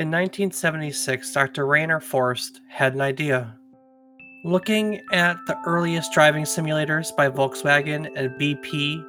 In 0.00 0.06
1976, 0.06 1.30
Dr. 1.34 1.66
Reiner 1.66 2.02
Foerst 2.02 2.62
had 2.70 2.94
an 2.94 3.02
idea. 3.02 3.54
Looking 4.46 4.98
at 5.12 5.36
the 5.46 5.58
earliest 5.66 6.14
driving 6.14 6.44
simulators 6.44 7.14
by 7.14 7.28
Volkswagen 7.28 8.08
and 8.16 8.30
BP, 8.40 9.04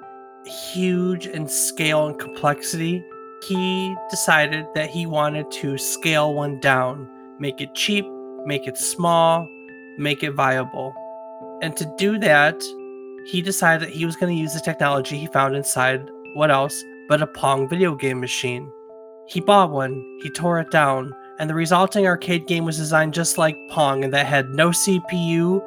huge 0.74 1.28
in 1.28 1.48
scale 1.48 2.08
and 2.08 2.20
complexity, 2.20 3.02
he 3.48 3.96
decided 4.10 4.66
that 4.76 4.90
he 4.90 5.06
wanted 5.06 5.50
to 5.52 5.78
scale 5.78 6.34
one 6.34 6.60
down, 6.60 7.08
make 7.39 7.62
it 7.62 7.73
cheap, 7.73 8.05
make 8.46 8.67
it 8.67 8.78
small, 8.78 9.47
make 9.97 10.23
it 10.23 10.31
viable. 10.31 10.94
And 11.62 11.73
to 11.78 11.89
do 11.97 12.17
that, 12.17 12.62
he 13.28 13.42
decided 13.42 13.87
that 13.87 13.96
he 13.96 14.05
was 14.05 14.17
going 14.17 14.35
to 14.35 14.42
use 14.42 14.53
the 14.53 14.60
technology 14.60 15.17
he 15.17 15.28
found 15.28 15.55
inside 15.55 16.05
what 16.34 16.52
else 16.52 16.84
but 17.08 17.21
a 17.21 17.27
Pong 17.27 17.70
video 17.70 17.95
game 17.95 18.20
machine. 18.20 18.70
He 19.32 19.40
bought 19.40 19.72
one, 19.72 20.20
he 20.22 20.30
tore 20.30 20.59
it 20.59 20.72
down, 20.72 21.16
and 21.40 21.50
the 21.50 21.55
resulting 21.55 22.05
arcade 22.05 22.48
game 22.48 22.66
was 22.66 22.76
designed 22.76 23.14
just 23.14 23.38
like 23.38 23.55
Pong 23.70 24.04
and 24.04 24.14
that 24.14 24.26
had 24.26 24.50
no 24.50 24.72
CPU 24.72 25.62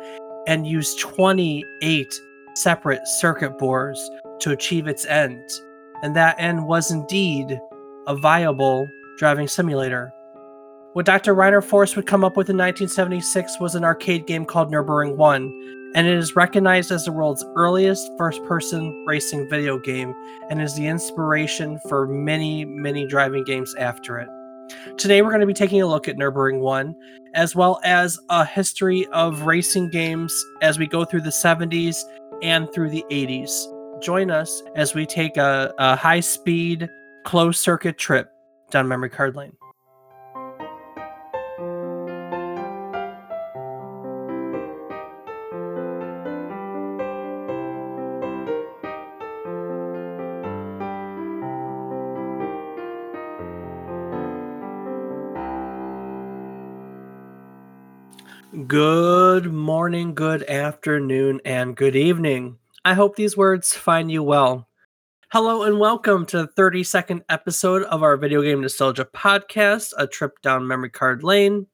and 0.47 0.67
used 0.67 1.01
28 1.01 2.21
separate 2.57 3.09
circuit 3.09 3.57
boards 3.57 4.11
to 4.41 4.51
achieve 4.51 4.87
its 4.87 5.07
end. 5.07 5.41
And 6.03 6.15
that 6.15 6.39
end 6.39 6.67
was 6.67 6.91
indeed 6.91 7.59
a 8.07 8.15
viable 8.15 8.87
driving 9.17 9.49
simulator. 9.49 10.13
What 10.93 11.07
Dr. 11.07 11.35
Reiner 11.35 11.65
Foerst 11.65 11.97
would 11.97 12.07
come 12.07 12.23
up 12.23 12.37
with 12.37 12.51
in 12.51 12.59
1976 12.59 13.61
was 13.61 13.75
an 13.75 13.83
arcade 13.83 14.27
game 14.27 14.45
called 14.45 14.71
Nürburgring 14.71 15.17
1, 15.17 15.84
and 15.95 16.07
it 16.07 16.19
is 16.19 16.37
recognized 16.37 16.91
as 16.91 17.05
the 17.05 17.13
world's 17.13 17.45
earliest 17.57 18.11
first 18.19 18.43
person 18.45 19.05
racing 19.07 19.49
video 19.49 19.79
game 19.79 20.15
and 20.51 20.61
is 20.61 20.75
the 20.75 20.87
inspiration 20.87 21.79
for 21.89 22.07
many, 22.07 22.65
many 22.65 23.07
driving 23.07 23.45
games 23.45 23.75
after 23.77 24.19
it. 24.19 24.29
Today, 24.97 25.23
we're 25.23 25.29
going 25.29 25.41
to 25.41 25.47
be 25.47 25.55
taking 25.55 25.83
a 25.83 25.87
look 25.87 26.09
at 26.09 26.17
Nürburgring 26.17 26.61
1, 26.61 26.95
as 27.35 27.55
well 27.55 27.81
as 27.85 28.19
a 28.31 28.45
history 28.45 29.07
of 29.09 29.43
racing 29.43 29.91
games 29.91 30.45
as 30.63 30.79
we 30.79 30.87
go 30.87 31.05
through 31.05 31.21
the 31.21 31.31
70s 31.31 32.03
and 32.43 32.73
through 32.73 32.91
the 32.91 33.05
80s. 33.11 33.51
Join 34.03 34.31
us 34.31 34.63
as 34.75 34.95
we 34.95 35.07
take 35.07 35.37
a, 35.37 35.73
a 35.79 35.97
high 35.97 36.21
speed, 36.21 36.89
closed 37.25 37.61
circuit 37.61 37.99
trip 37.99 38.31
down 38.71 38.89
memory 38.89 39.11
card 39.11 39.37
lane. 39.37 39.53
Good 58.75 59.53
morning, 59.53 60.17
good 60.17 60.43
afternoon, 60.51 61.41
and 61.45 61.77
good 61.77 61.95
evening. 61.95 62.59
I 62.85 62.95
hope 62.95 63.15
these 63.15 63.37
words 63.37 63.73
find 63.73 64.11
you 64.11 64.25
well. 64.25 64.67
Hello 65.31 65.63
and 65.63 65.79
welcome 65.79 66.27
to 66.27 66.39
the 66.39 66.49
32nd 66.49 67.23
episode 67.29 67.85
of 67.85 68.03
our 68.03 68.17
Video 68.17 68.43
Game 68.43 68.61
Nostalgia 68.61 69.05
podcast, 69.05 69.93
a 69.97 70.09
trip 70.09 70.43
down 70.43 70.67
memory 70.67 70.91
card 70.91 71.23
lane. 71.23 71.69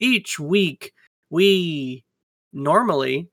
Each 0.00 0.38
week, 0.40 0.94
we 1.28 2.02
normally 2.54 3.28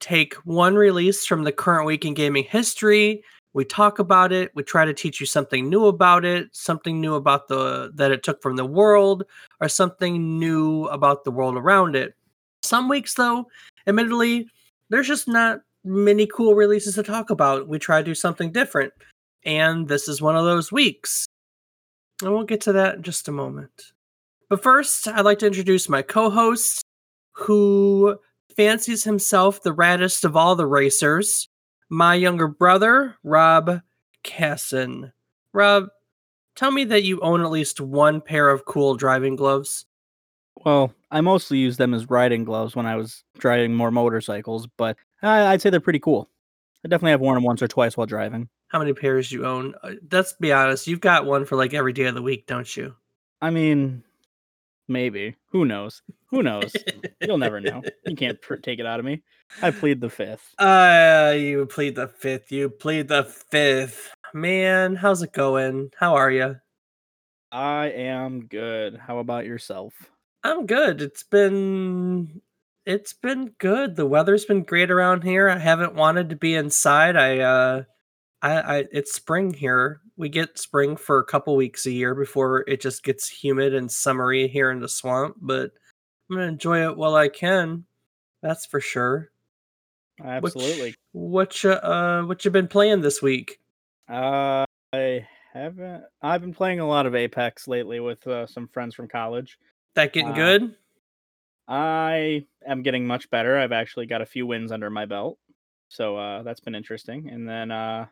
take 0.00 0.32
one 0.46 0.76
release 0.76 1.26
from 1.26 1.44
the 1.44 1.52
current 1.52 1.84
week 1.84 2.06
in 2.06 2.14
gaming 2.14 2.44
history. 2.44 3.22
We 3.52 3.66
talk 3.66 3.98
about 3.98 4.32
it. 4.32 4.50
We 4.54 4.62
try 4.62 4.86
to 4.86 4.94
teach 4.94 5.20
you 5.20 5.26
something 5.26 5.68
new 5.68 5.84
about 5.84 6.24
it, 6.24 6.48
something 6.52 7.02
new 7.02 7.16
about 7.16 7.48
the 7.48 7.92
that 7.96 8.12
it 8.12 8.22
took 8.22 8.40
from 8.40 8.56
the 8.56 8.64
world, 8.64 9.24
or 9.60 9.68
something 9.68 10.38
new 10.38 10.86
about 10.86 11.24
the 11.24 11.32
world 11.32 11.58
around 11.58 11.96
it. 11.96 12.14
Some 12.62 12.88
weeks, 12.88 13.14
though, 13.14 13.46
admittedly, 13.86 14.48
there's 14.90 15.08
just 15.08 15.28
not 15.28 15.60
many 15.84 16.26
cool 16.26 16.54
releases 16.54 16.94
to 16.96 17.02
talk 17.02 17.30
about. 17.30 17.68
We 17.68 17.78
try 17.78 17.98
to 17.98 18.04
do 18.04 18.14
something 18.14 18.52
different, 18.52 18.92
and 19.44 19.88
this 19.88 20.08
is 20.08 20.20
one 20.20 20.36
of 20.36 20.44
those 20.44 20.70
weeks. 20.70 21.26
And 22.22 22.32
we'll 22.32 22.44
get 22.44 22.60
to 22.62 22.72
that 22.74 22.96
in 22.96 23.02
just 23.02 23.28
a 23.28 23.32
moment. 23.32 23.92
But 24.48 24.62
first, 24.62 25.08
I'd 25.08 25.24
like 25.24 25.38
to 25.38 25.46
introduce 25.46 25.88
my 25.88 26.02
co 26.02 26.28
host, 26.28 26.82
who 27.32 28.18
fancies 28.56 29.04
himself 29.04 29.62
the 29.62 29.74
raddest 29.74 30.24
of 30.24 30.36
all 30.36 30.56
the 30.56 30.66
racers, 30.66 31.48
my 31.88 32.14
younger 32.14 32.48
brother, 32.48 33.16
Rob 33.22 33.80
Casson. 34.22 35.12
Rob, 35.54 35.88
tell 36.56 36.70
me 36.70 36.84
that 36.84 37.04
you 37.04 37.20
own 37.20 37.40
at 37.40 37.50
least 37.50 37.80
one 37.80 38.20
pair 38.20 38.50
of 38.50 38.64
cool 38.64 38.96
driving 38.96 39.36
gloves. 39.36 39.86
Well, 40.64 40.92
I 41.10 41.20
mostly 41.20 41.58
use 41.58 41.76
them 41.76 41.92
as 41.94 42.08
riding 42.08 42.44
gloves 42.44 42.76
when 42.76 42.86
I 42.86 42.96
was 42.96 43.24
driving 43.38 43.74
more 43.74 43.90
motorcycles, 43.90 44.68
but 44.76 44.96
I, 45.22 45.46
I'd 45.46 45.62
say 45.62 45.70
they're 45.70 45.80
pretty 45.80 45.98
cool. 45.98 46.28
I 46.84 46.88
definitely 46.88 47.10
have 47.12 47.20
worn 47.20 47.34
them 47.34 47.44
once 47.44 47.62
or 47.62 47.68
twice 47.68 47.96
while 47.96 48.06
driving. 48.06 48.48
How 48.68 48.78
many 48.78 48.92
pairs 48.94 49.30
you 49.32 49.44
own? 49.44 49.74
Uh, 49.82 49.92
Let's 50.10 50.32
be 50.34 50.52
honest. 50.52 50.86
You've 50.86 51.00
got 51.00 51.26
one 51.26 51.44
for 51.44 51.56
like 51.56 51.74
every 51.74 51.92
day 51.92 52.04
of 52.04 52.14
the 52.14 52.22
week, 52.22 52.46
don't 52.46 52.76
you? 52.76 52.94
I 53.42 53.50
mean, 53.50 54.04
maybe. 54.88 55.36
Who 55.50 55.64
knows? 55.64 56.02
Who 56.28 56.42
knows? 56.42 56.72
You'll 57.20 57.38
never 57.38 57.60
know. 57.60 57.82
You 58.06 58.14
can't 58.14 58.40
pr- 58.40 58.54
take 58.56 58.78
it 58.78 58.86
out 58.86 59.00
of 59.00 59.04
me. 59.04 59.22
I 59.60 59.72
plead 59.72 60.00
the 60.00 60.08
fifth. 60.10 60.54
Uh, 60.58 61.34
you 61.36 61.66
plead 61.66 61.96
the 61.96 62.06
fifth. 62.06 62.52
You 62.52 62.70
plead 62.70 63.08
the 63.08 63.24
fifth. 63.24 64.14
Man, 64.32 64.94
how's 64.94 65.22
it 65.22 65.32
going? 65.32 65.90
How 65.98 66.14
are 66.14 66.30
you? 66.30 66.56
I 67.50 67.86
am 67.88 68.46
good. 68.46 68.96
How 68.96 69.18
about 69.18 69.44
yourself? 69.44 69.92
I'm 70.42 70.66
good. 70.66 71.02
It's 71.02 71.22
been 71.22 72.40
it's 72.86 73.12
been 73.12 73.52
good. 73.58 73.96
The 73.96 74.06
weather's 74.06 74.44
been 74.44 74.62
great 74.62 74.90
around 74.90 75.22
here. 75.22 75.48
I 75.48 75.58
haven't 75.58 75.94
wanted 75.94 76.30
to 76.30 76.36
be 76.36 76.54
inside. 76.54 77.16
I 77.16 77.38
uh 77.40 77.82
I, 78.42 78.60
I 78.78 78.84
it's 78.92 79.12
spring 79.12 79.52
here. 79.52 80.00
We 80.16 80.28
get 80.28 80.58
spring 80.58 80.96
for 80.96 81.18
a 81.18 81.24
couple 81.24 81.56
weeks 81.56 81.86
a 81.86 81.90
year 81.90 82.14
before 82.14 82.64
it 82.66 82.80
just 82.80 83.02
gets 83.02 83.28
humid 83.28 83.74
and 83.74 83.90
summery 83.90 84.48
here 84.48 84.70
in 84.70 84.80
the 84.80 84.88
swamp, 84.88 85.36
but 85.40 85.72
I'm 86.30 86.36
gonna 86.36 86.48
enjoy 86.48 86.88
it 86.88 86.96
while 86.96 87.14
I 87.14 87.28
can. 87.28 87.84
That's 88.42 88.64
for 88.64 88.80
sure. 88.80 89.30
Absolutely. 90.22 90.94
What 91.12 91.62
you 91.62 91.72
uh 91.72 92.22
what 92.22 92.44
you 92.44 92.50
been 92.50 92.68
playing 92.68 93.02
this 93.02 93.20
week? 93.20 93.60
Uh, 94.08 94.64
I 94.92 95.26
haven't. 95.52 96.04
I've 96.22 96.40
been 96.40 96.54
playing 96.54 96.80
a 96.80 96.88
lot 96.88 97.06
of 97.06 97.14
Apex 97.14 97.68
lately 97.68 98.00
with 98.00 98.26
uh, 98.26 98.46
some 98.46 98.68
friends 98.68 98.94
from 98.94 99.08
college. 99.08 99.58
That 99.94 100.12
getting 100.12 100.32
Uh, 100.32 100.34
good? 100.34 100.74
I 101.68 102.46
am 102.66 102.82
getting 102.82 103.06
much 103.06 103.30
better. 103.30 103.56
I've 103.56 103.72
actually 103.72 104.06
got 104.06 104.22
a 104.22 104.26
few 104.26 104.46
wins 104.46 104.72
under 104.72 104.90
my 104.90 105.06
belt. 105.06 105.38
So 105.88 106.16
uh 106.16 106.42
that's 106.42 106.60
been 106.60 106.74
interesting. 106.74 107.28
And 107.28 107.48
then 107.48 107.70
uh 107.70 108.06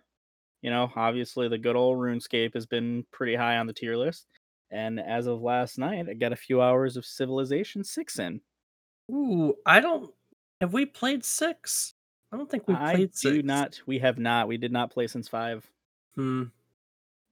you 0.63 0.71
know, 0.71 0.91
obviously 0.97 1.49
the 1.49 1.59
good 1.59 1.77
old 1.77 1.99
RuneScape 1.99 2.55
has 2.55 2.67
been 2.67 3.05
pretty 3.13 3.37
high 3.37 3.59
on 3.59 3.67
the 3.69 3.73
tier 3.73 3.97
list. 3.97 4.27
And 4.71 4.99
as 5.01 5.27
of 5.27 5.41
last 5.41 5.79
night, 5.79 6.09
I 6.09 6.15
got 6.15 6.33
a 6.33 6.37
few 6.37 6.61
hours 6.61 6.97
of 6.97 7.07
Civilization 7.07 7.85
6 7.85 8.19
in. 8.19 8.41
Ooh, 9.11 9.55
I 9.65 9.81
don't 9.81 10.13
have 10.61 10.73
we 10.73 10.85
played 10.87 11.25
six? 11.25 11.95
I 12.33 12.37
don't 12.37 12.51
think 12.51 12.69
we 12.69 12.75
played 12.75 12.87
I 12.87 12.95
played 12.97 13.13
do 13.15 13.43
not 13.43 13.81
we 13.87 13.99
have 14.01 14.19
not. 14.19 14.49
We 14.49 14.57
did 14.57 14.73
not 14.73 14.91
play 14.91 15.07
since 15.07 15.29
5. 15.29 15.67
Hmm. 16.17 16.45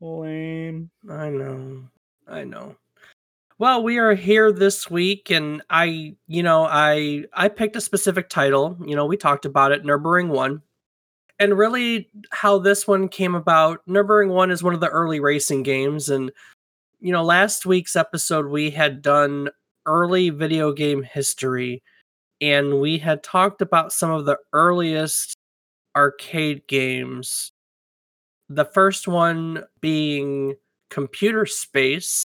Lame. 0.00 0.90
I 1.08 1.28
know. 1.30 1.88
I 2.28 2.44
know. 2.44 2.76
Well, 3.58 3.82
we 3.82 3.96
are 3.96 4.14
here 4.14 4.52
this 4.52 4.90
week 4.90 5.30
and 5.30 5.62
I, 5.70 6.14
you 6.26 6.42
know, 6.42 6.66
I 6.66 7.24
I 7.32 7.48
picked 7.48 7.76
a 7.76 7.80
specific 7.80 8.28
title. 8.28 8.76
You 8.84 8.94
know, 8.94 9.06
we 9.06 9.16
talked 9.16 9.46
about 9.46 9.72
it, 9.72 9.82
Nürburgring 9.82 10.28
1. 10.28 10.60
And 11.38 11.58
really 11.58 12.10
how 12.32 12.58
this 12.58 12.86
one 12.86 13.08
came 13.08 13.34
about, 13.34 13.80
Nürburgring 13.88 14.30
1 14.30 14.50
is 14.50 14.62
one 14.62 14.74
of 14.74 14.80
the 14.80 14.88
early 14.88 15.20
racing 15.20 15.62
games 15.62 16.10
and 16.10 16.30
you 17.00 17.12
know, 17.12 17.22
last 17.24 17.66
week's 17.66 17.96
episode 17.96 18.46
we 18.46 18.70
had 18.70 19.02
done 19.02 19.50
early 19.86 20.30
video 20.30 20.72
game 20.72 21.02
history 21.02 21.82
and 22.40 22.80
we 22.80 22.98
had 22.98 23.22
talked 23.22 23.62
about 23.62 23.92
some 23.92 24.10
of 24.10 24.26
the 24.26 24.38
earliest 24.52 25.34
arcade 25.96 26.66
games. 26.68 27.52
The 28.50 28.66
first 28.66 29.08
one 29.08 29.64
being 29.80 30.56
Computer 30.90 31.46
Space 31.46 32.24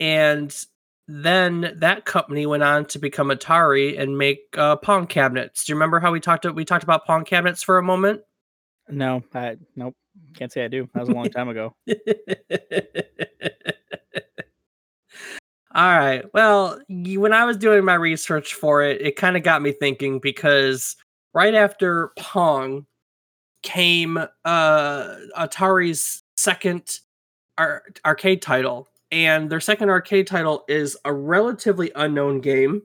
and 0.00 0.66
then 1.06 1.74
that 1.76 2.04
company 2.04 2.46
went 2.46 2.62
on 2.62 2.86
to 2.86 2.98
become 2.98 3.28
Atari 3.28 3.98
and 4.00 4.16
make 4.16 4.56
uh, 4.56 4.76
Pong 4.76 5.06
cabinets. 5.06 5.64
Do 5.64 5.72
you 5.72 5.76
remember 5.76 6.00
how 6.00 6.10
we 6.12 6.20
talked? 6.20 6.44
we 6.54 6.64
talked 6.64 6.84
about 6.84 7.06
Pong 7.06 7.24
cabinets 7.24 7.62
for 7.62 7.78
a 7.78 7.82
moment. 7.82 8.22
No, 8.88 9.22
I 9.34 9.56
nope. 9.76 9.94
Can't 10.34 10.50
say 10.52 10.64
I 10.64 10.68
do. 10.68 10.88
That 10.94 11.00
was 11.00 11.08
a 11.08 11.12
long 11.12 11.30
time 11.30 11.48
ago. 11.48 11.74
All 15.72 15.98
right. 15.98 16.24
Well, 16.34 16.80
when 16.88 17.32
I 17.32 17.44
was 17.44 17.56
doing 17.56 17.84
my 17.84 17.94
research 17.94 18.54
for 18.54 18.82
it, 18.82 19.00
it 19.00 19.14
kind 19.14 19.36
of 19.36 19.44
got 19.44 19.62
me 19.62 19.70
thinking 19.70 20.18
because 20.18 20.96
right 21.32 21.54
after 21.54 22.10
Pong 22.18 22.86
came 23.62 24.18
uh 24.44 25.16
Atari's 25.38 26.22
second 26.36 26.98
ar- 27.58 27.84
arcade 28.04 28.42
title, 28.42 28.88
and 29.12 29.50
their 29.50 29.60
second 29.60 29.90
arcade 29.90 30.26
title 30.26 30.64
is 30.68 30.96
a 31.04 31.12
relatively 31.12 31.90
unknown 31.94 32.40
game 32.40 32.82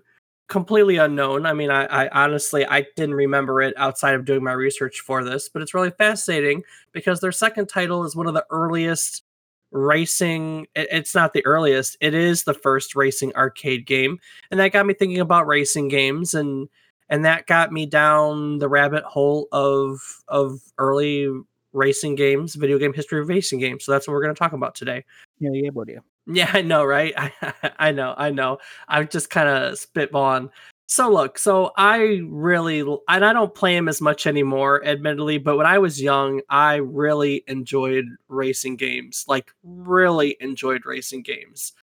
completely 0.47 0.97
unknown. 0.97 1.45
I 1.45 1.53
mean 1.53 1.71
I, 1.71 1.85
I 1.85 2.09
honestly 2.09 2.65
i 2.67 2.85
didn't 2.95 3.15
remember 3.15 3.61
it 3.61 3.73
outside 3.77 4.15
of 4.15 4.25
doing 4.25 4.43
my 4.43 4.51
research 4.51 4.99
for 4.99 5.23
this 5.23 5.49
but 5.49 5.61
it's 5.61 5.73
really 5.73 5.91
fascinating 5.91 6.63
because 6.91 7.19
their 7.19 7.31
second 7.31 7.67
title 7.67 8.05
is 8.05 8.15
one 8.15 8.27
of 8.27 8.33
the 8.33 8.45
earliest 8.51 9.23
racing 9.71 10.67
it's 10.75 11.15
not 11.15 11.33
the 11.33 11.45
earliest 11.45 11.97
it 11.99 12.13
is 12.13 12.43
the 12.43 12.53
first 12.53 12.95
racing 12.95 13.35
arcade 13.35 13.85
game. 13.85 14.19
And 14.51 14.59
that 14.59 14.71
got 14.71 14.85
me 14.85 14.93
thinking 14.93 15.19
about 15.19 15.47
racing 15.47 15.87
games 15.89 16.33
and 16.33 16.69
and 17.09 17.25
that 17.25 17.45
got 17.45 17.71
me 17.71 17.85
down 17.85 18.59
the 18.59 18.69
rabbit 18.69 19.03
hole 19.03 19.47
of 19.51 19.99
of 20.27 20.61
early 20.77 21.27
racing 21.73 22.15
games 22.15 22.55
video 22.55 22.77
game 22.77 22.93
history 22.93 23.19
of 23.19 23.27
racing 23.29 23.59
games. 23.59 23.83
So 23.83 23.91
that's 23.91 24.07
what 24.07 24.13
we're 24.13 24.23
going 24.23 24.35
to 24.35 24.39
talk 24.39 24.53
about 24.53 24.75
today. 24.75 25.03
Yeah 25.39 25.49
yeah 25.53 25.71
buddy 25.71 25.97
yeah, 26.27 26.49
I 26.53 26.61
know, 26.61 26.83
right? 26.83 27.13
I, 27.17 27.33
I 27.79 27.91
know, 27.91 28.13
I 28.17 28.31
know. 28.31 28.59
I'm 28.87 29.07
just 29.07 29.29
kind 29.29 29.49
of 29.49 29.73
spitballing. 29.73 30.49
So 30.87 31.09
look, 31.09 31.39
so 31.39 31.71
I 31.77 32.21
really, 32.27 32.81
and 32.81 33.25
I 33.25 33.33
don't 33.33 33.55
play 33.55 33.75
him 33.75 33.87
as 33.89 34.01
much 34.01 34.27
anymore, 34.27 34.85
admittedly. 34.85 35.39
But 35.39 35.57
when 35.57 35.65
I 35.65 35.79
was 35.79 36.01
young, 36.01 36.41
I 36.49 36.75
really 36.75 37.43
enjoyed 37.47 38.05
racing 38.27 38.75
games. 38.77 39.25
Like, 39.27 39.51
really 39.63 40.37
enjoyed 40.39 40.85
racing 40.85 41.23
games. 41.23 41.73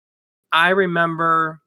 I 0.52 0.70
remember 0.70 1.60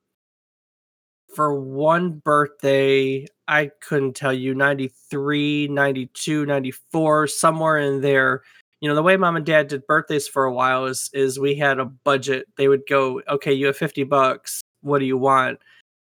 for 1.36 1.60
one 1.60 2.22
birthday, 2.24 3.26
I 3.48 3.72
couldn't 3.82 4.16
tell 4.16 4.34
you, 4.34 4.56
93, 4.56 5.68
92, 5.68 6.46
94, 6.46 7.28
somewhere 7.28 7.78
in 7.78 8.02
there 8.02 8.44
you 8.86 8.90
know 8.90 8.94
the 8.94 9.02
way 9.02 9.18
mom 9.18 9.36
and 9.36 9.48
dad 9.48 9.68
did 9.68 9.88
birthdays 9.88 10.28
for 10.28 10.46
a 10.46 10.54
while 10.54 10.86
is 10.86 11.10
is 11.12 11.40
we 11.40 11.56
had 11.56 11.80
a 11.80 11.86
budget. 11.86 12.46
They 12.56 12.68
would 12.68 12.84
go 12.88 13.20
okay 13.28 13.52
you 13.52 13.66
have 13.66 13.76
50 13.76 14.04
bucks. 14.04 14.62
What 14.82 15.00
do 15.00 15.06
you 15.06 15.18
want? 15.18 15.58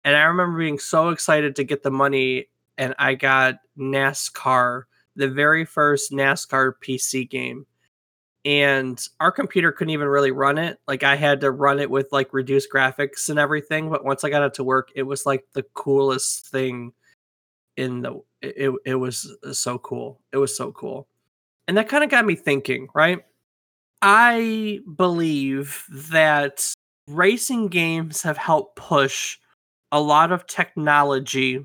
And 0.02 0.16
i 0.16 0.22
remember 0.22 0.58
being 0.58 0.78
so 0.78 1.10
excited 1.10 1.54
to 1.56 1.64
get 1.64 1.82
the 1.82 1.90
money 1.90 2.46
and 2.78 2.94
i 2.98 3.12
got 3.12 3.56
nascar 3.78 4.84
the 5.14 5.28
very 5.28 5.66
first 5.66 6.10
nascar 6.10 6.72
pc 6.82 7.28
game. 7.28 7.66
And 8.46 8.98
our 9.20 9.30
computer 9.30 9.72
couldn't 9.72 9.90
even 9.90 10.08
really 10.08 10.30
run 10.30 10.56
it. 10.56 10.78
Like 10.88 11.02
i 11.02 11.16
had 11.16 11.42
to 11.42 11.50
run 11.50 11.80
it 11.80 11.90
with 11.90 12.08
like 12.12 12.32
reduced 12.32 12.70
graphics 12.74 13.28
and 13.28 13.38
everything 13.38 13.90
but 13.90 14.06
once 14.06 14.24
i 14.24 14.30
got 14.30 14.42
it 14.42 14.54
to 14.54 14.64
work 14.64 14.88
it 14.94 15.02
was 15.02 15.26
like 15.26 15.44
the 15.52 15.64
coolest 15.74 16.46
thing 16.46 16.94
in 17.76 18.00
the 18.00 18.22
it, 18.40 18.72
it 18.86 18.94
was 18.94 19.36
so 19.52 19.76
cool. 19.76 20.22
It 20.32 20.38
was 20.38 20.56
so 20.56 20.72
cool 20.72 21.09
and 21.70 21.76
that 21.76 21.88
kind 21.88 22.02
of 22.02 22.10
got 22.10 22.26
me 22.26 22.34
thinking, 22.34 22.88
right? 22.96 23.20
I 24.02 24.80
believe 24.96 25.84
that 25.88 26.74
racing 27.06 27.68
games 27.68 28.22
have 28.22 28.36
helped 28.36 28.74
push 28.74 29.38
a 29.92 30.00
lot 30.00 30.32
of 30.32 30.48
technology 30.48 31.64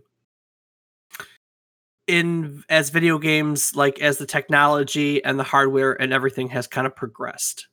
in 2.06 2.63
as 2.69 2.92
video 2.92 3.18
games 3.18 3.75
like 3.75 4.00
as 4.00 4.19
the 4.19 4.28
technology 4.28 5.24
and 5.25 5.40
the 5.40 5.44
hardware 5.44 6.00
and 6.00 6.13
everything 6.13 6.50
has 6.50 6.68
kind 6.68 6.86
of 6.86 6.96
progressed 6.96 7.68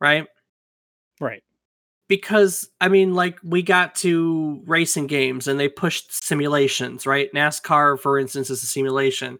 right? 0.00 0.26
Right. 1.20 1.42
Because 2.08 2.66
i 2.80 2.88
mean 2.88 3.12
like 3.12 3.38
we 3.44 3.62
got 3.62 3.94
to 3.96 4.62
racing 4.64 5.06
games 5.06 5.46
and 5.46 5.60
they 5.60 5.68
pushed 5.68 6.24
simulations 6.24 7.06
right? 7.06 7.30
Nascar 7.34 8.00
for 8.00 8.18
instance 8.18 8.48
is 8.48 8.62
a 8.62 8.66
simulation. 8.66 9.38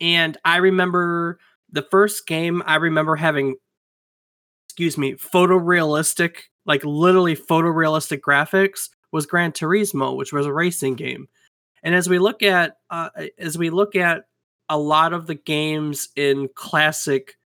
And 0.00 0.38
i 0.46 0.56
remember 0.56 1.38
the 1.70 1.82
first 1.82 2.26
game 2.26 2.62
I 2.66 2.76
remember 2.76 3.16
having, 3.16 3.56
excuse 4.68 4.96
me, 4.96 5.14
photorealistic, 5.14 6.36
like 6.66 6.84
literally 6.84 7.36
photorealistic 7.36 8.20
graphics 8.20 8.88
was 9.12 9.26
Gran 9.26 9.52
Turismo, 9.52 10.16
which 10.16 10.32
was 10.32 10.46
a 10.46 10.52
racing 10.52 10.94
game. 10.94 11.28
And 11.82 11.94
as 11.94 12.08
we 12.08 12.18
look 12.18 12.42
at, 12.42 12.78
uh, 12.90 13.10
as 13.38 13.56
we 13.56 13.70
look 13.70 13.94
at 13.94 14.24
a 14.68 14.78
lot 14.78 15.12
of 15.12 15.26
the 15.26 15.34
games 15.34 16.08
in 16.16 16.48
classic 16.54 17.36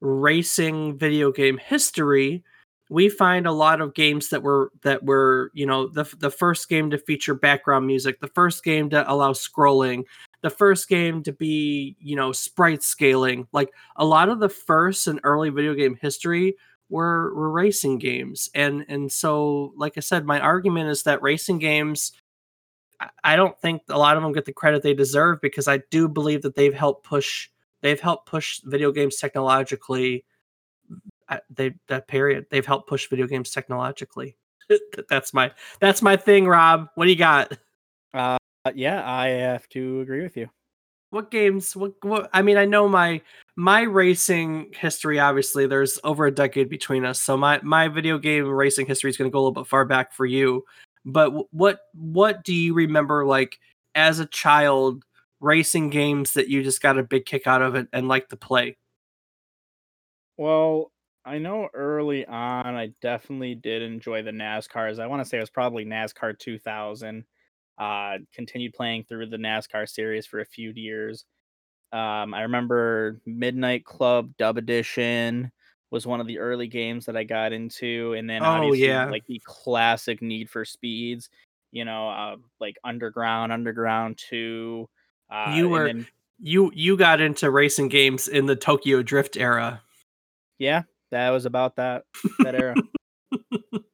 racing 0.00 0.98
video 0.98 1.32
game 1.32 1.58
history, 1.58 2.44
we 2.90 3.08
find 3.08 3.46
a 3.46 3.52
lot 3.52 3.80
of 3.80 3.94
games 3.94 4.28
that 4.28 4.42
were 4.42 4.70
that 4.82 5.04
were 5.04 5.50
you 5.54 5.66
know 5.66 5.88
the 5.88 6.04
the 6.18 6.30
first 6.30 6.68
game 6.68 6.90
to 6.90 6.98
feature 6.98 7.34
background 7.34 7.86
music, 7.86 8.20
the 8.20 8.28
first 8.28 8.62
game 8.62 8.90
to 8.90 9.10
allow 9.10 9.32
scrolling, 9.32 10.04
the 10.44 10.50
first 10.50 10.90
game 10.90 11.22
to 11.22 11.32
be, 11.32 11.96
you 12.00 12.14
know, 12.14 12.30
sprite 12.30 12.82
scaling. 12.82 13.48
Like 13.50 13.72
a 13.96 14.04
lot 14.04 14.28
of 14.28 14.40
the 14.40 14.50
first 14.50 15.06
and 15.06 15.18
early 15.24 15.48
video 15.48 15.72
game 15.72 15.96
history 15.98 16.56
were 16.90 17.34
were 17.34 17.50
racing 17.50 17.96
games. 17.98 18.50
And 18.54 18.84
and 18.90 19.10
so 19.10 19.72
like 19.74 19.94
I 19.96 20.00
said, 20.00 20.26
my 20.26 20.38
argument 20.38 20.90
is 20.90 21.04
that 21.04 21.22
racing 21.22 21.60
games 21.60 22.12
I 23.22 23.36
don't 23.36 23.58
think 23.58 23.82
a 23.88 23.98
lot 23.98 24.18
of 24.18 24.22
them 24.22 24.32
get 24.32 24.44
the 24.44 24.52
credit 24.52 24.82
they 24.82 24.92
deserve 24.92 25.40
because 25.40 25.66
I 25.66 25.78
do 25.90 26.08
believe 26.08 26.42
that 26.42 26.54
they've 26.56 26.74
helped 26.74 27.06
push 27.06 27.48
they've 27.80 27.98
helped 27.98 28.26
push 28.28 28.60
video 28.64 28.92
games 28.92 29.16
technologically 29.16 30.26
they 31.48 31.72
that 31.88 32.06
period 32.06 32.44
they've 32.50 32.66
helped 32.66 32.86
push 32.86 33.08
video 33.08 33.26
games 33.26 33.50
technologically 33.50 34.36
that's 35.08 35.32
my 35.32 35.50
that's 35.80 36.02
my 36.02 36.16
thing 36.16 36.46
rob 36.46 36.88
what 36.96 37.06
do 37.06 37.10
you 37.10 37.16
got 37.16 37.52
uh 38.12 38.36
uh, 38.64 38.72
yeah, 38.74 39.08
I 39.08 39.28
have 39.28 39.68
to 39.70 40.00
agree 40.00 40.22
with 40.22 40.36
you. 40.36 40.48
What 41.10 41.30
games? 41.30 41.76
What, 41.76 41.92
what? 42.02 42.28
I 42.32 42.42
mean, 42.42 42.56
I 42.56 42.64
know 42.64 42.88
my 42.88 43.20
my 43.56 43.82
racing 43.82 44.72
history. 44.76 45.20
Obviously, 45.20 45.66
there's 45.66 45.98
over 46.02 46.26
a 46.26 46.34
decade 46.34 46.68
between 46.68 47.04
us, 47.04 47.20
so 47.20 47.36
my 47.36 47.60
my 47.62 47.88
video 47.88 48.18
game 48.18 48.48
racing 48.48 48.86
history 48.86 49.10
is 49.10 49.16
going 49.16 49.30
to 49.30 49.32
go 49.32 49.38
a 49.38 49.42
little 49.42 49.52
bit 49.52 49.68
far 49.68 49.84
back 49.84 50.12
for 50.12 50.26
you. 50.26 50.64
But 51.04 51.52
what 51.52 51.80
what 51.92 52.42
do 52.42 52.54
you 52.54 52.74
remember 52.74 53.24
like 53.24 53.58
as 53.94 54.18
a 54.18 54.26
child 54.26 55.04
racing 55.40 55.90
games 55.90 56.32
that 56.32 56.48
you 56.48 56.64
just 56.64 56.82
got 56.82 56.98
a 56.98 57.02
big 57.04 57.26
kick 57.26 57.46
out 57.46 57.62
of 57.62 57.74
it 57.74 57.86
and 57.92 58.08
like 58.08 58.28
to 58.30 58.36
play? 58.36 58.76
Well, 60.36 60.90
I 61.24 61.38
know 61.38 61.68
early 61.74 62.26
on 62.26 62.74
I 62.74 62.88
definitely 63.00 63.54
did 63.54 63.82
enjoy 63.82 64.22
the 64.22 64.32
NASCARs. 64.32 64.98
I 64.98 65.06
want 65.06 65.22
to 65.22 65.28
say 65.28 65.36
it 65.36 65.40
was 65.40 65.50
probably 65.50 65.84
NASCAR 65.84 66.38
2000. 66.38 67.24
Uh, 67.76 68.18
continued 68.32 68.72
playing 68.72 69.04
through 69.04 69.26
the 69.26 69.36
NASCAR 69.36 69.88
series 69.88 70.26
for 70.26 70.40
a 70.40 70.46
few 70.46 70.70
years. 70.70 71.24
Um, 71.92 72.34
I 72.34 72.42
remember 72.42 73.20
Midnight 73.26 73.84
Club 73.84 74.30
Dub 74.36 74.58
Edition 74.58 75.50
was 75.90 76.06
one 76.06 76.20
of 76.20 76.26
the 76.26 76.38
early 76.38 76.66
games 76.66 77.06
that 77.06 77.16
I 77.16 77.24
got 77.24 77.52
into, 77.52 78.14
and 78.14 78.28
then 78.28 78.42
oh, 78.42 78.46
obviously 78.46 78.88
yeah. 78.88 79.06
like 79.06 79.26
the 79.26 79.40
classic 79.44 80.20
Need 80.20 80.50
for 80.50 80.64
Speeds. 80.64 81.30
You 81.70 81.84
know, 81.84 82.08
uh, 82.08 82.36
like 82.60 82.76
Underground, 82.84 83.52
Underground 83.52 84.18
Two. 84.18 84.88
Uh, 85.30 85.54
you 85.56 85.68
were 85.68 85.86
then, 85.86 86.06
you 86.40 86.70
you 86.74 86.96
got 86.96 87.20
into 87.20 87.50
racing 87.50 87.88
games 87.88 88.28
in 88.28 88.46
the 88.46 88.56
Tokyo 88.56 89.02
Drift 89.02 89.36
era. 89.36 89.80
Yeah, 90.58 90.82
that 91.10 91.30
was 91.30 91.46
about 91.46 91.76
that 91.76 92.04
that 92.40 92.54
era. 92.54 92.74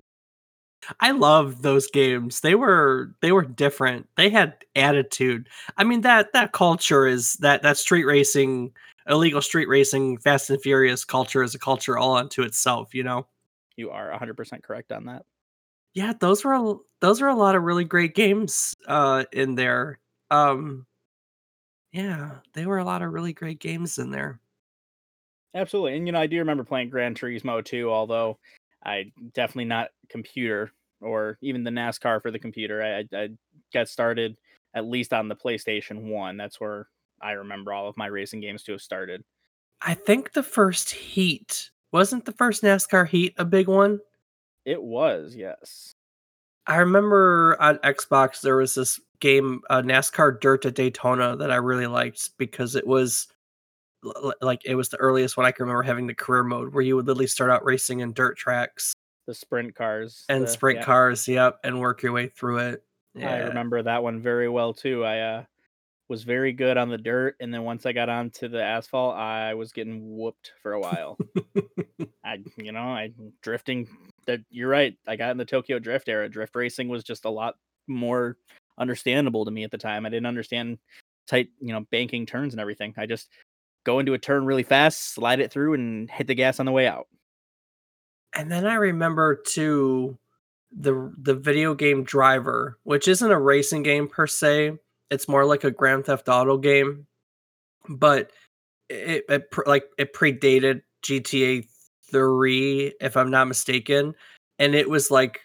I 0.98 1.12
love 1.12 1.62
those 1.62 1.90
games. 1.90 2.40
They 2.40 2.54
were 2.54 3.14
they 3.20 3.32
were 3.32 3.44
different. 3.44 4.08
They 4.16 4.30
had 4.30 4.54
attitude. 4.74 5.48
I 5.76 5.84
mean 5.84 6.00
that 6.02 6.32
that 6.32 6.52
culture 6.52 7.06
is 7.06 7.34
that 7.34 7.62
that 7.62 7.78
street 7.78 8.04
racing, 8.04 8.72
illegal 9.08 9.42
street 9.42 9.68
racing, 9.68 10.18
Fast 10.18 10.50
and 10.50 10.60
Furious 10.60 11.04
culture 11.04 11.42
is 11.42 11.54
a 11.54 11.58
culture 11.58 11.96
all 11.96 12.16
unto 12.16 12.42
itself. 12.42 12.94
You 12.94 13.04
know. 13.04 13.26
You 13.76 13.90
are 13.90 14.10
100 14.10 14.36
percent 14.36 14.62
correct 14.62 14.92
on 14.92 15.04
that. 15.06 15.24
Yeah, 15.94 16.12
those 16.18 16.44
were 16.44 16.76
those 17.00 17.20
were 17.20 17.28
a 17.28 17.34
lot 17.34 17.56
of 17.56 17.62
really 17.62 17.84
great 17.84 18.14
games 18.14 18.74
uh, 18.86 19.24
in 19.32 19.54
there. 19.54 19.98
Um, 20.30 20.86
yeah, 21.92 22.36
they 22.54 22.66
were 22.66 22.78
a 22.78 22.84
lot 22.84 23.02
of 23.02 23.12
really 23.12 23.32
great 23.32 23.58
games 23.58 23.98
in 23.98 24.10
there. 24.10 24.40
Absolutely, 25.54 25.96
and 25.96 26.06
you 26.06 26.12
know 26.12 26.20
I 26.20 26.26
do 26.26 26.38
remember 26.38 26.62
playing 26.62 26.90
Gran 26.90 27.14
Turismo 27.14 27.64
too, 27.64 27.90
although 27.90 28.38
I 28.84 29.12
definitely 29.34 29.64
not 29.64 29.88
computer 30.08 30.72
or 31.00 31.38
even 31.40 31.64
the 31.64 31.70
NASCAR 31.70 32.22
for 32.22 32.30
the 32.30 32.38
computer. 32.38 32.82
I, 32.82 33.16
I 33.16 33.28
got 33.72 33.88
started 33.88 34.36
at 34.74 34.86
least 34.86 35.12
on 35.12 35.28
the 35.28 35.36
PlayStation 35.36 36.10
One. 36.10 36.36
That's 36.36 36.60
where 36.60 36.88
I 37.20 37.32
remember 37.32 37.72
all 37.72 37.88
of 37.88 37.96
my 37.96 38.06
racing 38.06 38.40
games 38.40 38.62
to 38.64 38.72
have 38.72 38.82
started. 38.82 39.24
I 39.82 39.94
think 39.94 40.32
the 40.32 40.42
first 40.42 40.90
Heat 40.90 41.70
wasn't 41.92 42.24
the 42.24 42.32
first 42.32 42.62
NASCAR 42.62 43.08
Heat 43.08 43.34
a 43.38 43.44
big 43.44 43.68
one. 43.68 44.00
It 44.64 44.82
was, 44.82 45.34
yes. 45.34 45.92
I 46.66 46.76
remember 46.76 47.56
on 47.60 47.78
Xbox 47.78 48.42
there 48.42 48.56
was 48.56 48.74
this 48.74 49.00
game, 49.20 49.62
uh, 49.70 49.82
NASCAR 49.82 50.40
Dirt 50.40 50.62
to 50.62 50.70
Daytona, 50.70 51.36
that 51.36 51.50
I 51.50 51.56
really 51.56 51.86
liked 51.86 52.30
because 52.38 52.76
it 52.76 52.86
was 52.86 53.26
like 54.40 54.62
it 54.64 54.74
was 54.74 54.88
the 54.88 54.96
earliest 54.96 55.36
one 55.36 55.46
I 55.46 55.52
can 55.52 55.64
remember 55.64 55.82
having 55.82 56.06
the 56.06 56.14
career 56.14 56.42
mode 56.42 56.72
where 56.72 56.82
you 56.82 56.96
would 56.96 57.06
literally 57.06 57.26
start 57.26 57.50
out 57.50 57.64
racing 57.64 58.00
in 58.00 58.12
dirt 58.12 58.36
tracks 58.38 58.94
the 59.30 59.34
sprint 59.34 59.74
cars 59.74 60.24
and 60.28 60.42
the, 60.44 60.48
sprint 60.48 60.78
yeah. 60.78 60.84
cars 60.84 61.28
yep 61.28 61.58
and 61.64 61.78
work 61.78 62.02
your 62.02 62.12
way 62.12 62.26
through 62.26 62.58
it 62.58 62.84
yeah. 63.14 63.32
i 63.32 63.38
remember 63.38 63.82
that 63.82 64.02
one 64.02 64.20
very 64.20 64.48
well 64.48 64.72
too 64.72 65.04
i 65.04 65.20
uh, 65.20 65.44
was 66.08 66.24
very 66.24 66.52
good 66.52 66.76
on 66.76 66.88
the 66.88 66.98
dirt 66.98 67.36
and 67.40 67.54
then 67.54 67.62
once 67.62 67.86
i 67.86 67.92
got 67.92 68.08
onto 68.08 68.48
the 68.48 68.62
asphalt 68.62 69.16
i 69.16 69.54
was 69.54 69.72
getting 69.72 70.16
whooped 70.16 70.52
for 70.62 70.72
a 70.72 70.80
while 70.80 71.16
i 72.24 72.38
you 72.56 72.72
know 72.72 72.80
i 72.80 73.10
drifting 73.42 73.88
that 74.30 74.40
you're 74.50 74.68
right. 74.68 74.96
I 75.06 75.16
got 75.16 75.30
in 75.30 75.36
the 75.36 75.44
Tokyo 75.44 75.78
Drift 75.78 76.08
era. 76.08 76.28
Drift 76.28 76.54
racing 76.54 76.88
was 76.88 77.04
just 77.04 77.24
a 77.24 77.30
lot 77.30 77.56
more 77.86 78.36
understandable 78.78 79.44
to 79.44 79.50
me 79.50 79.64
at 79.64 79.70
the 79.70 79.78
time. 79.78 80.06
I 80.06 80.08
didn't 80.08 80.26
understand 80.26 80.78
tight, 81.26 81.48
you 81.60 81.72
know, 81.72 81.86
banking 81.90 82.26
turns 82.26 82.54
and 82.54 82.60
everything. 82.60 82.94
I 82.96 83.06
just 83.06 83.28
go 83.84 83.98
into 83.98 84.14
a 84.14 84.18
turn 84.18 84.44
really 84.44 84.62
fast, 84.62 85.14
slide 85.14 85.40
it 85.40 85.50
through, 85.50 85.74
and 85.74 86.10
hit 86.10 86.26
the 86.26 86.34
gas 86.34 86.60
on 86.60 86.66
the 86.66 86.72
way 86.72 86.86
out. 86.86 87.08
And 88.34 88.50
then 88.50 88.66
I 88.66 88.74
remember 88.74 89.36
too 89.36 90.18
the 90.76 91.12
the 91.18 91.34
video 91.34 91.74
game 91.74 92.04
Driver, 92.04 92.78
which 92.84 93.08
isn't 93.08 93.30
a 93.30 93.40
racing 93.40 93.82
game 93.82 94.08
per 94.08 94.26
se. 94.26 94.78
It's 95.10 95.28
more 95.28 95.44
like 95.44 95.64
a 95.64 95.70
Grand 95.70 96.06
Theft 96.06 96.28
Auto 96.28 96.56
game, 96.56 97.06
but 97.88 98.30
it, 98.88 99.24
it 99.28 99.48
like 99.66 99.84
it 99.98 100.14
predated 100.14 100.82
GTA 101.02 101.66
3 102.10 102.94
if 103.00 103.16
I'm 103.16 103.30
not 103.30 103.48
mistaken, 103.48 104.14
and 104.58 104.74
it 104.74 104.88
was 104.88 105.10
like 105.10 105.40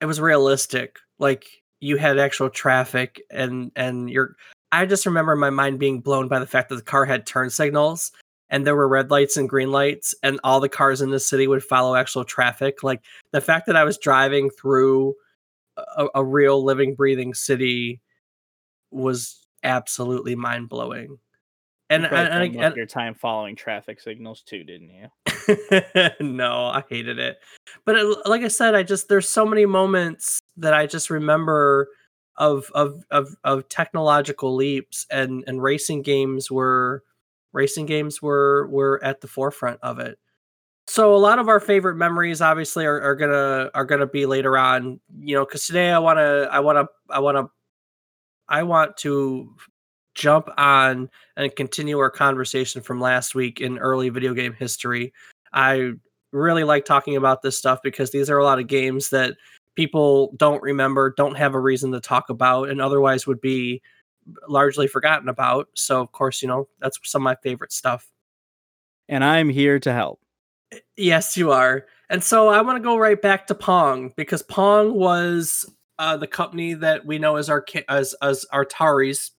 it 0.00 0.06
was 0.06 0.20
realistic. 0.20 0.98
Like 1.18 1.48
you 1.80 1.96
had 1.96 2.18
actual 2.18 2.50
traffic 2.50 3.22
and 3.30 3.72
and 3.76 4.10
you're 4.10 4.36
I 4.70 4.86
just 4.86 5.06
remember 5.06 5.34
my 5.34 5.50
mind 5.50 5.78
being 5.78 6.00
blown 6.00 6.28
by 6.28 6.38
the 6.38 6.46
fact 6.46 6.68
that 6.68 6.76
the 6.76 6.82
car 6.82 7.04
had 7.04 7.26
turn 7.26 7.50
signals 7.50 8.12
and 8.50 8.66
there 8.66 8.76
were 8.76 8.88
red 8.88 9.10
lights 9.10 9.36
and 9.36 9.48
green 9.48 9.70
lights 9.70 10.14
and 10.22 10.40
all 10.44 10.60
the 10.60 10.68
cars 10.68 11.00
in 11.00 11.10
the 11.10 11.20
city 11.20 11.46
would 11.46 11.62
follow 11.62 11.94
actual 11.94 12.24
traffic. 12.24 12.82
Like 12.82 13.02
the 13.32 13.40
fact 13.40 13.66
that 13.66 13.76
i 13.76 13.84
was 13.84 13.98
driving 13.98 14.50
through 14.50 15.14
a, 15.76 16.06
a 16.16 16.24
real 16.24 16.64
living 16.64 16.94
breathing 16.94 17.34
city 17.34 18.00
was 18.90 19.46
absolutely 19.62 20.34
mind-blowing. 20.34 21.18
And, 21.90 22.04
and, 22.04 22.28
and, 22.28 22.56
and 22.56 22.76
your 22.76 22.86
time 22.86 23.14
following 23.14 23.56
traffic 23.56 24.00
signals 24.00 24.42
too 24.42 24.62
didn't 24.64 24.90
you? 24.90 26.10
No 26.20 26.66
i 26.66 26.82
hated 26.88 27.18
it. 27.18 27.38
But 27.84 27.96
it, 27.96 28.26
like 28.26 28.42
i 28.42 28.48
said 28.48 28.74
i 28.74 28.82
just 28.82 29.08
there's 29.08 29.28
so 29.28 29.46
many 29.46 29.64
moments 29.66 30.40
that 30.58 30.74
i 30.74 30.86
just 30.86 31.08
remember 31.10 31.88
of 32.36 32.70
of 32.74 33.04
of, 33.10 33.34
of 33.44 33.68
technological 33.68 34.54
leaps 34.54 35.06
and 35.10 35.44
and 35.46 35.62
racing 35.62 36.02
games 36.02 36.50
were 36.50 37.02
racing 37.58 37.86
games 37.86 38.22
were 38.22 38.68
were 38.68 39.02
at 39.02 39.20
the 39.20 39.26
forefront 39.26 39.80
of 39.82 39.98
it. 39.98 40.16
So 40.86 41.14
a 41.14 41.18
lot 41.18 41.40
of 41.40 41.48
our 41.48 41.58
favorite 41.58 41.96
memories 41.96 42.40
obviously 42.40 42.86
are, 42.86 43.00
are 43.02 43.16
gonna 43.16 43.70
are 43.74 43.84
gonna 43.84 44.06
be 44.06 44.26
later 44.26 44.56
on, 44.56 45.00
you 45.18 45.34
know, 45.34 45.44
because 45.44 45.66
today 45.66 45.90
I 45.90 45.98
wanna 45.98 46.48
I 46.52 46.60
wanna 46.60 46.86
I 47.10 47.18
wanna 47.18 47.50
I 48.48 48.62
want 48.62 48.96
to 48.98 49.54
jump 50.14 50.48
on 50.56 51.10
and 51.36 51.54
continue 51.56 51.98
our 51.98 52.10
conversation 52.10 52.80
from 52.80 53.00
last 53.00 53.34
week 53.34 53.60
in 53.60 53.78
early 53.78 54.08
video 54.08 54.34
game 54.34 54.54
history. 54.54 55.12
I 55.52 55.94
really 56.32 56.64
like 56.64 56.84
talking 56.84 57.16
about 57.16 57.42
this 57.42 57.58
stuff 57.58 57.80
because 57.82 58.12
these 58.12 58.30
are 58.30 58.38
a 58.38 58.44
lot 58.44 58.60
of 58.60 58.68
games 58.68 59.10
that 59.10 59.34
people 59.74 60.32
don't 60.36 60.62
remember, 60.62 61.12
don't 61.16 61.36
have 61.36 61.54
a 61.54 61.60
reason 61.60 61.90
to 61.92 62.00
talk 62.00 62.30
about, 62.30 62.68
and 62.68 62.80
otherwise 62.80 63.26
would 63.26 63.40
be 63.40 63.82
largely 64.48 64.86
forgotten 64.86 65.28
about. 65.28 65.68
So, 65.74 66.00
of 66.00 66.12
course, 66.12 66.42
you 66.42 66.48
know, 66.48 66.68
that's 66.80 66.98
some 67.04 67.22
of 67.22 67.24
my 67.24 67.36
favorite 67.42 67.72
stuff. 67.72 68.08
And 69.08 69.24
I'm 69.24 69.48
here 69.48 69.78
to 69.80 69.92
help. 69.92 70.20
Yes, 70.96 71.36
you 71.36 71.50
are. 71.50 71.86
And 72.10 72.22
so 72.22 72.48
I 72.48 72.60
want 72.62 72.76
to 72.76 72.86
go 72.86 72.98
right 72.98 73.20
back 73.20 73.46
to 73.46 73.54
Pong 73.54 74.12
because 74.16 74.42
Pong 74.42 74.94
was 74.94 75.70
uh, 75.98 76.16
the 76.16 76.26
company 76.26 76.74
that 76.74 77.04
we 77.04 77.18
know 77.18 77.36
as 77.36 77.48
our 77.48 77.64
as 77.88 78.14
as 78.22 78.46
Atari's 78.52 79.32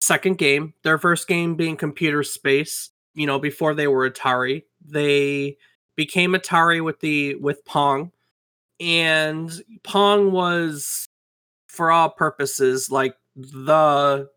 second 0.00 0.38
game. 0.38 0.74
Their 0.82 0.98
first 0.98 1.28
game 1.28 1.54
being 1.54 1.76
Computer 1.76 2.22
Space. 2.22 2.90
You 3.14 3.26
know, 3.26 3.38
before 3.38 3.74
they 3.74 3.86
were 3.86 4.08
Atari, 4.08 4.64
they 4.82 5.58
became 5.96 6.32
Atari 6.32 6.82
with 6.82 7.00
the 7.00 7.34
with 7.36 7.64
Pong, 7.66 8.10
and 8.80 9.52
Pong 9.84 10.32
was, 10.32 11.06
for 11.68 11.90
all 11.90 12.08
purposes, 12.08 12.90
like 12.90 13.14
the 13.36 14.28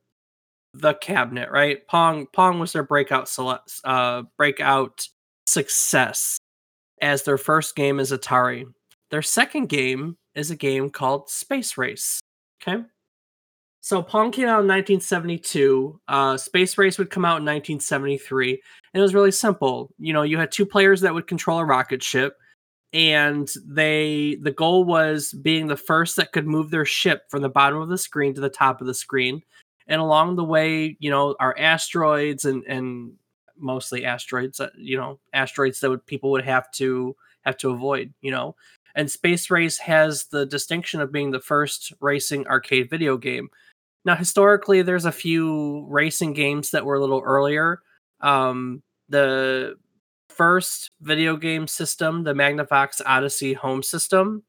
the 0.74 0.94
cabinet, 0.96 1.50
right? 1.52 1.86
Pong 1.88 2.28
Pong 2.34 2.60
was 2.60 2.74
their 2.74 2.84
breakout 2.84 3.30
select, 3.30 3.80
uh, 3.84 4.24
breakout 4.38 5.08
success 5.48 6.38
as 7.02 7.24
their 7.24 7.38
first 7.38 7.76
game 7.76 8.00
is 8.00 8.12
Atari. 8.12 8.66
Their 9.12 9.22
second 9.22 9.70
game 9.70 10.18
is 10.34 10.52
a 10.52 10.56
game 10.56 10.90
called 10.90 11.30
Space 11.30 11.78
Race. 11.78 12.20
Okay. 12.62 12.84
So 13.82 14.02
Pong 14.02 14.32
came 14.32 14.48
out 14.48 14.62
in 14.62 14.68
1972. 14.68 16.02
Uh, 16.08 16.38
Space 16.38 16.78
Race 16.78 16.98
would 16.98 17.12
come 17.12 17.24
out 17.24 17.38
in 17.38 17.46
1973, 17.46 18.50
and 18.52 18.60
it 19.00 19.02
was 19.02 19.14
really 19.14 19.32
simple. 19.32 19.94
You 20.00 20.12
know, 20.12 20.24
you 20.24 20.40
had 20.40 20.52
two 20.52 20.66
players 20.66 21.02
that 21.02 21.14
would 21.14 21.28
control 21.28 21.60
a 21.60 21.66
rocket 21.66 22.02
ship 22.02 22.36
and 22.96 23.52
they 23.68 24.38
the 24.42 24.52
goal 24.52 24.86
was 24.86 25.34
being 25.34 25.68
the 25.68 25.76
first 25.76 26.16
that 26.16 26.32
could 26.32 26.48
move 26.48 26.72
their 26.72 26.86
ship 26.86 27.24
from 27.30 27.42
the 27.42 27.50
bottom 27.50 27.82
of 27.82 27.90
the 27.90 27.98
screen 27.98 28.34
to 28.34 28.40
the 28.40 28.50
top 28.50 28.80
of 28.80 28.88
the 28.88 28.94
screen. 28.94 29.44
And 29.86 30.00
along 30.00 30.38
the 30.38 30.46
way 30.46 30.96
you 31.02 31.10
know 31.10 31.36
our 31.42 31.54
asteroids 31.60 32.46
and 32.46 32.64
and 32.64 33.12
mostly 33.58 34.06
asteroids 34.06 34.62
uh, 34.62 34.70
you 34.78 34.96
know 34.96 35.20
asteroids 35.34 35.82
that 35.82 35.90
would, 35.90 36.06
people 36.06 36.32
would 36.32 36.46
have 36.46 36.72
to 36.72 37.16
have 37.42 37.58
to 37.58 37.70
avoid 37.70 38.14
you 38.22 38.32
know. 38.32 38.56
And 38.96 39.12
space 39.12 39.52
race 39.52 39.78
has 39.80 40.28
the 40.28 40.46
distinction 40.46 41.02
of 41.02 41.12
being 41.12 41.32
the 41.32 41.42
first 41.42 41.92
racing 42.00 42.48
arcade 42.48 42.90
video 42.90 43.18
game. 43.18 43.50
Now 44.06 44.16
historically 44.16 44.84
there's 44.84 45.04
a 45.04 45.12
few 45.12 45.86
racing 45.90 46.32
games 46.32 46.72
that 46.72 46.86
were 46.86 46.96
a 46.96 47.02
little 47.02 47.22
earlier. 47.26 47.82
Um 48.22 48.84
the 49.10 49.76
first 50.36 50.90
video 51.02 51.38
game 51.38 51.68
system, 51.68 52.24
the 52.24 52.34
Magnavox 52.34 53.02
Odyssey 53.06 53.54
home 53.54 53.84
system. 53.84 54.44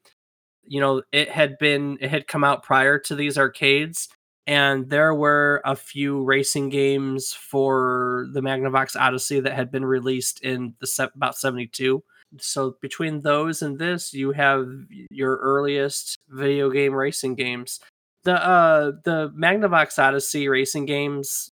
You 0.65 0.81
know, 0.81 1.03
it 1.13 1.31
had 1.31 1.59
been 1.59 1.99
it 2.01 2.11
had 2.11 2.27
come 2.27 2.45
out 2.45 2.63
prior 2.63 2.99
to 3.01 3.15
these 3.15 3.39
arcades, 3.39 4.09
and 4.47 4.91
there 4.91 5.15
were 5.15 5.61
a 5.65 5.77
few 5.77 6.23
racing 6.25 6.71
games 6.71 7.33
for 7.33 8.27
the 8.33 8.41
Magnavox 8.41 9.01
Odyssey 9.01 9.41
that 9.41 9.53
had 9.55 9.71
been 9.71 9.85
released 9.85 10.41
in 10.41 10.75
the 10.81 10.87
se- 10.87 11.09
about 11.15 11.37
72. 11.37 12.03
So 12.39 12.77
between 12.81 13.23
those 13.23 13.63
and 13.63 13.79
this, 13.79 14.13
you 14.13 14.33
have 14.33 14.69
your 15.11 15.37
earliest 15.37 16.19
video 16.29 16.71
game 16.71 16.93
racing 16.93 17.37
games. 17.37 17.81
The 18.25 18.45
uh 18.45 18.93
the 19.05 19.31
Magnavox 19.39 19.99
Odyssey 20.01 20.49
racing 20.49 20.87
games 20.87 21.53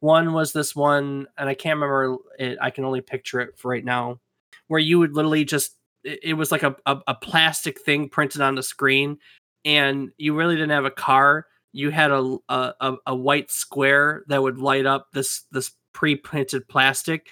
one 0.00 0.32
was 0.32 0.52
this 0.52 0.74
one, 0.76 1.26
and 1.38 1.48
I 1.48 1.54
can't 1.54 1.80
remember 1.80 2.18
it. 2.38 2.58
I 2.60 2.70
can 2.70 2.84
only 2.84 3.00
picture 3.00 3.40
it 3.40 3.58
for 3.58 3.70
right 3.70 3.84
now, 3.84 4.20
where 4.68 4.80
you 4.80 4.98
would 4.98 5.14
literally 5.14 5.44
just 5.44 5.76
it, 6.04 6.34
was 6.34 6.52
like 6.52 6.62
a, 6.62 6.76
a, 6.86 6.98
a 7.08 7.14
plastic 7.14 7.80
thing 7.80 8.08
printed 8.08 8.40
on 8.40 8.54
the 8.54 8.62
screen, 8.62 9.18
and 9.64 10.10
you 10.18 10.34
really 10.34 10.54
didn't 10.54 10.70
have 10.70 10.84
a 10.84 10.90
car. 10.90 11.46
You 11.72 11.90
had 11.90 12.10
a 12.10 12.36
a, 12.48 12.96
a 13.06 13.16
white 13.16 13.50
square 13.50 14.24
that 14.28 14.42
would 14.42 14.58
light 14.58 14.86
up 14.86 15.08
this 15.12 15.44
this 15.50 15.72
pre-printed 15.92 16.68
plastic, 16.68 17.28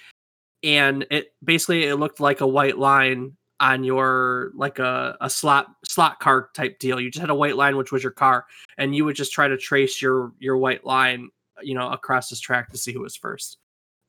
and 0.63 1.05
it 1.11 1.27
basically 1.43 1.85
it 1.85 1.95
looked 1.95 2.19
like 2.19 2.41
a 2.41 2.47
white 2.47 2.77
line 2.77 3.37
on 3.59 3.83
your 3.83 4.51
like 4.55 4.79
a, 4.79 5.15
a 5.21 5.29
slot 5.29 5.67
slot 5.87 6.19
car 6.19 6.49
type 6.53 6.79
deal. 6.79 6.99
You 6.99 7.09
just 7.09 7.21
had 7.21 7.29
a 7.29 7.35
white 7.35 7.55
line 7.55 7.77
which 7.77 7.91
was 7.91 8.03
your 8.03 8.11
car, 8.11 8.45
and 8.77 8.95
you 8.95 9.05
would 9.05 9.15
just 9.15 9.31
try 9.31 9.47
to 9.47 9.57
trace 9.57 10.01
your 10.01 10.33
your 10.39 10.57
white 10.57 10.85
line 10.85 11.29
you 11.61 11.75
know, 11.75 11.89
across 11.89 12.29
this 12.29 12.39
track 12.39 12.71
to 12.71 12.77
see 12.77 12.93
who 12.93 13.01
was 13.01 13.15
first. 13.15 13.57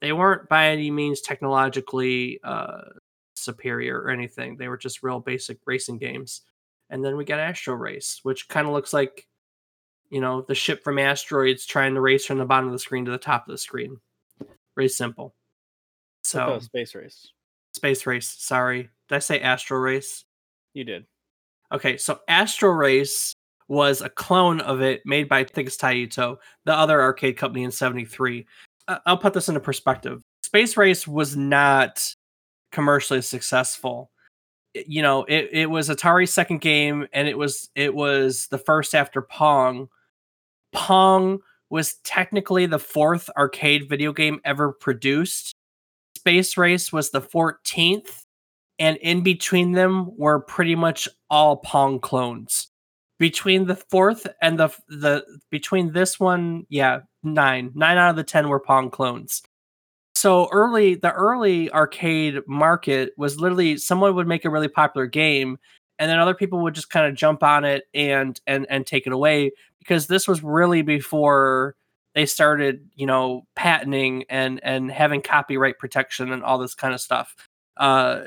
They 0.00 0.12
weren't 0.12 0.48
by 0.48 0.68
any 0.68 0.90
means 0.90 1.20
technologically 1.20 2.40
uh, 2.44 2.82
superior 3.34 3.98
or 4.00 4.10
anything. 4.10 4.56
They 4.56 4.68
were 4.68 4.76
just 4.76 5.02
real 5.02 5.20
basic 5.20 5.58
racing 5.66 5.98
games. 5.98 6.42
And 6.90 7.04
then 7.04 7.16
we 7.16 7.24
got 7.24 7.40
Astro 7.40 7.74
Race, 7.74 8.20
which 8.22 8.48
kind 8.48 8.66
of 8.66 8.72
looks 8.72 8.92
like, 8.92 9.26
you 10.10 10.20
know, 10.20 10.42
the 10.42 10.54
ship 10.54 10.84
from 10.84 10.98
asteroids 10.98 11.66
trying 11.66 11.94
to 11.94 12.00
race 12.00 12.26
from 12.26 12.38
the 12.38 12.44
bottom 12.44 12.66
of 12.66 12.72
the 12.72 12.78
screen 12.78 13.04
to 13.06 13.10
the 13.10 13.18
top 13.18 13.48
of 13.48 13.52
the 13.52 13.58
screen. 13.58 13.98
Very 14.76 14.88
simple. 14.88 15.34
So 16.22 16.58
space 16.60 16.94
race. 16.94 17.28
Space 17.74 18.06
race. 18.06 18.28
Sorry, 18.28 18.90
did 19.08 19.16
I 19.16 19.18
say 19.20 19.40
Astro 19.40 19.78
Race? 19.78 20.24
You 20.74 20.84
did. 20.84 21.06
Okay, 21.72 21.96
so 21.96 22.20
Astro 22.28 22.70
Race 22.70 23.34
was 23.68 24.00
a 24.00 24.08
clone 24.08 24.60
of 24.60 24.80
it 24.80 25.02
made 25.04 25.28
by 25.28 25.40
I 25.40 25.44
think 25.44 25.68
it's 25.68 25.76
Taito, 25.76 26.36
the 26.64 26.74
other 26.74 27.00
arcade 27.00 27.36
company 27.36 27.64
in 27.64 27.70
73. 27.70 28.46
Uh, 28.88 28.98
I'll 29.06 29.18
put 29.18 29.34
this 29.34 29.48
into 29.48 29.60
perspective. 29.60 30.22
Space 30.42 30.76
Race 30.76 31.06
was 31.06 31.36
not 31.36 32.14
commercially 32.72 33.22
successful. 33.22 34.10
You 34.74 35.02
know, 35.02 35.24
it, 35.24 35.48
it 35.52 35.70
was 35.70 35.88
Atari's 35.88 36.32
second 36.32 36.60
game 36.60 37.06
and 37.12 37.26
it 37.26 37.36
was 37.36 37.70
it 37.74 37.94
was 37.94 38.46
the 38.48 38.58
first 38.58 38.94
after 38.94 39.22
Pong. 39.22 39.88
Pong 40.72 41.40
was 41.70 41.94
technically 42.04 42.66
the 42.66 42.78
fourth 42.78 43.28
arcade 43.36 43.88
video 43.88 44.12
game 44.12 44.40
ever 44.44 44.72
produced. 44.72 45.54
Space 46.16 46.56
Race 46.56 46.92
was 46.92 47.10
the 47.10 47.20
14th 47.20 48.22
and 48.78 48.98
in 48.98 49.22
between 49.22 49.72
them 49.72 50.16
were 50.16 50.40
pretty 50.40 50.74
much 50.74 51.08
all 51.30 51.56
Pong 51.56 51.98
clones 51.98 52.68
between 53.18 53.66
the 53.66 53.76
fourth 53.76 54.26
and 54.42 54.58
the 54.58 54.68
the 54.88 55.24
between 55.50 55.92
this 55.92 56.20
one, 56.20 56.66
yeah, 56.68 57.00
nine 57.22 57.72
nine 57.74 57.98
out 57.98 58.10
of 58.10 58.16
the 58.16 58.24
ten 58.24 58.48
were 58.48 58.60
Pong 58.60 58.90
clones. 58.90 59.42
so 60.14 60.48
early 60.52 60.94
the 60.94 61.12
early 61.12 61.70
arcade 61.72 62.40
market 62.46 63.12
was 63.16 63.38
literally 63.40 63.76
someone 63.76 64.14
would 64.14 64.26
make 64.28 64.44
a 64.44 64.50
really 64.50 64.68
popular 64.68 65.06
game 65.06 65.58
and 65.98 66.10
then 66.10 66.18
other 66.18 66.34
people 66.34 66.60
would 66.62 66.74
just 66.74 66.90
kind 66.90 67.06
of 67.06 67.14
jump 67.14 67.42
on 67.42 67.64
it 67.64 67.84
and 67.94 68.40
and 68.46 68.66
and 68.70 68.86
take 68.86 69.06
it 69.06 69.12
away 69.12 69.50
because 69.78 70.06
this 70.06 70.26
was 70.28 70.42
really 70.42 70.82
before 70.82 71.76
they 72.14 72.26
started 72.26 72.88
you 72.94 73.06
know 73.06 73.46
patenting 73.56 74.24
and 74.30 74.60
and 74.62 74.90
having 74.90 75.22
copyright 75.22 75.78
protection 75.78 76.32
and 76.32 76.42
all 76.42 76.58
this 76.58 76.74
kind 76.74 76.94
of 76.94 77.00
stuff 77.00 77.34
uh 77.78 78.22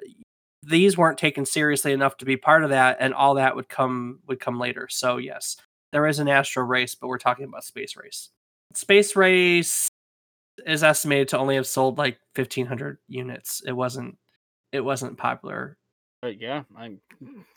these 0.63 0.98
weren't 0.98 1.18
taken 1.18 1.46
seriously 1.46 1.94
enough 1.94 2.18
to 2.18 2.25
be 2.25 2.38
part 2.38 2.63
of 2.63 2.70
that 2.70 2.98
and 3.00 3.13
all 3.13 3.36
that 3.36 3.56
would 3.56 3.70
come 3.70 4.20
would 4.28 4.39
come 4.39 4.60
later 4.60 4.88
so 4.89 5.18
yes 5.18 5.56
there 5.92 6.06
is 6.06 6.20
an 6.20 6.28
astro 6.28 6.63
race 6.63 6.96
but 6.96 7.08
we're 7.08 7.18
talking 7.18 7.46
about 7.46 7.63
space 7.63 7.96
race 7.96 8.30
space 8.74 9.16
race 9.16 9.88
is 10.66 10.84
estimated 10.84 11.30
to 11.30 11.38
only 11.38 11.56
have 11.56 11.68
sold 11.68 11.98
like 11.98 12.20
1500 12.36 12.98
units 13.08 13.62
it 13.66 13.72
wasn't 13.72 14.18
it 14.72 14.82
wasn't 14.82 15.18
popular 15.18 15.78
But 16.22 16.42
yeah, 16.42 16.63
I 16.78 16.98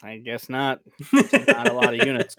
I 0.03 0.19
guess 0.19 0.49
not. 0.49 0.81
not 1.13 1.69
a 1.69 1.73
lot 1.73 1.95
of 1.95 2.07
units. 2.07 2.37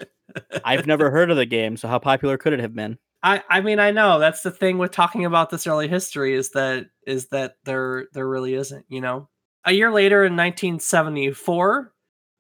I've 0.64 0.88
never 0.88 1.12
heard 1.12 1.30
of 1.32 1.38
the 1.38 1.46
game, 1.46 1.76
so 1.76 1.90
how 1.90 2.00
popular 2.00 2.38
could 2.38 2.54
it 2.54 2.62
have 2.62 2.74
been? 2.74 2.98
I, 3.22 3.44
I 3.50 3.62
mean 3.62 3.80
I 3.80 3.92
know 3.92 4.20
that's 4.20 4.42
the 4.42 4.52
thing 4.52 4.78
with 4.78 4.92
talking 4.92 5.26
about 5.26 5.50
this 5.50 5.68
early 5.68 5.88
history 5.88 6.34
is 6.34 6.52
that 6.52 6.88
is 7.06 7.28
that 7.28 7.56
there 7.66 8.08
there 8.14 8.28
really 8.28 8.54
isn't 8.54 8.86
you 8.90 9.02
know 9.02 9.28
a 9.66 9.72
year 9.72 9.92
later 9.92 10.24
in 10.24 10.34
1974 10.34 11.92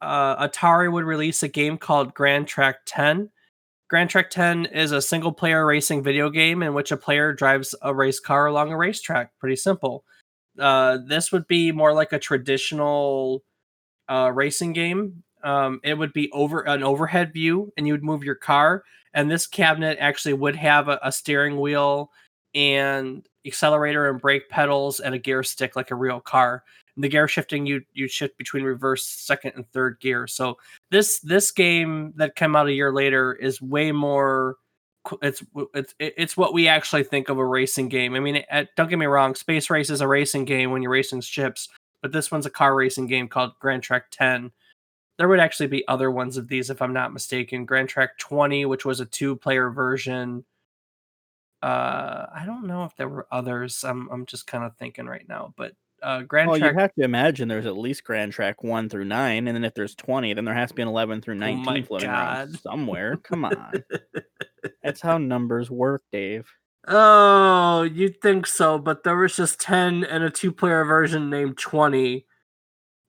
uh, 0.01 0.48
Atari 0.48 0.92
would 0.92 1.06
release 1.06 1.44
a 1.44 1.48
game 1.48 1.77
called 1.77 2.13
Gran 2.13 2.46
Trak 2.46 2.75
10 2.86 3.30
Gran 3.94 4.08
Trak 4.08 4.30
10 4.30 4.65
is 4.65 4.92
a 4.92 5.01
single 5.01 5.32
player 5.32 5.65
racing 5.65 6.01
video 6.01 6.30
game 6.30 6.63
in 6.63 6.74
which 6.74 6.92
a 6.92 6.98
player 6.98 7.32
drives 7.32 7.75
a 7.84 7.94
race 7.94 8.20
car 8.20 8.48
along 8.48 8.72
a 8.72 8.77
racetrack. 8.77 9.38
Pretty 9.38 9.56
simple. 9.56 10.03
Uh, 10.58 10.98
this 11.06 11.32
would 11.32 11.48
be 11.48 11.72
more 11.72 11.94
like 11.94 12.12
a 12.12 12.18
traditional 12.18 13.44
uh, 14.10 14.32
racing 14.34 14.74
game. 14.74 15.22
Um, 15.44 15.80
it 15.84 15.96
would 15.96 16.12
be 16.12 16.32
over 16.32 16.62
an 16.62 16.82
overhead 16.82 17.34
view 17.34 17.72
and 17.77 17.86
you 17.86 17.94
would 17.94 18.03
move 18.03 18.24
your 18.24 18.34
car 18.34 18.84
and 19.13 19.30
this 19.30 19.46
cabinet 19.46 19.98
actually 20.00 20.34
would 20.34 20.56
have 20.56 20.88
a, 20.89 21.00
a 21.03 21.12
steering 21.12 21.60
wheel 21.60 22.10
and 22.56 23.27
accelerator 23.46 24.10
and 24.10 24.20
brake 24.20 24.50
pedals 24.50 25.01
and 25.01 25.13
a 25.13 25.20
gear 25.20 25.44
stick 25.44 25.75
like 25.75 25.92
a 25.92 25.96
real 25.96 26.20
car 26.20 26.63
the 26.97 27.09
gear 27.09 27.27
shifting 27.27 27.65
you 27.65 27.81
you 27.93 28.07
shift 28.07 28.38
between 28.38 28.63
reverse 28.63 29.05
second 29.05 29.53
and 29.55 29.67
third 29.71 30.00
gear 30.00 30.27
so 30.27 30.57
this 30.91 31.19
this 31.19 31.51
game 31.51 32.13
that 32.15 32.35
came 32.35 32.55
out 32.55 32.67
a 32.67 32.73
year 32.73 32.91
later 32.91 33.33
is 33.33 33.62
way 33.62 33.91
more. 33.91 34.57
It's 35.21 35.43
it's 35.73 35.95
it's 36.00 36.38
what 36.38 36.53
we 36.53 36.67
actually 36.67 37.03
think 37.03 37.27
of 37.27 37.38
a 37.38 37.45
racing 37.45 37.89
game 37.89 38.13
i 38.15 38.21
mean 38.21 38.38
it, 38.38 38.69
don't 38.77 38.89
get 38.89 38.97
me 38.97 39.05
wrong 39.05 39.35
space 39.35 39.69
race 39.69 39.89
is 39.89 40.00
a 40.00 40.07
racing 40.07 40.45
game 40.45 40.71
when 40.71 40.81
you're 40.81 40.91
racing 40.91 41.19
ships 41.19 41.67
but 42.01 42.13
this 42.13 42.31
one's 42.31 42.45
a 42.45 42.50
car 42.50 42.73
racing 42.73 43.07
game 43.07 43.27
called 43.27 43.51
Gran 43.59 43.81
Trak 43.81 44.03
10 44.12 44.50
there 45.17 45.27
would 45.27 45.39
actually 45.39 45.67
be 45.67 45.88
other 45.88 46.09
ones 46.09 46.38
of 46.38 46.47
these 46.47 46.69
if 46.69 46.81
I'm 46.81 46.93
not 46.93 47.13
mistaken. 47.13 47.65
Gran 47.65 47.88
Trak 47.88 48.09
20, 48.17 48.65
which 48.65 48.85
was 48.85 49.00
a 49.00 49.05
two 49.05 49.35
player 49.35 49.69
version. 49.69 50.43
Uh, 51.62 52.25
I 52.33 52.43
don't 52.45 52.65
know 52.65 52.83
if 52.83 52.95
there 52.95 53.07
were 53.07 53.27
others. 53.31 53.83
I'm 53.83 54.09
I'm 54.09 54.25
just 54.25 54.47
kind 54.47 54.63
of 54.63 54.75
thinking 54.75 55.05
right 55.05 55.27
now, 55.27 55.53
but 55.55 55.73
uh, 56.03 56.22
Grand 56.24 56.50
Well, 56.50 56.60
Track. 56.60 56.74
you 56.74 56.79
have 56.79 56.93
to 56.95 57.03
imagine 57.03 57.48
there's 57.48 57.65
at 57.65 57.77
least 57.77 58.03
Grand 58.03 58.31
Track 58.33 58.63
one 58.63 58.89
through 58.89 59.05
nine, 59.05 59.48
and 59.48 59.55
then 59.55 59.63
if 59.63 59.74
there's 59.74 59.95
twenty, 59.95 60.33
then 60.33 60.45
there 60.45 60.53
has 60.53 60.69
to 60.69 60.75
be 60.75 60.81
an 60.81 60.88
eleven 60.88 61.22
through 61.22 61.36
Oh 61.36 61.39
my 61.39 61.53
nineteen 61.53 61.86
floating 61.86 62.10
around 62.10 62.60
somewhere. 62.60 63.17
Come 63.17 63.45
on, 63.45 63.74
that's 64.83 65.01
how 65.01 65.17
numbers 65.17 65.72
work, 65.72 66.03
Dave. 66.12 66.48
oh, 66.88 67.83
you'd 67.83 68.22
think 68.22 68.45
so, 68.45 68.77
but 68.77 69.03
there 69.03 69.15
was 69.15 69.36
just 69.36 69.60
10 69.62 70.03
and 70.03 70.24
a 70.24 70.29
two 70.29 70.51
player 70.51 70.83
version 70.83 71.29
named 71.29 71.57
20. 71.57 72.25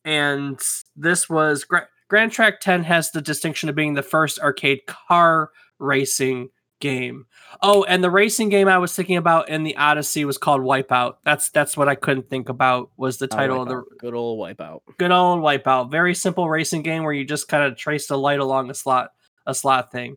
And 0.04 0.60
this 0.94 1.28
was 1.28 1.64
Gra- 1.64 1.88
Gran 2.08 2.30
Trak 2.30 2.60
10 2.60 2.84
has 2.84 3.10
the 3.10 3.20
distinction 3.22 3.68
of 3.68 3.74
being 3.74 3.94
the 3.94 4.02
first 4.02 4.38
arcade 4.38 4.82
car 4.86 5.50
racing 5.80 6.50
game. 6.84 7.24
Oh, 7.62 7.82
and 7.84 8.04
the 8.04 8.10
racing 8.10 8.50
game 8.50 8.68
I 8.68 8.76
was 8.76 8.94
thinking 8.94 9.16
about 9.16 9.48
in 9.48 9.62
the 9.62 9.74
Odyssey 9.76 10.26
was 10.26 10.36
called 10.36 10.60
Wipeout. 10.60 11.14
That's 11.24 11.48
that's 11.48 11.78
what 11.78 11.88
I 11.88 11.94
couldn't 11.94 12.28
think 12.28 12.50
about 12.50 12.90
was 12.98 13.16
the 13.16 13.26
title 13.26 13.62
of 13.62 13.68
the 13.68 13.82
good 13.98 14.12
old 14.12 14.38
wipeout. 14.38 14.80
good 14.98 15.10
old 15.10 15.40
Wipeout. 15.40 15.90
Very 15.90 16.14
simple 16.14 16.50
racing 16.50 16.82
game 16.82 17.02
where 17.04 17.14
you 17.14 17.24
just 17.24 17.48
kind 17.48 17.64
of 17.64 17.78
trace 17.78 18.06
the 18.06 18.18
light 18.18 18.38
along 18.38 18.70
a 18.70 18.74
slot 18.74 19.12
a 19.46 19.54
slot 19.54 19.90
thing. 19.90 20.16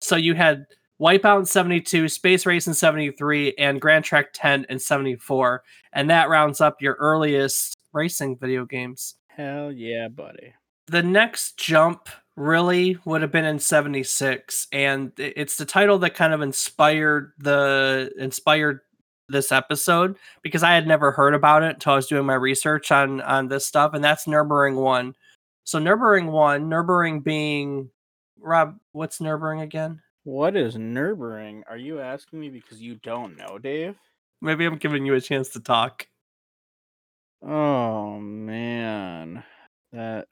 So 0.00 0.16
you 0.16 0.34
had 0.34 0.64
Wipeout 0.98 1.40
in 1.40 1.44
72, 1.44 2.08
Space 2.08 2.46
Race 2.46 2.66
in 2.66 2.72
73, 2.72 3.54
and 3.58 3.78
Gran 3.78 4.02
Trak 4.02 4.26
10 4.32 4.64
in 4.70 4.78
74. 4.78 5.62
And 5.92 6.08
that 6.08 6.30
rounds 6.30 6.62
up 6.62 6.80
your 6.80 6.94
earliest 6.94 7.76
racing 7.92 8.38
video 8.38 8.64
games. 8.64 9.16
Hell 9.28 9.70
yeah, 9.70 10.08
buddy. 10.08 10.54
The 10.86 11.02
next 11.02 11.58
jump 11.58 12.08
really 12.36 12.98
would 13.04 13.22
have 13.22 13.32
been 13.32 13.46
in 13.46 13.58
76 13.58 14.66
and 14.70 15.10
it's 15.16 15.56
the 15.56 15.64
title 15.64 15.98
that 15.98 16.14
kind 16.14 16.34
of 16.34 16.42
inspired 16.42 17.32
the 17.38 18.12
inspired 18.18 18.80
this 19.28 19.50
episode 19.50 20.18
because 20.42 20.62
I 20.62 20.74
had 20.74 20.86
never 20.86 21.10
heard 21.10 21.34
about 21.34 21.62
it 21.62 21.74
until 21.74 21.94
I 21.94 21.96
was 21.96 22.06
doing 22.06 22.26
my 22.26 22.34
research 22.34 22.92
on 22.92 23.20
on 23.22 23.48
this 23.48 23.66
stuff 23.66 23.94
and 23.94 24.04
that's 24.04 24.26
Nürburgring 24.26 24.76
1. 24.76 25.14
So 25.64 25.80
Nürburgring 25.80 26.30
1, 26.30 26.70
Nürburgring 26.70 27.24
being 27.24 27.90
Rob, 28.38 28.76
what's 28.92 29.18
Nürburgring 29.18 29.62
again? 29.62 30.00
What 30.24 30.56
is 30.56 30.76
Nürburgring? 30.76 31.62
Are 31.68 31.76
you 31.76 32.00
asking 32.00 32.40
me 32.40 32.50
because 32.50 32.80
you 32.80 32.96
don't 32.96 33.36
know, 33.36 33.58
Dave? 33.58 33.96
Maybe 34.42 34.66
I'm 34.66 34.76
giving 34.76 35.06
you 35.06 35.14
a 35.14 35.20
chance 35.20 35.48
to 35.50 35.60
talk. 35.60 36.06
Oh 37.42 38.18
man, 38.18 39.42
that. 39.92 40.26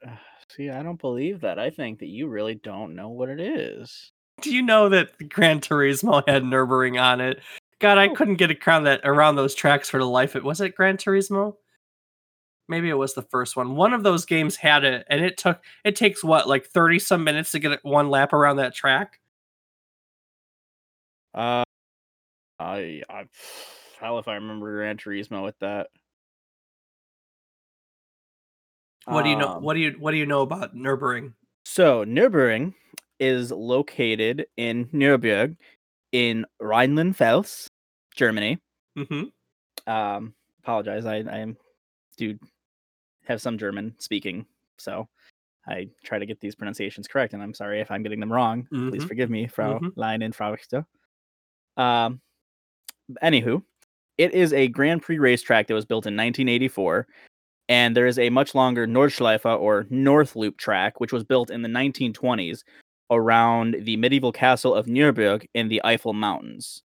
See, 0.49 0.69
I 0.69 0.83
don't 0.83 0.99
believe 0.99 1.41
that. 1.41 1.57
I 1.59 1.69
think 1.69 1.99
that 1.99 2.07
you 2.07 2.27
really 2.27 2.55
don't 2.55 2.95
know 2.95 3.09
what 3.09 3.29
it 3.29 3.39
is. 3.39 4.11
Do 4.41 4.53
you 4.53 4.61
know 4.61 4.89
that 4.89 5.29
Gran 5.29 5.59
Turismo 5.61 6.23
had 6.27 6.43
Nürburgring 6.43 7.01
on 7.01 7.21
it? 7.21 7.39
God, 7.79 7.97
I 7.97 8.07
Oh. 8.09 8.13
couldn't 8.15 8.35
get 8.35 8.51
around 8.67 8.83
that 8.83 9.01
around 9.03 9.35
those 9.35 9.55
tracks 9.55 9.89
for 9.89 9.97
the 9.99 10.05
life. 10.07 10.35
It 10.35 10.43
was 10.43 10.61
it 10.61 10.75
Gran 10.75 10.97
Turismo? 10.97 11.55
Maybe 12.67 12.89
it 12.89 12.93
was 12.95 13.13
the 13.13 13.21
first 13.21 13.55
one. 13.55 13.75
One 13.75 13.93
of 13.93 14.03
those 14.03 14.25
games 14.25 14.55
had 14.57 14.83
it, 14.83 15.05
and 15.09 15.23
it 15.23 15.37
took 15.37 15.61
it 15.83 15.95
takes 15.95 16.23
what 16.23 16.47
like 16.47 16.67
thirty 16.67 16.99
some 16.99 17.23
minutes 17.23 17.51
to 17.51 17.59
get 17.59 17.83
one 17.83 18.09
lap 18.09 18.33
around 18.33 18.57
that 18.57 18.73
track. 18.75 19.19
Uh, 21.33 21.63
I, 22.59 23.01
I, 23.09 23.25
hell 23.99 24.19
if 24.19 24.27
I 24.27 24.35
remember 24.35 24.73
Gran 24.77 24.97
Turismo 24.97 25.43
with 25.43 25.57
that. 25.59 25.87
What 29.05 29.23
do 29.23 29.29
you 29.29 29.35
know? 29.35 29.55
Um, 29.55 29.63
What 29.63 29.73
do 29.75 29.79
you 29.79 29.91
what 29.99 30.11
do 30.11 30.17
you 30.17 30.25
know 30.25 30.41
about 30.41 30.75
Nürburgring? 30.75 31.33
So 31.65 32.03
Nürburgring 32.05 32.73
is 33.19 33.51
located 33.51 34.45
in 34.57 34.85
Nürburg 34.87 35.55
in 36.11 36.45
Rhineland-Pfalz, 36.59 37.67
Germany. 38.15 38.59
Mm-hmm. 38.97 39.89
Um, 39.91 40.33
apologize, 40.63 41.05
I 41.05 41.17
I 41.17 41.55
do 42.17 42.37
have 43.25 43.41
some 43.41 43.57
German 43.57 43.95
speaking, 43.99 44.45
so 44.77 45.07
I 45.67 45.89
try 46.03 46.19
to 46.19 46.25
get 46.25 46.39
these 46.39 46.55
pronunciations 46.55 47.07
correct, 47.07 47.33
and 47.33 47.41
I'm 47.41 47.53
sorry 47.53 47.81
if 47.81 47.89
I'm 47.91 48.03
getting 48.03 48.19
them 48.19 48.31
wrong. 48.31 48.67
Please 48.69 49.03
Mhm. 49.03 49.07
forgive 49.07 49.29
me, 49.29 49.47
Frau 49.47 49.79
Mhm. 49.79 49.93
Leinen, 49.95 50.33
Frau 50.33 50.51
Richter. 50.51 50.85
Um, 51.77 52.21
anywho, 53.23 53.63
it 54.17 54.33
is 54.33 54.53
a 54.53 54.67
Grand 54.67 55.01
Prix 55.01 55.17
racetrack 55.19 55.67
that 55.67 55.73
was 55.73 55.85
built 55.85 56.05
in 56.07 56.15
1984, 56.15 57.07
and 57.69 57.95
there 57.95 58.07
is 58.07 58.19
a 58.19 58.29
much 58.29 58.53
longer 58.55 58.87
Nordschleife 58.87 59.45
or 59.45 59.87
North 59.89 60.35
Loop 60.35 60.57
track, 60.57 60.99
which 60.99 61.11
was 61.11 61.23
built 61.23 61.49
in 61.49 61.61
the 61.61 61.69
1920s 61.69 62.63
around 63.11 63.77
the 63.81 63.97
medieval 63.97 64.31
castle 64.31 64.73
of 64.73 64.87
Nuremberg 64.87 65.47
in 65.53 65.67
the 65.67 65.81
Eifel 65.83 66.13
Mountains. 66.13 66.83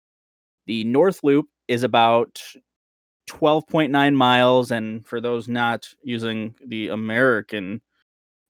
The 0.66 0.84
North 0.84 1.22
Loop 1.22 1.46
is 1.68 1.82
about 1.82 2.40
12.9 3.30 4.14
miles, 4.14 4.70
and 4.70 5.06
for 5.06 5.20
those 5.20 5.48
not 5.48 5.88
using 6.02 6.54
the 6.64 6.88
American, 6.88 7.80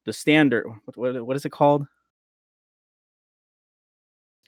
the 0.04 0.12
standard, 0.12 0.66
what, 0.84 0.96
what, 0.96 1.26
what 1.26 1.36
is 1.36 1.44
it 1.44 1.50
called? 1.52 1.86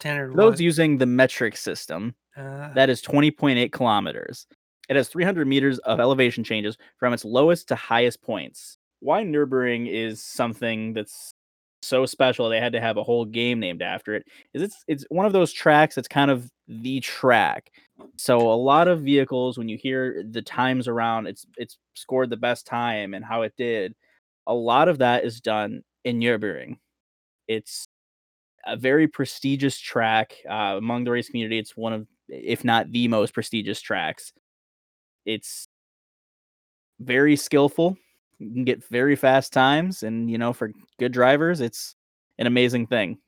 Standard 0.00 0.30
For 0.30 0.36
those 0.36 0.52
what? 0.52 0.60
using 0.60 0.98
the 0.98 1.06
metric 1.06 1.56
system, 1.56 2.14
Uh, 2.36 2.72
that 2.74 2.88
is 2.88 3.02
20.8 3.02 3.72
kilometers. 3.72 4.46
It 4.88 4.96
has 4.96 5.08
300 5.08 5.46
meters 5.46 5.78
of 5.80 6.00
elevation 6.00 6.44
changes 6.44 6.76
from 6.98 7.12
its 7.12 7.24
lowest 7.24 7.68
to 7.68 7.74
highest 7.74 8.22
points. 8.22 8.78
Why 9.00 9.22
Nürburgring 9.22 9.88
is 9.90 10.22
something 10.22 10.92
that's 10.92 11.32
so 11.82 12.06
special 12.06 12.48
they 12.48 12.60
had 12.60 12.72
to 12.72 12.80
have 12.80 12.96
a 12.96 13.04
whole 13.04 13.24
game 13.24 13.60
named 13.60 13.82
after 13.82 14.14
it 14.16 14.26
is 14.52 14.62
it's 14.62 14.84
it's 14.88 15.04
one 15.10 15.26
of 15.26 15.32
those 15.32 15.52
tracks 15.52 15.94
that's 15.94 16.08
kind 16.08 16.30
of 16.30 16.50
the 16.66 17.00
track. 17.00 17.70
So 18.16 18.38
a 18.40 18.54
lot 18.54 18.88
of 18.88 19.02
vehicles 19.02 19.56
when 19.56 19.68
you 19.68 19.78
hear 19.78 20.24
the 20.28 20.42
times 20.42 20.88
around 20.88 21.28
it's 21.28 21.46
it's 21.56 21.78
scored 21.94 22.30
the 22.30 22.36
best 22.36 22.66
time 22.66 23.14
and 23.14 23.24
how 23.24 23.42
it 23.42 23.52
did, 23.56 23.94
a 24.46 24.54
lot 24.54 24.88
of 24.88 24.98
that 24.98 25.24
is 25.24 25.40
done 25.40 25.82
in 26.04 26.18
Nürburgring. 26.18 26.78
It's 27.46 27.86
a 28.66 28.76
very 28.76 29.08
prestigious 29.08 29.78
track 29.78 30.34
uh, 30.48 30.74
among 30.76 31.04
the 31.04 31.10
race 31.10 31.28
community. 31.28 31.58
It's 31.58 31.76
one 31.76 31.92
of, 31.92 32.06
if 32.28 32.64
not 32.64 32.90
the 32.92 33.08
most 33.08 33.32
prestigious 33.34 33.80
tracks. 33.80 34.32
It's 35.28 35.68
very 37.00 37.36
skillful. 37.36 37.96
You 38.38 38.50
can 38.50 38.64
get 38.64 38.84
very 38.86 39.14
fast 39.14 39.52
times, 39.52 40.02
and 40.02 40.30
you 40.30 40.38
know, 40.38 40.52
for 40.52 40.72
good 40.98 41.12
drivers, 41.12 41.60
it's 41.60 41.94
an 42.38 42.46
amazing 42.46 42.86
thing. 42.86 43.18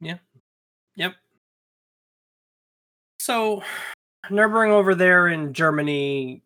Yeah. 0.00 0.18
Yep. 0.96 1.14
So, 3.20 3.62
Nürburgring 4.30 4.70
over 4.70 4.94
there 4.94 5.28
in 5.28 5.52
Germany. 5.52 6.42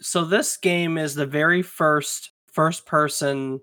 So 0.00 0.24
this 0.24 0.56
game 0.56 0.98
is 0.98 1.14
the 1.14 1.26
very 1.26 1.62
first 1.62 2.32
first-person 2.52 3.60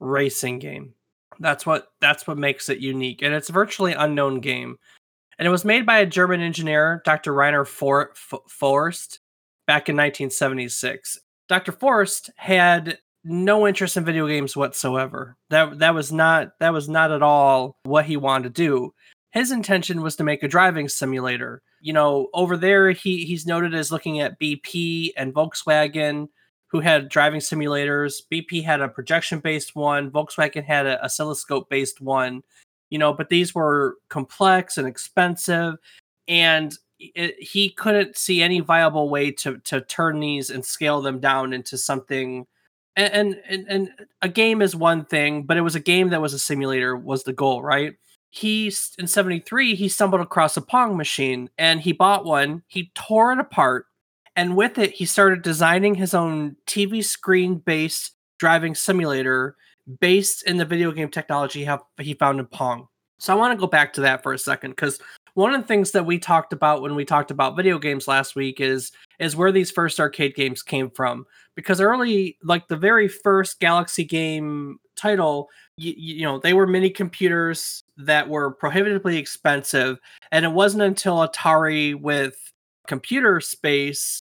racing 0.00 0.60
game. 0.60 0.94
That's 1.40 1.66
what 1.66 1.88
that's 2.00 2.26
what 2.26 2.38
makes 2.38 2.68
it 2.68 2.78
unique, 2.78 3.22
and 3.22 3.34
it's 3.34 3.48
virtually 3.48 3.92
unknown 3.92 4.40
game. 4.40 4.78
And 5.38 5.46
it 5.46 5.50
was 5.50 5.64
made 5.64 5.86
by 5.86 5.98
a 5.98 6.06
German 6.06 6.40
engineer, 6.40 7.02
Dr. 7.04 7.32
Reiner 7.32 7.66
For- 7.66 8.10
F- 8.10 8.40
Foerst, 8.48 9.20
back 9.66 9.88
in 9.88 9.96
1976. 9.96 11.18
Dr. 11.48 11.72
Foerst 11.72 12.30
had 12.36 12.98
no 13.24 13.66
interest 13.66 13.96
in 13.96 14.04
video 14.04 14.26
games 14.26 14.56
whatsoever. 14.56 15.36
That 15.50 15.78
that 15.78 15.94
was 15.94 16.12
not 16.12 16.58
that 16.60 16.72
was 16.72 16.88
not 16.88 17.12
at 17.12 17.22
all 17.22 17.76
what 17.84 18.06
he 18.06 18.16
wanted 18.16 18.54
to 18.54 18.62
do. 18.62 18.94
His 19.30 19.50
intention 19.50 20.02
was 20.02 20.16
to 20.16 20.24
make 20.24 20.42
a 20.42 20.48
driving 20.48 20.88
simulator. 20.88 21.62
You 21.80 21.92
know, 21.92 22.28
over 22.32 22.56
there 22.56 22.90
he 22.92 23.24
he's 23.24 23.46
noted 23.46 23.74
as 23.74 23.92
looking 23.92 24.20
at 24.20 24.40
BP 24.40 25.10
and 25.16 25.34
Volkswagen 25.34 26.28
who 26.70 26.80
had 26.80 27.08
driving 27.08 27.40
simulators. 27.40 28.20
BP 28.30 28.62
had 28.64 28.80
a 28.80 28.88
projection 28.88 29.40
based 29.40 29.74
one, 29.74 30.10
Volkswagen 30.10 30.64
had 30.64 30.86
a 30.86 31.02
oscilloscope 31.04 31.68
based 31.68 32.00
one. 32.00 32.42
You 32.90 32.98
know, 32.98 33.12
but 33.12 33.28
these 33.28 33.54
were 33.54 33.96
complex 34.08 34.78
and 34.78 34.86
expensive 34.86 35.76
and 36.26 36.76
it, 36.98 37.36
he 37.40 37.70
couldn't 37.70 38.16
see 38.16 38.42
any 38.42 38.60
viable 38.60 39.08
way 39.08 39.30
to 39.30 39.58
to 39.58 39.80
turn 39.82 40.20
these 40.20 40.50
and 40.50 40.64
scale 40.64 41.00
them 41.00 41.20
down 41.20 41.52
into 41.52 41.78
something 41.78 42.46
and, 42.96 43.40
and 43.48 43.66
and 43.68 43.90
a 44.22 44.28
game 44.28 44.60
is 44.60 44.74
one 44.74 45.04
thing, 45.04 45.44
but 45.44 45.56
it 45.56 45.60
was 45.60 45.76
a 45.76 45.80
game 45.80 46.08
that 46.08 46.20
was 46.20 46.34
a 46.34 46.38
simulator 46.38 46.96
was 46.96 47.22
the 47.22 47.32
goal, 47.32 47.62
right? 47.62 47.94
He 48.30 48.72
in 48.98 49.06
73 49.06 49.76
he 49.76 49.88
stumbled 49.88 50.20
across 50.20 50.56
a 50.56 50.60
Pong 50.60 50.96
machine 50.96 51.48
and 51.56 51.80
he 51.80 51.92
bought 51.92 52.24
one, 52.24 52.62
he 52.66 52.90
tore 52.94 53.32
it 53.32 53.38
apart, 53.38 53.86
and 54.34 54.56
with 54.56 54.78
it 54.78 54.90
he 54.92 55.06
started 55.06 55.42
designing 55.42 55.94
his 55.94 56.12
own 56.12 56.56
TV 56.66 57.04
screen 57.04 57.56
based 57.58 58.14
driving 58.38 58.74
simulator 58.74 59.56
based 60.00 60.42
in 60.44 60.56
the 60.56 60.64
video 60.64 60.92
game 60.92 61.08
technology 61.08 61.68
he 61.98 62.14
found 62.14 62.40
in 62.40 62.46
Pong. 62.46 62.86
So 63.18 63.32
I 63.32 63.36
want 63.36 63.52
to 63.52 63.60
go 63.60 63.66
back 63.66 63.92
to 63.94 64.00
that 64.02 64.22
for 64.22 64.32
a 64.32 64.38
second 64.38 64.76
cuz 64.76 65.00
one 65.34 65.54
of 65.54 65.60
the 65.60 65.66
things 65.68 65.92
that 65.92 66.04
we 66.04 66.18
talked 66.18 66.52
about 66.52 66.82
when 66.82 66.96
we 66.96 67.04
talked 67.04 67.30
about 67.30 67.56
video 67.56 67.78
games 67.78 68.08
last 68.08 68.34
week 68.34 68.60
is 68.60 68.90
is 69.20 69.36
where 69.36 69.52
these 69.52 69.70
first 69.70 70.00
arcade 70.00 70.34
games 70.34 70.62
came 70.62 70.90
from 70.90 71.26
because 71.54 71.80
early 71.80 72.36
like 72.42 72.66
the 72.68 72.76
very 72.76 73.08
first 73.08 73.60
galaxy 73.60 74.04
game 74.04 74.78
title 74.96 75.48
you, 75.76 75.94
you 75.96 76.24
know 76.24 76.40
they 76.40 76.52
were 76.52 76.66
mini 76.66 76.90
computers 76.90 77.82
that 77.96 78.28
were 78.28 78.52
prohibitively 78.52 79.16
expensive 79.16 79.98
and 80.32 80.44
it 80.44 80.52
wasn't 80.52 80.82
until 80.82 81.18
atari 81.18 81.94
with 81.94 82.52
computer 82.88 83.40
space 83.40 84.20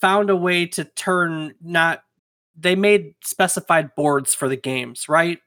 found 0.00 0.28
a 0.28 0.36
way 0.36 0.66
to 0.66 0.84
turn 0.84 1.54
not 1.62 2.02
they 2.56 2.74
made 2.74 3.14
specified 3.22 3.94
boards 3.94 4.34
for 4.34 4.48
the 4.48 4.56
games 4.56 5.08
right 5.08 5.38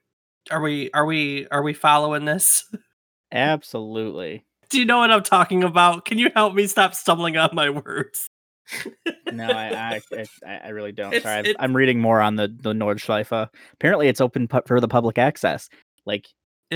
are 0.52 0.62
we 0.62 0.89
are 0.94 1.06
we 1.06 1.48
are 1.52 1.62
we 1.63 1.74
following 1.74 2.26
this 2.26 2.63
Absolutely. 3.32 4.46
do 4.70 4.80
you 4.80 4.86
know 4.86 5.00
what 5.00 5.12
i'm 5.12 5.24
talking 5.24 5.63
about 5.63 6.06
can 6.06 6.18
you 6.18 6.30
help 6.36 6.54
me 6.54 6.68
stop 6.68 6.94
stumbling 6.96 7.38
on 7.38 7.50
my 7.54 7.70
words 7.70 8.28
No, 9.32 9.46
I 9.48 10.02
I, 10.18 10.26
I, 10.48 10.70
really 10.70 10.91
don't. 10.91 11.13
It's- 11.13 11.22
Sorry, 11.24 11.50
I'm, 11.50 11.56
I'm 11.60 11.76
reading 11.76 12.00
more 12.00 12.20
on 12.20 12.36
the 12.36 12.48
the 12.48 12.74
Nordschleife. 12.74 13.32
Apparently, 13.74 14.08
it's 14.08 14.20
open 14.22 14.48
pu- 14.48 14.62
for 14.65 14.80
the 14.80 14.88
public 14.88 15.20
access. 15.20 15.70
Like 16.08 16.26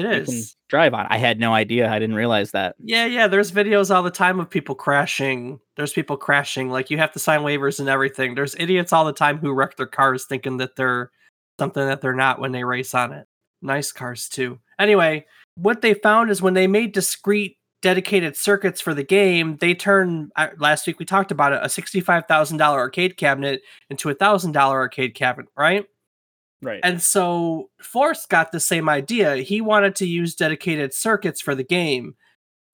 it 0.06 0.28
you 0.28 0.34
can 0.34 0.44
drive 0.70 0.94
on. 0.94 1.08
I 1.10 1.18
had 1.18 1.40
no 1.40 1.54
idea. 1.54 1.90
I 1.90 2.00
didn't 2.00 2.16
realize 2.16 2.52
that. 2.52 2.76
Yeah, 2.80 3.06
yeah. 3.06 3.28
There's 3.28 3.52
videos 3.52 3.94
all 3.94 4.04
the 4.04 4.12
time 4.12 4.40
of 4.40 4.50
people 4.50 4.76
crashing. 4.76 5.60
There's 5.76 5.94
people 5.94 6.18
crashing. 6.18 6.70
Like 6.70 6.90
you 6.90 6.98
have 6.98 7.12
to 7.14 7.20
sign 7.20 7.42
waivers 7.42 7.80
and 7.80 7.90
everything. 7.90 8.36
There's 8.36 8.56
idiots 8.58 8.94
all 8.94 9.06
the 9.06 9.14
time 9.14 9.38
who 9.38 9.54
wreck 9.54 9.78
their 9.78 9.86
cars 9.86 10.26
thinking 10.26 10.58
that 10.58 10.76
they're 10.76 11.12
something 11.60 11.86
that 11.86 12.02
they're 12.02 12.14
not 12.14 12.40
when 12.40 12.52
they 12.52 12.64
race 12.64 12.94
on 12.94 13.12
it. 13.14 13.28
Nice 13.62 13.92
cars 13.92 14.30
too. 14.30 14.60
Anyway, 14.80 15.26
what 15.56 15.82
they 15.82 15.94
found 15.94 16.30
is 16.30 16.42
when 16.42 16.54
they 16.54 16.68
made 16.68 16.94
discrete 16.94 17.58
dedicated 17.82 18.36
circuits 18.36 18.82
for 18.82 18.94
the 18.94 19.04
game, 19.04 19.58
they 19.58 19.74
turned 19.74 20.32
uh, 20.36 20.50
last 20.58 20.88
week 20.88 21.00
we 21.00 21.06
talked 21.06 21.32
about 21.32 21.54
it, 21.54 21.60
a 21.62 21.70
sixty-five 21.70 22.26
thousand 22.28 22.58
dollar 22.58 22.80
arcade 22.80 23.18
cabinet 23.18 23.62
into 23.90 24.10
a 24.10 24.14
thousand 24.14 24.54
dollar 24.54 24.78
arcade 24.78 25.16
cabinet, 25.16 25.50
right? 25.58 25.86
Right. 26.62 26.82
And 26.84 27.02
so 27.02 27.70
Foerst 27.82 28.30
got 28.30 28.52
the 28.52 28.60
same 28.60 28.90
idea. 28.90 29.38
He 29.38 29.62
wanted 29.62 29.96
to 29.98 30.06
use 30.06 30.36
dedicated 30.36 30.94
circuits 30.94 31.40
for 31.40 31.56
the 31.56 31.64
game, 31.64 32.16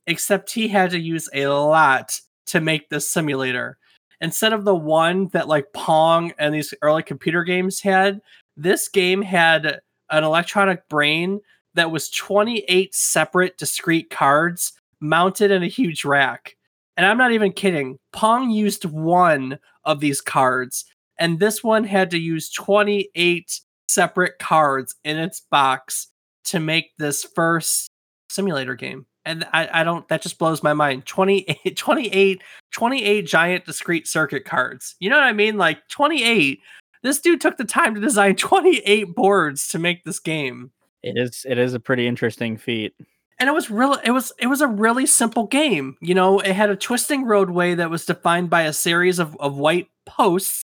except 0.07 0.53
he 0.53 0.67
had 0.67 0.89
to 0.91 0.99
use 0.99 1.29
a 1.33 1.47
lot 1.47 2.19
to 2.47 2.61
make 2.61 2.89
this 2.89 3.07
simulator. 3.07 3.77
Instead 4.21 4.53
of 4.53 4.65
the 4.65 4.75
one 4.75 5.27
that 5.33 5.47
like 5.47 5.67
Pong 5.73 6.33
and 6.39 6.53
these 6.53 6.73
early 6.81 7.03
computer 7.03 7.43
games 7.43 7.81
had, 7.81 8.21
this 8.57 8.87
game 8.87 9.21
had 9.21 9.81
an 10.09 10.23
electronic 10.23 10.87
brain 10.89 11.41
that 11.75 11.91
was 11.91 12.09
28 12.09 12.95
separate 12.95 13.57
discrete 13.57 14.09
cards 14.09 14.73
mounted 14.99 15.51
in 15.51 15.61
a 15.61 15.67
huge 15.67 16.05
rack. 16.05 16.55
And 16.97 17.05
I'm 17.05 17.17
not 17.17 17.33
even 17.33 17.51
kidding. 17.51 17.99
Pong 18.13 18.49
used 18.49 18.85
one 18.85 19.59
of 19.83 19.99
these 19.99 20.21
cards, 20.21 20.85
and 21.19 21.39
this 21.39 21.63
one 21.63 21.83
had 21.83 22.09
to 22.11 22.17
use 22.17 22.49
28 22.49 23.59
separate 23.95 24.37
cards 24.37 24.95
in 25.03 25.17
its 25.17 25.39
box 25.39 26.09
to 26.45 26.59
make 26.59 26.91
this 26.99 27.23
first 27.23 27.87
simulator 28.29 28.75
game. 28.75 29.07
And 29.25 29.43
I, 29.51 29.81
I 29.81 29.83
don't, 29.83 30.07
that 30.09 30.21
just 30.21 30.37
blows 30.37 30.61
my 30.61 30.73
mind. 30.73 31.07
28, 31.07 31.75
28, 31.75 32.43
28 32.71 33.21
giant 33.25 33.65
discrete 33.65 34.07
circuit 34.07 34.45
cards. 34.45 34.95
You 34.99 35.09
know 35.09 35.15
what 35.15 35.25
I 35.25 35.33
mean? 35.33 35.57
Like 35.57 35.87
28. 35.89 36.59
This 37.01 37.19
dude 37.21 37.41
took 37.41 37.57
the 37.57 37.63
time 37.63 37.95
to 37.95 38.01
design 38.01 38.35
28 38.37 39.15
boards 39.15 39.67
to 39.69 39.79
make 39.79 40.03
this 40.03 40.19
game. 40.19 40.71
It 41.01 41.17
is. 41.17 41.45
It 41.49 41.57
is 41.57 41.73
a 41.73 41.79
pretty 41.79 42.05
interesting 42.05 42.57
feat. 42.57 42.93
and 43.39 43.49
it 43.49 43.53
was 43.53 43.69
really 43.69 43.99
it 44.03 44.11
was 44.11 44.31
it 44.39 44.47
was 44.47 44.61
a 44.61 44.67
really 44.67 45.05
simple 45.05 45.45
game 45.45 45.97
you 46.01 46.15
know 46.15 46.39
it 46.39 46.53
had 46.53 46.69
a 46.69 46.75
twisting 46.75 47.25
roadway 47.25 47.75
that 47.75 47.89
was 47.89 48.05
defined 48.05 48.49
by 48.49 48.63
a 48.63 48.73
series 48.73 49.19
of, 49.19 49.35
of 49.39 49.57
white 49.57 49.87
posts 50.05 50.63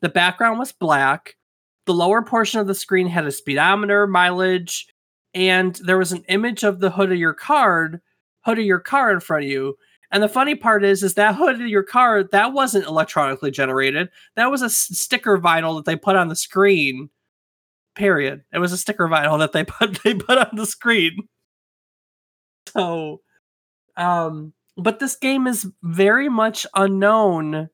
the 0.00 0.08
background 0.08 0.58
was 0.58 0.72
black 0.72 1.36
the 1.86 1.94
lower 1.94 2.22
portion 2.22 2.60
of 2.60 2.66
the 2.66 2.74
screen 2.74 3.06
had 3.06 3.26
a 3.26 3.32
speedometer 3.32 4.06
mileage 4.06 4.86
and 5.34 5.76
there 5.76 5.98
was 5.98 6.12
an 6.12 6.24
image 6.28 6.64
of 6.64 6.80
the 6.80 6.90
hood 6.90 7.12
of 7.12 7.18
your 7.18 7.34
card 7.34 8.00
hood 8.44 8.58
of 8.58 8.64
your 8.64 8.80
car 8.80 9.12
in 9.12 9.20
front 9.20 9.44
of 9.44 9.50
you. 9.50 9.76
And 10.10 10.22
the 10.22 10.28
funny 10.28 10.54
part 10.54 10.84
is 10.84 11.02
is 11.02 11.14
that 11.14 11.36
hood 11.36 11.60
of 11.60 11.68
your 11.68 11.82
car 11.82 12.24
that 12.24 12.52
wasn't 12.52 12.86
electronically 12.86 13.50
generated. 13.50 14.08
That 14.36 14.50
was 14.50 14.62
a 14.62 14.70
sticker 14.70 15.38
vinyl 15.38 15.76
that 15.76 15.84
they 15.84 15.96
put 15.96 16.16
on 16.16 16.28
the 16.28 16.36
screen. 16.36 17.10
Period. 17.94 18.42
It 18.52 18.58
was 18.58 18.72
a 18.72 18.78
sticker 18.78 19.08
vinyl 19.08 19.38
that 19.38 19.52
they 19.52 19.64
put 19.64 20.02
they 20.02 20.14
put 20.14 20.38
on 20.38 20.56
the 20.56 20.66
screen. 20.66 21.28
So 22.68 23.20
um 23.96 24.52
but 24.76 24.98
this 24.98 25.16
game 25.16 25.46
is 25.46 25.66
very 25.82 26.28
much 26.28 26.66
unknown 26.74 27.68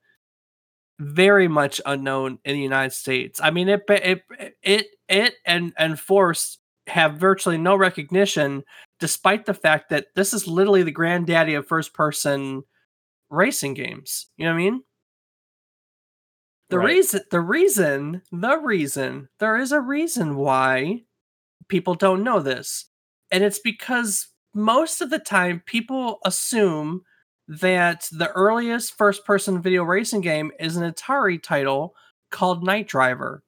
very 0.98 1.48
much 1.48 1.80
unknown 1.86 2.38
in 2.44 2.54
the 2.56 2.62
united 2.62 2.92
states. 2.92 3.40
I 3.42 3.50
mean 3.50 3.68
it 3.68 3.82
it 3.88 4.22
it 4.62 4.86
it 5.08 5.34
and 5.44 5.72
and 5.78 5.98
Foerst 6.00 6.58
have 6.88 7.16
virtually 7.18 7.58
no 7.58 7.76
recognition 7.76 8.64
despite 9.00 9.44
the 9.46 9.54
fact 9.54 9.90
that 9.90 10.06
this 10.14 10.32
is 10.32 10.46
literally 10.46 10.82
the 10.84 10.92
granddaddy 10.92 11.54
of 11.54 11.66
first 11.66 11.92
person 11.94 12.62
racing 13.30 13.74
games. 13.74 14.28
You 14.36 14.46
know 14.46 14.52
what 14.52 14.56
i 14.60 14.64
mean? 14.64 14.82
The 16.70 16.78
Right. 16.78 16.86
reason 16.86 17.20
the 17.30 17.40
reason 17.40 18.22
the 18.32 18.56
reason 18.58 19.28
there 19.38 19.56
is 19.56 19.72
a 19.72 19.80
reason 19.80 20.36
why 20.36 21.04
people 21.68 21.94
don't 21.94 22.24
know 22.24 22.40
this. 22.40 22.86
And 23.30 23.44
it's 23.44 23.58
because 23.60 24.28
most 24.54 25.00
of 25.02 25.10
the 25.10 25.18
time 25.20 25.62
people 25.66 26.20
assume 26.24 27.02
that 27.48 28.08
the 28.12 28.30
earliest 28.32 28.96
first 28.96 29.24
person 29.24 29.62
video 29.62 29.84
racing 29.84 30.20
game 30.20 30.50
is 30.58 30.76
an 30.76 30.90
Atari 30.90 31.42
title 31.42 31.94
called 32.30 32.64
Night 32.64 32.88
Driver. 32.88 33.42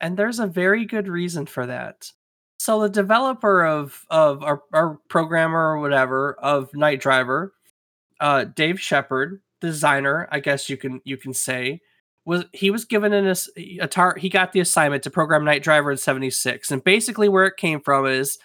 And 0.00 0.16
there's 0.16 0.38
a 0.38 0.46
very 0.46 0.86
good 0.86 1.08
reason 1.08 1.46
for 1.46 1.66
that. 1.66 2.10
So 2.58 2.80
the 2.82 2.88
developer 2.88 3.64
of 3.64 4.04
of 4.10 4.42
our, 4.42 4.62
our 4.72 4.98
programmer 5.08 5.72
or 5.72 5.80
whatever 5.80 6.34
of 6.40 6.74
Night 6.74 7.00
Driver, 7.00 7.54
uh, 8.20 8.44
Dave 8.44 8.80
Shepperd, 8.80 9.40
designer, 9.60 10.28
I 10.30 10.40
guess 10.40 10.68
you 10.68 10.76
can 10.76 11.00
you 11.04 11.16
can 11.16 11.34
say, 11.34 11.80
was 12.24 12.44
he 12.52 12.70
was 12.70 12.84
given 12.84 13.12
an 13.12 13.24
Atari 13.24 14.18
he 14.18 14.28
got 14.28 14.52
the 14.52 14.60
assignment 14.60 15.02
to 15.04 15.10
program 15.10 15.44
Night 15.44 15.62
Driver 15.62 15.90
in 15.90 15.96
76. 15.96 16.70
And 16.70 16.84
basically 16.84 17.28
where 17.28 17.46
it 17.46 17.56
came 17.56 17.80
from 17.80 18.06
is 18.06 18.38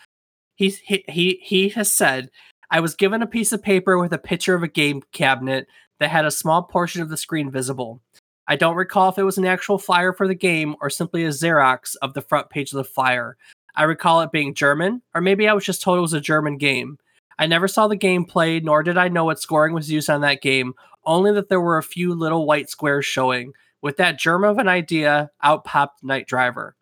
he 0.55 0.69
he 1.07 1.39
he 1.41 1.69
has 1.69 1.91
said 1.91 2.29
I 2.71 2.79
was 2.79 2.95
given 2.95 3.21
a 3.21 3.27
piece 3.27 3.51
of 3.51 3.61
paper 3.61 3.97
with 3.97 4.13
a 4.13 4.17
picture 4.17 4.55
of 4.55 4.63
a 4.63 4.67
game 4.67 5.01
cabinet 5.11 5.67
that 5.99 6.09
had 6.09 6.25
a 6.25 6.31
small 6.31 6.63
portion 6.63 7.01
of 7.01 7.09
the 7.09 7.17
screen 7.17 7.51
visible. 7.51 8.01
I 8.47 8.55
don't 8.55 8.75
recall 8.75 9.09
if 9.09 9.17
it 9.17 9.23
was 9.23 9.37
an 9.37 9.45
actual 9.45 9.77
flyer 9.77 10.13
for 10.13 10.27
the 10.27 10.35
game 10.35 10.75
or 10.81 10.89
simply 10.89 11.25
a 11.25 11.29
Xerox 11.29 11.95
of 12.01 12.13
the 12.13 12.21
front 12.21 12.49
page 12.49 12.71
of 12.71 12.77
the 12.77 12.83
flyer. 12.83 13.37
I 13.75 13.83
recall 13.83 14.21
it 14.21 14.31
being 14.31 14.53
German, 14.53 15.01
or 15.13 15.21
maybe 15.21 15.47
I 15.47 15.53
was 15.53 15.65
just 15.65 15.81
told 15.81 15.97
it 15.97 16.01
was 16.01 16.13
a 16.13 16.21
German 16.21 16.57
game. 16.57 16.97
I 17.37 17.47
never 17.47 17.67
saw 17.67 17.87
the 17.87 17.95
game 17.95 18.23
played, 18.23 18.63
nor 18.63 18.83
did 18.83 18.97
I 18.97 19.09
know 19.09 19.25
what 19.25 19.39
scoring 19.39 19.73
was 19.73 19.91
used 19.91 20.09
on 20.09 20.21
that 20.21 20.41
game, 20.41 20.73
only 21.05 21.31
that 21.33 21.49
there 21.49 21.59
were 21.59 21.77
a 21.77 21.83
few 21.83 22.13
little 22.13 22.45
white 22.45 22.69
squares 22.69 23.05
showing. 23.05 23.53
With 23.81 23.97
that 23.97 24.17
germ 24.17 24.43
of 24.43 24.57
an 24.57 24.67
idea, 24.67 25.31
out 25.43 25.65
popped 25.65 26.03
Night 26.03 26.27
Driver. 26.27 26.75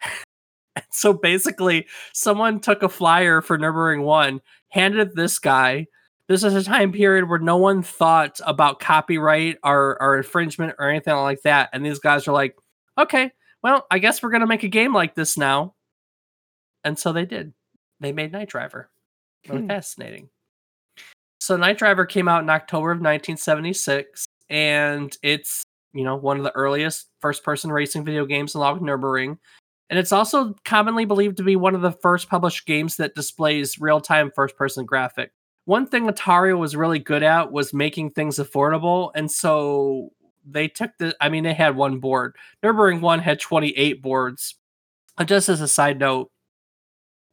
so 0.90 1.12
basically, 1.12 1.86
someone 2.12 2.60
took 2.60 2.82
a 2.82 2.88
flyer 2.88 3.42
for 3.42 3.58
Nurburgring 3.58 4.04
1, 4.04 4.40
handed 4.70 5.14
this 5.14 5.38
guy. 5.38 5.86
This 6.28 6.44
is 6.44 6.54
a 6.54 6.62
time 6.62 6.92
period 6.92 7.28
where 7.28 7.38
no 7.40 7.56
one 7.56 7.82
thought 7.82 8.40
about 8.46 8.78
copyright 8.80 9.58
or, 9.64 10.00
or 10.00 10.16
infringement 10.16 10.74
or 10.78 10.88
anything 10.88 11.14
like 11.16 11.42
that. 11.42 11.70
And 11.72 11.84
these 11.84 11.98
guys 11.98 12.28
are 12.28 12.32
like, 12.32 12.56
okay, 12.96 13.32
well, 13.62 13.86
I 13.90 13.98
guess 13.98 14.22
we're 14.22 14.30
going 14.30 14.42
to 14.42 14.46
make 14.46 14.62
a 14.62 14.68
game 14.68 14.94
like 14.94 15.14
this 15.14 15.36
now. 15.36 15.74
And 16.84 16.98
so 16.98 17.12
they 17.12 17.26
did. 17.26 17.52
They 17.98 18.12
made 18.12 18.32
Night 18.32 18.48
Driver. 18.48 18.90
Really 19.48 19.62
Hmm. 19.62 19.68
fascinating. 19.68 20.28
So 21.40 21.56
Night 21.56 21.78
Driver 21.78 22.04
came 22.06 22.28
out 22.28 22.42
in 22.42 22.50
October 22.50 22.90
of 22.90 22.98
1976, 22.98 24.26
and 24.50 25.16
it's 25.22 25.64
you 25.92 26.04
know 26.04 26.14
one 26.16 26.36
of 26.36 26.44
the 26.44 26.54
earliest 26.54 27.08
first-person 27.20 27.72
racing 27.72 28.04
video 28.04 28.24
games 28.26 28.54
along 28.54 28.74
with 28.74 28.82
Nurburgring, 28.82 29.38
and 29.90 29.98
it's 29.98 30.12
also 30.12 30.54
commonly 30.64 31.04
believed 31.04 31.36
to 31.38 31.42
be 31.42 31.56
one 31.56 31.74
of 31.74 31.82
the 31.82 31.92
first 31.92 32.30
published 32.30 32.64
games 32.64 32.96
that 32.96 33.14
displays 33.14 33.78
real-time 33.80 34.30
first-person 34.34 34.86
graphic. 34.86 35.32
One 35.66 35.86
thing 35.86 36.08
Atari 36.08 36.56
was 36.56 36.76
really 36.76 37.00
good 37.00 37.22
at 37.22 37.52
was 37.52 37.74
making 37.74 38.12
things 38.12 38.36
affordable, 38.36 39.10
and 39.14 39.30
so 39.30 40.10
they 40.44 40.68
took 40.68 40.92
the. 40.98 41.14
I 41.20 41.28
mean, 41.28 41.44
they 41.44 41.52
had 41.52 41.76
one 41.76 41.98
board. 41.98 42.36
Nurburgring 42.62 43.00
One 43.00 43.18
had 43.18 43.40
28 43.40 44.00
boards. 44.00 44.54
And 45.18 45.28
just 45.28 45.48
as 45.48 45.60
a 45.60 45.68
side 45.68 45.98
note, 45.98 46.30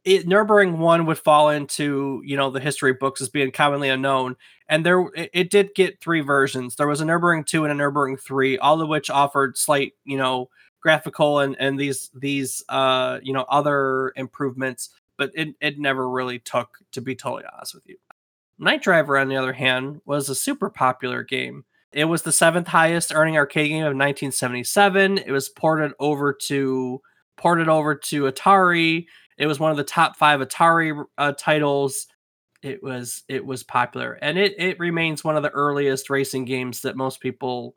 it 0.04 0.26
Nurburgring 0.26 0.78
one 0.78 1.06
would 1.06 1.18
fall 1.18 1.48
into 1.48 2.22
you 2.24 2.36
know 2.36 2.50
the 2.50 2.60
history 2.60 2.92
books 2.92 3.20
as 3.20 3.28
being 3.28 3.50
commonly 3.50 3.88
unknown, 3.88 4.36
and 4.68 4.84
there 4.84 5.00
it, 5.14 5.30
it 5.32 5.50
did 5.50 5.74
get 5.74 6.00
three 6.00 6.20
versions. 6.20 6.76
There 6.76 6.88
was 6.88 7.00
a 7.00 7.04
Nurburgring 7.04 7.46
two 7.46 7.64
and 7.64 7.72
a 7.80 7.84
Nurburgring 7.84 8.20
three, 8.20 8.58
all 8.58 8.80
of 8.80 8.88
which 8.88 9.10
offered 9.10 9.56
slight 9.56 9.92
you 10.04 10.16
know 10.16 10.48
graphical 10.80 11.40
and 11.40 11.56
and 11.58 11.78
these 11.78 12.10
these 12.14 12.64
uh 12.68 13.18
you 13.22 13.32
know 13.32 13.44
other 13.48 14.12
improvements, 14.16 14.90
but 15.16 15.30
it 15.34 15.48
it 15.60 15.78
never 15.78 16.08
really 16.08 16.38
took 16.38 16.78
to 16.92 17.00
be 17.00 17.14
totally 17.14 17.44
honest 17.52 17.74
with 17.74 17.86
you. 17.86 17.96
Night 18.58 18.82
Driver, 18.82 19.16
on 19.16 19.28
the 19.28 19.36
other 19.36 19.52
hand, 19.52 20.00
was 20.04 20.28
a 20.28 20.34
super 20.34 20.68
popular 20.68 21.22
game. 21.22 21.64
It 21.92 22.04
was 22.04 22.22
the 22.22 22.32
seventh 22.32 22.68
highest 22.68 23.14
earning 23.14 23.36
arcade 23.36 23.70
game 23.70 23.82
of 23.82 23.94
1977. 23.94 25.18
It 25.18 25.30
was 25.30 25.48
ported 25.48 25.92
over 25.98 26.32
to 26.32 27.00
ported 27.36 27.68
over 27.68 27.94
to 27.94 28.24
Atari. 28.24 29.06
It 29.38 29.46
was 29.46 29.60
one 29.60 29.70
of 29.70 29.76
the 29.76 29.84
top 29.84 30.16
five 30.16 30.40
Atari 30.40 31.04
uh, 31.16 31.32
titles. 31.38 32.08
It 32.62 32.82
was 32.82 33.22
it 33.28 33.46
was 33.46 33.62
popular, 33.62 34.18
and 34.20 34.36
it 34.36 34.54
it 34.58 34.78
remains 34.80 35.22
one 35.22 35.36
of 35.36 35.44
the 35.44 35.50
earliest 35.50 36.10
racing 36.10 36.44
games 36.44 36.82
that 36.82 36.96
most 36.96 37.20
people 37.20 37.76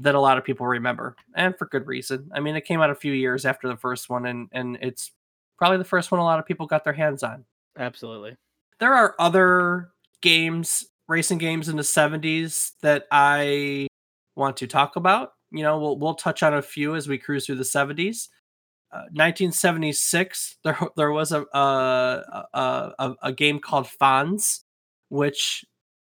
that 0.00 0.14
a 0.14 0.20
lot 0.20 0.38
of 0.38 0.44
people 0.44 0.66
remember, 0.66 1.14
and 1.34 1.56
for 1.56 1.66
good 1.66 1.86
reason. 1.86 2.30
I 2.34 2.40
mean, 2.40 2.56
it 2.56 2.64
came 2.64 2.80
out 2.80 2.90
a 2.90 2.94
few 2.94 3.12
years 3.12 3.44
after 3.44 3.68
the 3.68 3.76
first 3.76 4.08
one, 4.08 4.26
and 4.26 4.48
and 4.52 4.78
it's 4.80 5.12
probably 5.58 5.78
the 5.78 5.84
first 5.84 6.10
one 6.10 6.20
a 6.20 6.24
lot 6.24 6.38
of 6.38 6.46
people 6.46 6.66
got 6.66 6.84
their 6.84 6.92
hands 6.92 7.22
on. 7.22 7.44
Absolutely. 7.78 8.36
There 8.78 8.94
are 8.94 9.14
other 9.18 9.90
games, 10.22 10.86
racing 11.06 11.38
games 11.38 11.68
in 11.68 11.76
the 11.76 11.82
'70s 11.82 12.72
that 12.82 13.06
I 13.10 13.86
want 14.36 14.56
to 14.58 14.66
talk 14.66 14.96
about. 14.96 15.32
You 15.50 15.62
know, 15.62 15.78
we'll 15.78 15.98
we'll 15.98 16.14
touch 16.14 16.42
on 16.42 16.54
a 16.54 16.62
few 16.62 16.94
as 16.94 17.06
we 17.06 17.18
cruise 17.18 17.46
through 17.46 17.56
the 17.56 17.64
'70s. 17.64 18.28
Uh, 18.92 19.06
1976, 19.12 20.56
there 20.64 20.78
there 20.96 21.12
was 21.12 21.32
a 21.32 21.44
a, 21.52 22.44
a 22.54 22.92
a 22.98 23.14
a 23.24 23.32
game 23.32 23.60
called 23.60 23.86
Fonz, 23.86 24.60
which 25.10 25.64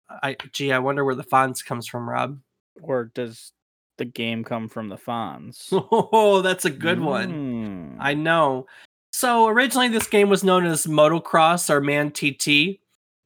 I 0.09 0.35
gee, 0.51 0.73
I 0.73 0.79
wonder 0.79 1.05
where 1.05 1.15
the 1.15 1.23
Fonz 1.23 1.63
comes 1.63 1.87
from, 1.87 2.09
Rob. 2.09 2.39
Or 2.81 3.05
does 3.15 3.53
the 3.97 4.05
game 4.05 4.43
come 4.43 4.67
from 4.67 4.89
the 4.89 4.97
Fonz? 4.97 5.67
Oh, 5.71 6.41
that's 6.41 6.65
a 6.65 6.69
good 6.69 6.99
one. 6.99 7.31
Mm. 7.31 7.97
I 7.99 8.13
know. 8.13 8.67
So 9.11 9.47
originally, 9.47 9.87
this 9.87 10.07
game 10.07 10.29
was 10.29 10.43
known 10.43 10.65
as 10.65 10.87
Motocross 10.87 11.69
or 11.69 11.79
Man 11.79 12.11
TT, 12.11 12.81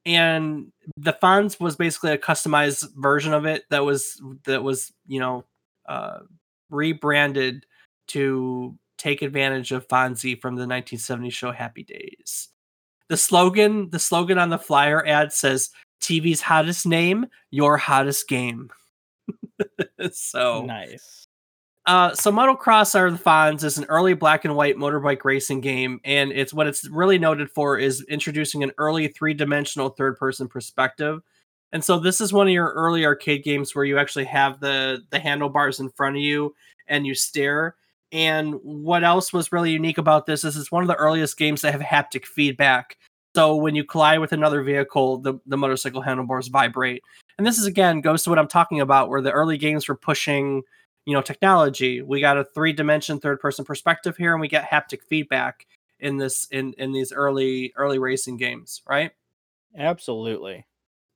and 0.06 0.72
the 0.98 1.14
Fonz 1.14 1.60
was 1.60 1.76
basically 1.76 2.12
a 2.12 2.18
customized 2.18 2.88
version 2.96 3.34
of 3.34 3.46
it 3.46 3.64
that 3.70 3.84
was 3.84 4.22
that 4.46 4.64
was 4.64 4.92
you 5.08 5.20
know 5.20 5.46
uh, 5.88 6.20
rebranded 6.70 7.66
to 8.10 8.78
take 8.98 9.22
advantage 9.22 9.72
of 9.72 9.88
Fonzie 9.88 10.40
from 10.40 10.56
the 10.56 10.68
1970 10.68 11.30
show 11.32 11.52
Happy 11.52 11.84
Days. 11.84 12.50
The 13.08 13.18
slogan, 13.18 13.90
the 13.90 14.00
slogan 14.00 14.38
on 14.38 14.50
the 14.50 14.60
flyer 14.60 15.06
ad 15.06 15.34
says 15.34 15.72
TV's 16.02 16.42
hottest 16.42 16.86
name, 16.86 17.26
your 17.50 17.78
hottest 17.78 18.28
game. 18.28 18.70
so 20.12 20.64
nice. 20.66 21.28
uh, 21.86 22.14
so 22.14 22.32
Motocross 22.32 22.96
are 22.96 23.12
the 23.12 23.18
Fonz 23.18 23.64
is 23.64 23.78
an 23.78 23.86
early 23.86 24.14
black 24.14 24.46
and 24.46 24.56
white 24.56 24.78
motorbike 24.78 25.24
racing 25.24 25.62
game, 25.62 26.00
and 26.04 26.32
it's 26.32 26.54
what 26.54 26.68
it's 26.68 26.88
really 26.90 27.18
noted 27.18 27.50
for 27.50 27.78
is 27.78 28.06
introducing 28.10 28.64
an 28.64 28.72
early 28.78 29.08
three 29.08 29.34
dimensional 29.34 29.90
third 29.90 30.18
person 30.18 30.48
perspective. 30.48 31.22
And 31.72 31.84
so 31.84 32.00
this 32.00 32.20
is 32.20 32.34
one 32.34 32.48
of 32.48 32.54
your 32.54 32.70
early 32.70 33.06
arcade 33.06 33.44
games 33.44 33.76
where 33.76 33.86
you 33.86 33.98
actually 34.00 34.26
have 34.26 34.60
the 34.60 35.04
the 35.10 35.20
handlebars 35.20 35.80
in 35.80 35.90
front 35.90 36.16
of 36.16 36.22
you 36.22 36.56
and 36.88 37.06
you 37.06 37.14
stare. 37.16 37.76
And 38.12 38.56
what 38.64 39.04
else 39.04 39.32
was 39.32 39.52
really 39.52 39.72
unique 39.72 40.00
about 40.00 40.26
this 40.26 40.44
is 40.44 40.58
it's 40.58 40.72
one 40.72 40.84
of 40.84 40.88
the 40.88 40.96
earliest 40.96 41.38
games 41.38 41.62
that 41.62 41.80
have 41.80 41.82
haptic 41.82 42.26
feedback. 42.26 42.98
So 43.36 43.56
when 43.56 43.76
you 43.76 43.84
collide 43.84 44.20
with 44.20 44.32
another 44.32 44.64
vehicle, 44.64 45.20
the, 45.20 45.36
the 45.46 45.58
motorcycle 45.58 46.02
handlebars 46.02 46.48
vibrate. 46.48 47.04
And 47.40 47.48
this 47.48 47.58
is 47.58 47.66
again 47.66 48.02
goes 48.02 48.24
to 48.24 48.30
what 48.30 48.38
I'm 48.38 48.50
talking 48.50 48.82
about, 48.82 49.08
where 49.08 49.22
the 49.22 49.32
early 49.32 49.58
games 49.58 49.88
were 49.88 49.96
pushing 49.96 50.64
you 51.06 51.14
know 51.14 51.22
technology. 51.22 52.02
We 52.02 52.20
got 52.20 52.38
a 52.38 52.44
three 52.44 52.74
dimension 52.74 53.20
third 53.22 53.40
person 53.40 53.64
perspective 53.64 54.18
here 54.18 54.34
and 54.34 54.42
we 54.42 54.50
get 54.50 54.70
haptic 54.70 55.04
feedback 55.10 55.66
in 56.02 56.18
this 56.18 56.48
in 56.52 56.74
in 56.78 56.92
these 56.92 57.14
early 57.14 57.72
early 57.78 57.98
racing 57.98 58.36
games 58.36 58.82
right? 58.88 59.12
Absolutely. 59.78 60.66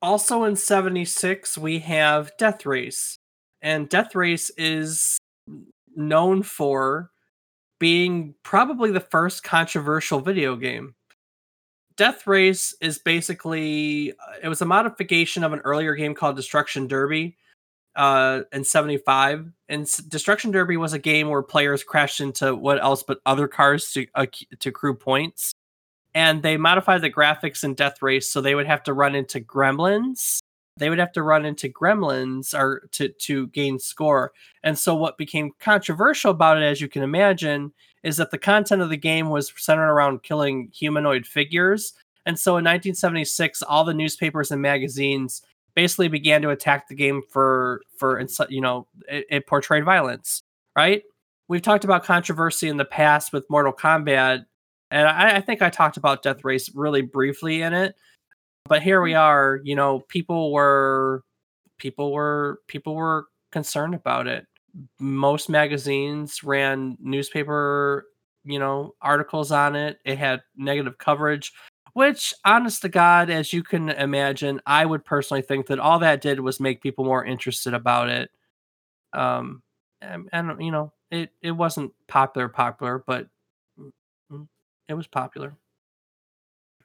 also 0.02 0.44
in 0.46 0.56
76 0.56 1.58
we 1.58 1.80
have 1.80 2.32
death 2.38 2.66
race. 2.66 3.20
And 3.62 3.90
death 3.90 4.16
race 4.16 4.50
is 4.58 5.18
known 5.94 6.42
for 6.44 7.12
being 7.80 8.36
probably 8.44 8.92
the 8.92 9.02
first 9.02 9.44
controversial 9.44 10.22
video 10.22 10.56
game 10.56 10.96
death 11.96 12.28
race 12.28 12.76
is 12.82 13.00
basically 13.00 14.12
uh, 14.12 14.38
it 14.42 14.48
was 14.48 14.62
a 14.62 14.66
modification 14.66 15.44
of 15.44 15.54
an 15.54 15.60
earlier 15.60 15.96
game 15.96 16.14
called 16.14 16.36
destruction 16.36 16.88
derby 16.88 17.38
uh 17.96 18.42
in 18.52 18.64
75 18.64 19.52
and 19.74 19.90
destruction 20.08 20.52
derby 20.52 20.78
was 20.78 20.94
a 20.94 21.00
game 21.00 21.30
where 21.30 21.42
players 21.42 21.84
crashed 21.84 22.20
into 22.20 22.56
what 22.56 22.82
else 22.82 23.02
but 23.02 23.20
other 23.26 23.48
cars 23.48 23.92
to 23.92 24.06
uh, 24.14 24.28
to 24.60 24.70
accrue 24.70 24.94
points. 24.94 25.52
And 26.14 26.44
they 26.44 26.58
modified 26.58 27.02
the 27.02 27.10
graphics 27.10 27.64
in 27.64 27.74
death 27.74 28.04
race 28.04 28.30
so 28.30 28.40
they 28.40 28.54
would 28.54 28.68
have 28.68 28.84
to 28.84 28.94
run 28.94 29.16
into 29.16 29.40
gremlins. 29.40 30.38
They 30.78 30.90
would 30.90 31.00
have 31.00 31.12
to 31.14 31.24
run 31.24 31.44
into 31.44 31.70
gremlins 31.70 32.54
or 32.54 32.88
to 32.92 33.10
to 33.10 33.48
gain 33.48 33.80
score. 33.80 34.32
And 34.64 34.78
so 34.78 34.94
what 34.94 35.18
became 35.18 35.52
controversial 35.60 36.30
about 36.30 36.58
it 36.58 36.64
as 36.64 36.80
you 36.80 36.88
can 36.88 37.02
imagine 37.02 37.74
is 38.04 38.18
that 38.18 38.32
the 38.32 38.38
content 38.38 38.82
of 38.82 38.90
the 38.90 38.98
game 38.98 39.30
was 39.30 39.52
centered 39.56 39.90
around 39.90 40.24
killing 40.24 40.70
humanoid 40.74 41.26
figures. 41.26 41.94
And 42.26 42.38
so 42.38 42.52
in 42.52 42.64
1976 42.64 43.62
all 43.64 43.84
the 43.84 43.94
newspapers 43.94 44.52
and 44.52 44.62
magazines 44.62 45.42
basically 45.76 46.08
began 46.08 46.42
to 46.42 46.50
attack 46.50 46.88
the 46.88 46.96
game 46.96 47.22
for 47.30 47.82
for 47.98 48.24
you 48.50 48.62
know 48.62 48.88
it, 49.08 49.26
it 49.30 49.48
portrayed 49.48 49.86
violence 49.86 50.42
right? 50.76 51.04
We've 51.48 51.62
talked 51.62 51.84
about 51.84 52.04
controversy 52.04 52.68
in 52.68 52.78
the 52.78 52.86
past 52.86 53.32
with 53.34 53.50
mortal 53.50 53.74
kombat 53.74 54.46
and 54.92 55.08
I, 55.08 55.38
I 55.38 55.42
think 55.42 55.62
i 55.62 55.70
talked 55.70 55.98
about 55.98 56.22
death 56.22 56.44
race 56.44 56.70
really 56.74 57.02
briefly 57.02 57.62
in 57.62 57.74
it. 57.74 57.96
But 58.66 58.82
here 58.84 59.02
we 59.02 59.12
mm-hmm. 59.12 59.22
are 59.22 59.60
you 59.64 59.76
know 59.76 60.02
people 60.08 60.52
were 60.52 61.24
people 61.80 62.12
were 62.14 62.60
people 62.68 62.96
were 62.96 63.28
concerned 63.52 63.94
about 63.94 64.28
it 64.28 64.48
most 65.00 65.50
magazines 65.50 66.44
ran 66.44 66.98
newspaper 67.00 68.08
you 68.44 68.60
know 68.60 68.96
articles 69.02 69.52
on 69.52 69.76
it. 69.76 70.00
It 70.06 70.18
had 70.18 70.42
negative 70.56 70.98
coverage 70.98 71.54
which 71.94 72.34
honest 72.44 72.82
to 72.82 72.90
god 72.90 73.30
as 73.30 73.54
you 73.54 73.62
can 73.64 73.90
imagine 73.90 74.60
i 74.66 74.84
would 74.86 75.06
personally 75.06 75.44
think 75.44 75.68
that 75.68 75.78
all 75.80 76.00
that 76.00 76.22
did 76.22 76.40
was 76.40 76.60
make 76.60 76.82
people 76.82 77.06
more 77.06 77.24
interested 77.24 77.74
about 77.74 78.10
it. 78.10 78.30
Um 79.14 79.62
and, 80.02 80.30
and 80.34 80.64
you 80.64 80.72
know 80.72 80.92
it 81.12 81.30
it 81.42 81.52
wasn't 81.52 81.94
popular 82.08 82.50
popular 82.50 83.04
but 83.06 83.28
mm, 83.80 83.92
mm, 84.32 84.48
it 84.90 84.94
was 84.96 85.08
popular. 85.08 85.56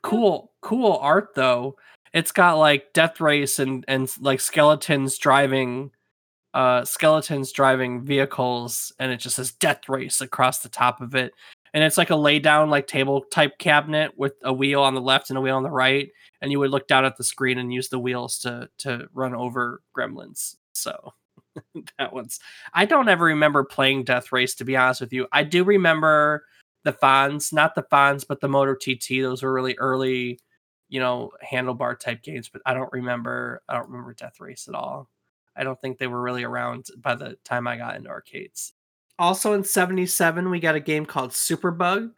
Cool, 0.02 0.52
cool 0.62 0.96
art 1.00 1.30
though. 1.34 1.76
It's 2.12 2.32
got 2.32 2.54
like 2.58 2.92
death 2.92 3.20
race 3.20 3.58
and 3.58 3.84
and 3.88 4.10
like 4.20 4.40
skeletons 4.40 5.18
driving 5.18 5.90
uh 6.54 6.84
skeletons 6.84 7.52
driving 7.52 8.02
vehicles 8.02 8.92
and 8.98 9.12
it 9.12 9.18
just 9.18 9.36
says 9.36 9.52
death 9.52 9.88
race 9.88 10.20
across 10.20 10.60
the 10.60 10.68
top 10.68 11.00
of 11.00 11.14
it 11.14 11.32
and 11.74 11.84
it's 11.84 11.98
like 11.98 12.10
a 12.10 12.16
lay 12.16 12.38
down 12.38 12.70
like 12.70 12.86
table 12.86 13.22
type 13.30 13.58
cabinet 13.58 14.12
with 14.16 14.32
a 14.44 14.52
wheel 14.52 14.82
on 14.82 14.94
the 14.94 15.00
left 15.00 15.30
and 15.30 15.38
a 15.38 15.40
wheel 15.42 15.56
on 15.56 15.62
the 15.62 15.70
right 15.70 16.10
and 16.40 16.50
you 16.50 16.58
would 16.58 16.70
look 16.70 16.88
down 16.88 17.04
at 17.04 17.16
the 17.16 17.24
screen 17.24 17.58
and 17.58 17.72
use 17.72 17.88
the 17.88 17.98
wheels 17.98 18.38
to 18.38 18.68
to 18.78 19.06
run 19.12 19.34
over 19.34 19.82
gremlins 19.96 20.56
so 20.72 21.12
that 21.98 22.12
one's 22.12 22.40
i 22.72 22.84
don't 22.84 23.08
ever 23.08 23.26
remember 23.26 23.62
playing 23.64 24.04
death 24.04 24.32
race 24.32 24.54
to 24.54 24.64
be 24.64 24.76
honest 24.76 25.00
with 25.00 25.12
you 25.12 25.26
i 25.32 25.42
do 25.42 25.64
remember 25.64 26.44
the 26.84 26.92
Fonz, 26.92 27.52
not 27.52 27.74
the 27.74 27.82
Fonz, 27.82 28.24
but 28.26 28.40
the 28.40 28.48
Moto 28.48 28.74
TT. 28.74 29.20
Those 29.22 29.42
were 29.42 29.52
really 29.52 29.76
early, 29.78 30.40
you 30.88 31.00
know, 31.00 31.32
handlebar 31.44 31.98
type 31.98 32.22
games. 32.22 32.48
But 32.48 32.62
I 32.64 32.74
don't 32.74 32.92
remember. 32.92 33.62
I 33.68 33.74
don't 33.74 33.90
remember 33.90 34.14
Death 34.14 34.40
Race 34.40 34.68
at 34.68 34.74
all. 34.74 35.08
I 35.58 35.64
don't 35.64 35.80
think 35.80 35.98
they 35.98 36.06
were 36.06 36.22
really 36.22 36.44
around 36.44 36.86
by 36.98 37.14
the 37.16 37.36
time 37.44 37.66
I 37.66 37.76
got 37.76 37.96
into 37.96 38.08
arcades. 38.08 38.72
Also 39.18 39.52
in 39.52 39.64
'77, 39.64 40.48
we 40.48 40.60
got 40.60 40.76
a 40.76 40.80
game 40.80 41.04
called 41.04 41.30
Superbug, 41.32 42.12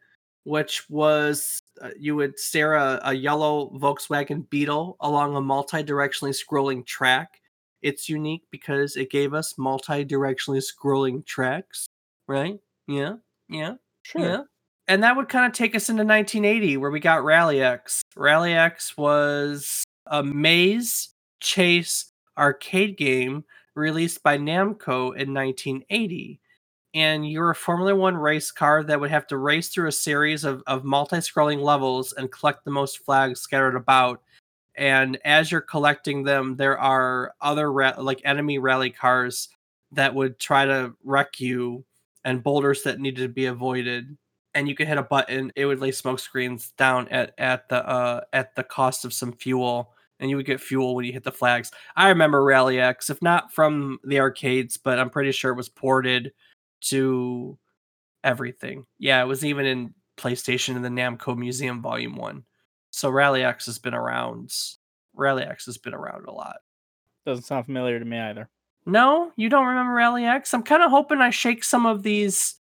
which 0.44 0.88
was 0.90 1.60
uh, 1.80 1.90
you 1.98 2.14
would 2.16 2.38
steer 2.38 2.74
a, 2.74 3.00
a 3.04 3.14
yellow 3.14 3.70
Volkswagen 3.78 4.48
Beetle 4.50 4.96
along 5.00 5.34
a 5.36 5.40
multi-directionally 5.40 6.36
scrolling 6.36 6.84
track. 6.84 7.40
It's 7.82 8.08
unique 8.10 8.42
because 8.50 8.96
it 8.96 9.10
gave 9.10 9.32
us 9.32 9.56
multi-directionally 9.56 10.62
scrolling 10.62 11.24
tracks, 11.24 11.86
right? 12.28 12.58
Yeah, 12.86 13.14
yeah, 13.48 13.74
Sure. 14.02 14.20
yeah. 14.20 14.42
And 14.86 15.02
that 15.04 15.16
would 15.16 15.28
kind 15.28 15.46
of 15.46 15.52
take 15.52 15.74
us 15.76 15.88
into 15.88 16.02
1980, 16.04 16.76
where 16.76 16.90
we 16.90 17.00
got 17.00 17.24
Rally 17.24 17.62
X. 17.62 18.02
Rally 18.16 18.52
X 18.52 18.96
was 18.98 19.84
a 20.06 20.22
maze 20.22 21.14
chase 21.40 22.09
arcade 22.40 22.96
game 22.96 23.44
released 23.74 24.22
by 24.22 24.38
Namco 24.38 25.16
in 25.16 25.32
1980. 25.34 26.40
And 26.94 27.30
you're 27.30 27.50
a 27.50 27.54
Formula 27.54 27.94
One 27.94 28.16
race 28.16 28.50
car 28.50 28.82
that 28.82 28.98
would 28.98 29.10
have 29.10 29.26
to 29.28 29.36
race 29.36 29.68
through 29.68 29.88
a 29.88 29.92
series 29.92 30.44
of, 30.44 30.62
of 30.66 30.84
multi 30.84 31.18
scrolling 31.18 31.62
levels 31.62 32.12
and 32.14 32.32
collect 32.32 32.64
the 32.64 32.70
most 32.72 33.04
flags 33.04 33.40
scattered 33.40 33.76
about. 33.76 34.22
And 34.74 35.18
as 35.24 35.52
you're 35.52 35.60
collecting 35.60 36.24
them, 36.24 36.56
there 36.56 36.78
are 36.78 37.34
other 37.40 37.70
ra- 37.70 37.94
like 37.98 38.20
enemy 38.24 38.58
rally 38.58 38.90
cars 38.90 39.48
that 39.92 40.14
would 40.14 40.38
try 40.38 40.64
to 40.64 40.94
wreck 41.04 41.38
you 41.38 41.84
and 42.24 42.42
boulders 42.42 42.82
that 42.82 43.00
needed 43.00 43.22
to 43.22 43.28
be 43.28 43.46
avoided 43.46 44.16
and 44.54 44.68
you 44.68 44.74
could 44.74 44.88
hit 44.88 44.98
a 44.98 45.02
button 45.02 45.52
it 45.56 45.66
would 45.66 45.80
lay 45.80 45.92
smoke 45.92 46.18
screens 46.18 46.72
down 46.72 47.08
at 47.08 47.34
at 47.38 47.68
the 47.68 47.86
uh 47.88 48.20
at 48.32 48.54
the 48.54 48.64
cost 48.64 49.04
of 49.04 49.12
some 49.12 49.32
fuel 49.32 49.92
and 50.20 50.30
you 50.30 50.36
would 50.36 50.46
get 50.46 50.60
fuel 50.60 50.94
when 50.94 51.04
you 51.04 51.12
hit 51.12 51.24
the 51.24 51.32
flags 51.32 51.72
i 51.96 52.08
remember 52.08 52.44
rally 52.44 52.78
x 52.78 53.10
if 53.10 53.20
not 53.20 53.52
from 53.52 53.98
the 54.04 54.20
arcades 54.20 54.76
but 54.76 54.98
i'm 54.98 55.10
pretty 55.10 55.32
sure 55.32 55.50
it 55.50 55.56
was 55.56 55.68
ported 55.68 56.32
to 56.80 57.58
everything 58.22 58.86
yeah 58.98 59.20
it 59.20 59.26
was 59.26 59.44
even 59.44 59.66
in 59.66 59.92
playstation 60.16 60.76
in 60.76 60.82
the 60.82 60.88
namco 60.88 61.36
museum 61.36 61.80
volume 61.82 62.14
1 62.14 62.44
so 62.90 63.10
rally 63.10 63.42
x 63.42 63.66
has 63.66 63.78
been 63.78 63.94
around 63.94 64.52
rally 65.14 65.42
x 65.42 65.66
has 65.66 65.78
been 65.78 65.94
around 65.94 66.26
a 66.26 66.32
lot 66.32 66.58
Doesn't 67.26 67.44
sound 67.44 67.64
familiar 67.66 67.98
to 67.98 68.04
me 68.04 68.18
either. 68.18 68.48
no, 68.86 69.30
you 69.36 69.48
don't 69.48 69.66
remember 69.66 69.92
Rally 69.92 70.24
X? 70.24 70.54
I'm 70.54 70.62
kind 70.62 70.82
of 70.82 70.90
hoping 70.90 71.20
I 71.20 71.30
shake 71.30 71.62
some 71.64 71.84
of 71.86 72.02
these 72.02 72.56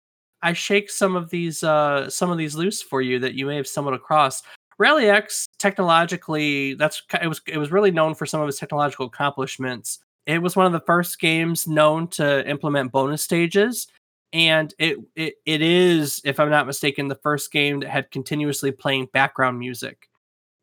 I 0.42 0.52
shake 0.54 0.90
some 0.90 1.14
of 1.16 1.28
these 1.30 1.62
uh 1.62 2.08
some 2.10 2.30
of 2.30 2.38
these 2.38 2.54
loose 2.54 2.82
for 2.82 3.00
you 3.02 3.18
that 3.20 3.34
you 3.34 3.46
may 3.46 3.56
have 3.56 3.66
stumbled 3.66 3.94
across. 3.94 4.42
Rally 4.78 5.08
X 5.08 5.46
technologically 5.58 6.74
that's 6.74 7.02
it 7.22 7.28
was 7.28 7.40
it 7.46 7.58
was 7.58 7.72
really 7.72 7.90
known 7.90 8.14
for 8.14 8.26
some 8.26 8.40
of 8.40 8.48
its 8.48 8.58
technological 8.58 9.06
accomplishments. 9.06 10.00
It 10.26 10.42
was 10.42 10.56
one 10.56 10.66
of 10.66 10.72
the 10.72 10.80
first 10.80 11.20
games 11.20 11.66
known 11.66 12.08
to 12.08 12.48
implement 12.48 12.92
bonus 12.92 13.22
stages 13.22 13.86
and 14.32 14.74
it 14.78 14.98
it, 15.14 15.34
it 15.46 15.62
is 15.62 16.20
if 16.24 16.40
I'm 16.40 16.50
not 16.50 16.66
mistaken 16.66 17.08
the 17.08 17.14
first 17.14 17.52
game 17.52 17.80
that 17.80 17.90
had 17.90 18.10
continuously 18.10 18.72
playing 18.72 19.08
background 19.12 19.58
music. 19.58 20.08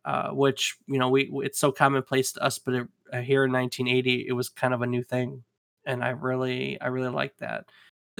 Uh, 0.06 0.32
which 0.32 0.76
you 0.86 1.00
know 1.00 1.08
we 1.08 1.32
it's 1.36 1.58
so 1.58 1.72
commonplace 1.72 2.34
to 2.34 2.44
us, 2.44 2.60
but 2.60 2.74
it, 2.74 2.88
uh, 3.14 3.22
here 3.22 3.46
in 3.46 3.54
1980 3.54 4.28
it 4.28 4.34
was 4.34 4.50
kind 4.50 4.74
of 4.74 4.82
a 4.82 4.88
new 4.88 5.02
thing 5.02 5.42
and 5.86 6.04
i 6.04 6.10
really 6.10 6.80
i 6.82 6.88
really 6.88 7.10
like 7.10 7.38
that 7.38 7.66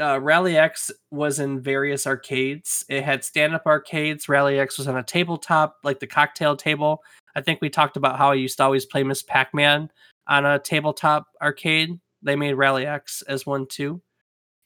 uh, 0.02 0.20
rally 0.20 0.58
x 0.58 0.90
was 1.12 1.40
in 1.40 1.60
various 1.62 2.08
arcades 2.08 2.84
it 2.90 3.04
had 3.04 3.24
stand-up 3.24 3.64
arcades 3.66 4.28
rally 4.28 4.60
x 4.60 4.78
was 4.78 4.88
on 4.88 4.98
a 4.98 5.04
tabletop 5.04 5.78
like 5.84 6.00
the 6.00 6.08
cocktail 6.08 6.56
table 6.56 7.02
i 7.36 7.42
think 7.42 7.60
we 7.62 7.70
talked 7.70 7.96
about 7.98 8.18
how 8.18 8.32
i 8.32 8.34
used 8.34 8.58
to 8.58 8.64
always 8.64 8.86
play 8.86 9.04
miss 9.04 9.22
pac-man 9.22 9.90
on 10.28 10.46
a 10.46 10.58
tabletop 10.60 11.28
arcade 11.42 12.00
they 12.22 12.36
made 12.36 12.54
rally 12.54 12.86
x 12.86 13.22
as 13.28 13.46
one 13.46 13.66
too 13.68 14.02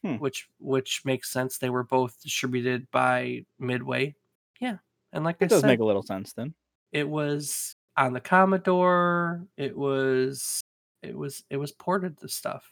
Hmm. 0.03 0.17
which 0.17 0.47
which 0.59 1.01
makes 1.05 1.31
sense 1.31 1.57
they 1.57 1.71
were 1.71 1.83
both 1.83 2.21
distributed 2.21 2.85
by 2.91 3.43
midway 3.57 4.13
yeah 4.61 4.77
and 5.11 5.23
like 5.23 5.37
i 5.41 5.45
It 5.45 5.49
does 5.49 5.61
said 5.61 5.67
make 5.67 5.79
a 5.79 5.83
little 5.85 6.03
sense 6.03 6.33
then. 6.33 6.53
it 6.91 7.09
was 7.09 7.73
on 7.97 8.13
the 8.13 8.19
Commodore. 8.21 9.43
It 9.57 9.75
was 9.75 10.61
it 11.01 11.17
was 11.17 11.43
it 11.49 11.57
was 11.57 11.71
ported 11.71 12.15
to 12.19 12.29
stuff. 12.29 12.71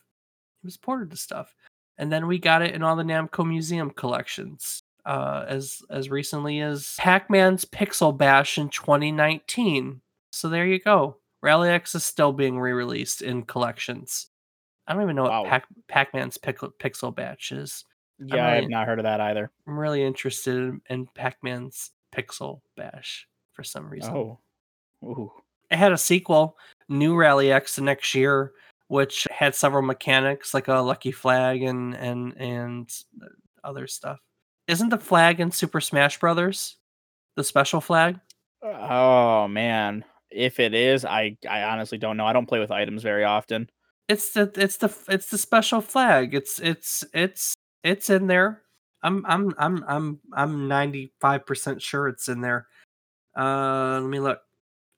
It 0.63 0.67
was 0.67 0.77
ported 0.77 1.09
to 1.09 1.17
stuff. 1.17 1.55
And 1.97 2.11
then 2.11 2.27
we 2.27 2.37
got 2.39 2.61
it 2.61 2.75
in 2.75 2.83
all 2.83 2.95
the 2.95 3.03
Namco 3.03 3.47
Museum 3.47 3.89
collections. 3.91 4.81
Uh, 5.05 5.45
as 5.47 5.83
as 5.91 6.09
recently 6.09 6.61
as 6.61 6.95
Pac-Man's 6.97 7.63
Pixel 7.63 8.17
Bash 8.17 8.57
in 8.57 8.69
2019. 8.69 10.01
So 10.31 10.49
there 10.49 10.65
you 10.65 10.79
go. 10.79 11.17
Rally 11.43 11.69
X 11.69 11.93
is 11.93 12.03
still 12.03 12.33
being 12.33 12.59
re-released 12.59 13.21
in 13.21 13.43
collections. 13.43 14.29
I 14.87 14.93
don't 14.93 15.03
even 15.03 15.15
know 15.15 15.25
Wow. 15.25 15.41
what 15.43 15.49
Pac- 15.49 15.67
Pac-Man's 15.87 16.39
Pic- 16.39 16.57
Pixel 16.59 17.15
Bash 17.15 17.51
is. 17.51 17.85
Yeah, 18.17 18.47
I 18.47 18.55
have 18.55 18.69
not 18.69 18.87
heard 18.87 18.97
of 18.97 19.03
that 19.03 19.21
either. 19.21 19.51
I'm 19.67 19.77
really 19.77 20.03
interested 20.03 20.55
in, 20.55 20.81
in 20.89 21.05
Pac-Man's 21.13 21.91
Pixel 22.11 22.61
Bash 22.75 23.27
for 23.53 23.63
some 23.63 23.87
reason 23.87 24.11
Oh. 24.11 24.39
Ooh. 25.03 25.31
it 25.69 25.77
had 25.77 25.91
a 25.91 25.97
sequel, 25.99 26.57
New 26.89 27.15
Rally 27.15 27.51
X, 27.51 27.75
the 27.75 27.83
next 27.83 28.15
year, 28.15 28.53
which 28.87 29.27
had 29.31 29.55
several 29.55 29.81
mechanics 29.81 30.53
like 30.53 30.67
a 30.67 30.75
lucky 30.75 31.11
flag 31.11 31.63
and 31.63 31.95
and 31.95 32.33
and 32.37 32.89
other 33.63 33.87
stuff. 33.87 34.19
Isn't 34.67 34.89
the 34.89 34.97
flag 34.97 35.39
in 35.39 35.51
Super 35.51 35.81
Smash 35.81 36.19
Brothers 36.19 36.77
the 37.35 37.43
special 37.43 37.81
flag? 37.81 38.19
Oh 38.63 39.47
man. 39.47 40.03
If 40.31 40.59
it 40.59 40.73
is, 40.73 41.05
I 41.05 41.37
I 41.49 41.63
honestly 41.63 41.97
don't 41.97 42.17
know. 42.17 42.25
I 42.25 42.33
don't 42.33 42.47
play 42.47 42.59
with 42.59 42.71
items 42.71 43.03
very 43.03 43.23
often. 43.23 43.69
It's 44.07 44.31
the 44.31 44.51
it's 44.55 44.77
the 44.77 44.93
it's 45.07 45.29
the 45.29 45.37
special 45.37 45.81
flag. 45.81 46.33
It's 46.33 46.59
it's 46.59 47.03
it's 47.13 47.53
it's 47.83 48.09
in 48.09 48.27
there. 48.27 48.61
I'm 49.03 49.25
I'm 49.27 49.53
I'm 49.57 49.83
I'm 49.87 50.19
I'm 50.33 50.69
95% 50.69 51.81
sure 51.81 52.07
it's 52.07 52.27
in 52.27 52.41
there. 52.41 52.67
Uh 53.37 53.99
let 54.01 54.09
me 54.09 54.19
look. 54.19 54.39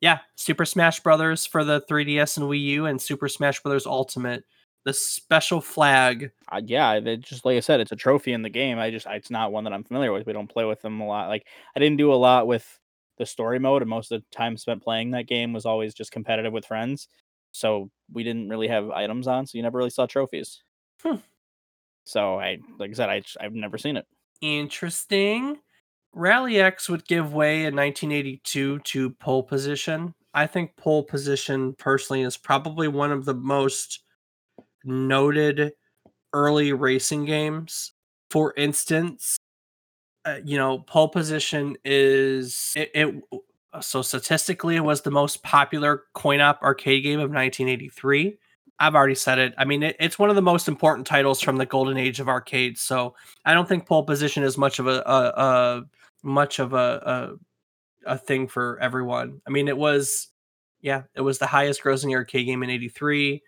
Yeah, 0.02 0.20
Super 0.36 0.66
Smash 0.66 1.00
Brothers 1.02 1.46
for 1.46 1.64
the 1.64 1.82
3DS 1.90 2.38
and 2.38 2.46
Wii 2.48 2.62
U 2.62 2.86
and 2.86 3.02
Super 3.02 3.28
Smash 3.28 3.62
Brothers 3.62 3.86
Ultimate. 3.86 4.44
The 4.86 4.94
special 4.94 5.60
flag 5.60 6.32
Uh, 6.50 6.62
yeah, 6.64 7.00
they 7.00 7.18
just 7.18 7.44
like 7.46 7.58
I 7.58 7.60
said, 7.60 7.82
it's 7.82 7.92
a 7.92 7.96
trophy 7.98 8.32
in 8.34 8.42
the 8.42 8.50
game. 8.50 8.80
I 8.80 8.90
just 8.92 9.06
it's 9.10 9.30
not 9.32 9.52
one 9.52 9.66
that 9.66 9.74
I'm 9.74 9.84
familiar 9.84 10.14
with. 10.14 10.26
We 10.26 10.34
don't 10.34 10.48
play 10.50 10.64
with 10.66 10.82
them 10.82 11.02
a 11.02 11.06
lot. 11.08 11.28
Like 11.28 11.46
I 11.76 11.80
didn't 11.80 11.98
do 11.98 12.14
a 12.14 12.16
lot 12.16 12.48
with 12.48 12.80
the 13.18 13.26
story 13.26 13.60
mode, 13.60 13.82
and 13.82 13.90
most 13.90 14.12
of 14.12 14.22
the 14.22 14.26
time 14.38 14.56
spent 14.56 14.84
playing 14.84 15.12
that 15.12 15.28
game 15.28 15.52
was 15.52 15.66
always 15.66 15.94
just 15.94 16.12
competitive 16.12 16.54
with 16.54 16.66
friends. 16.66 17.08
So 17.52 17.90
we 18.14 18.24
didn't 18.24 18.50
really 18.50 18.68
have 18.70 18.90
items 18.92 19.28
on, 19.28 19.46
so 19.48 19.58
you 19.58 19.64
never 19.64 19.78
really 19.78 19.90
saw 19.90 20.06
trophies. 20.06 20.62
Hmm. 21.04 21.16
So 22.06 22.40
I, 22.40 22.60
like 22.80 22.92
I 22.92 22.94
said, 22.94 23.10
I 23.10 23.22
I've 23.40 23.54
never 23.54 23.78
seen 23.78 23.98
it. 23.98 24.06
Interesting. 24.42 25.58
Rally 26.14 26.60
X 26.60 26.90
would 26.90 27.06
give 27.06 27.34
way 27.34 27.66
in 27.66 27.76
1982 27.76 28.80
to 28.80 29.10
pole 29.12 29.44
position. 29.44 30.14
I 30.34 30.48
think 30.48 30.76
pole 30.78 31.04
position 31.04 31.74
personally 31.74 32.22
is 32.24 32.38
probably 32.38 32.88
one 32.88 33.12
of 33.12 33.26
the 33.26 33.34
most 33.34 34.04
noted 34.84 35.74
early 36.34 36.74
racing 36.74 37.26
games. 37.26 37.94
For 38.30 38.54
instance, 38.56 39.38
uh, 40.26 40.40
you 40.44 40.58
know, 40.58 40.80
pole 40.80 41.08
position 41.08 41.78
is 41.86 42.74
it, 42.76 42.92
it 42.94 43.24
so 43.82 44.02
statistically 44.02 44.76
it 44.76 44.84
was 44.84 45.02
the 45.02 45.12
most 45.12 45.44
popular 45.44 46.04
coin 46.14 46.42
op 46.42 46.62
arcade 46.62 47.04
game 47.04 47.20
of 47.20 47.32
1983. 47.32 48.38
I've 48.80 48.96
already 48.96 49.16
said 49.16 49.40
it. 49.40 49.54
I 49.58 49.66
mean, 49.66 49.84
it, 49.84 49.96
it's 50.00 50.20
one 50.20 50.30
of 50.30 50.36
the 50.36 50.42
most 50.42 50.68
important 50.68 51.08
titles 51.08 51.42
from 51.42 51.58
the 51.58 51.66
golden 51.66 51.98
age 51.98 52.20
of 52.20 52.28
arcades. 52.28 52.82
So 52.82 53.16
I 53.46 53.54
don't 53.54 53.68
think 53.68 53.88
pole 53.88 54.04
position 54.04 54.44
is 54.44 54.58
much 54.58 54.80
of 54.80 54.88
a, 54.88 55.02
a, 55.06 55.34
a 55.36 55.86
much 56.28 56.60
of 56.60 56.74
a, 56.74 57.38
a 58.06 58.14
a 58.14 58.18
thing 58.18 58.48
for 58.48 58.78
everyone. 58.80 59.42
I 59.48 59.50
mean, 59.50 59.68
it 59.68 59.78
was 59.78 60.28
yeah, 60.82 61.04
it 61.16 61.22
was 61.22 61.40
the 61.40 61.48
highest 61.48 61.82
grossing 61.84 62.14
arcade 62.14 62.46
game 62.46 62.62
in 62.62 62.70
'83. 62.70 63.42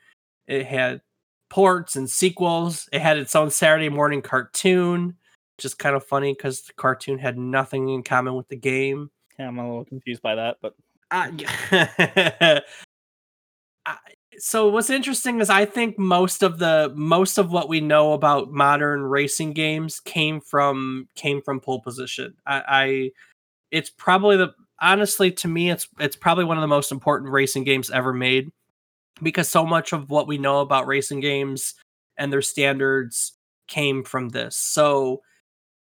It 0.48 0.66
had 0.66 1.02
ports 1.50 1.96
and 1.96 2.10
sequels. 2.10 2.90
It 2.92 3.02
had 3.02 3.18
its 3.18 3.36
own 3.36 3.52
Saturday 3.52 3.90
morning 3.90 4.22
cartoon, 4.22 5.16
which 5.58 5.66
is 5.66 5.74
kind 5.76 5.96
of 5.96 6.04
funny 6.06 6.34
because 6.34 6.62
the 6.64 6.74
cartoon 6.74 7.20
had 7.20 7.38
nothing 7.38 7.90
in 7.90 8.02
common 8.04 8.34
with 8.36 8.48
the 8.48 8.56
game. 8.56 9.12
Yeah, 9.38 9.48
I'm 9.48 9.58
a 9.60 9.68
little 9.68 9.86
confused 9.86 10.22
by 10.22 10.36
that, 10.36 10.58
but 10.62 10.74
Uh, 11.12 11.30
I- 13.86 13.98
so 14.40 14.70
what's 14.70 14.90
interesting 14.90 15.40
is 15.40 15.50
I 15.50 15.66
think 15.66 16.00
most 16.00 16.44
of 16.44 16.60
the 16.60 16.92
most 16.96 17.38
of 17.38 17.52
what 17.52 17.70
we 17.70 17.82
know 17.82 18.14
about 18.14 18.52
modern 18.52 19.04
racing 19.04 19.54
games 19.54 20.00
came 20.00 20.42
from 20.42 21.08
came 21.16 21.42
from 21.42 21.60
pole 21.60 21.82
position. 21.82 22.36
I, 22.46 22.64
I 22.68 23.12
it's 23.72 23.90
probably 23.90 24.38
the 24.38 24.54
honestly 24.82 25.32
to 25.32 25.48
me 25.48 25.70
it's 25.70 25.88
it's 26.00 26.16
probably 26.16 26.46
one 26.46 26.58
of 26.58 26.62
the 26.62 26.68
most 26.68 26.92
important 26.92 27.32
racing 27.32 27.64
games 27.64 27.92
ever 27.92 28.14
made 28.14 28.50
because 29.22 29.50
so 29.50 29.66
much 29.66 29.94
of 29.94 30.10
what 30.10 30.28
we 30.28 30.38
know 30.38 30.62
about 30.62 30.88
racing 30.88 31.20
games 31.20 31.76
and 32.18 32.32
their 32.32 32.42
standards 32.42 33.34
came 33.68 34.04
from 34.04 34.30
this. 34.30 34.58
So 34.58 35.22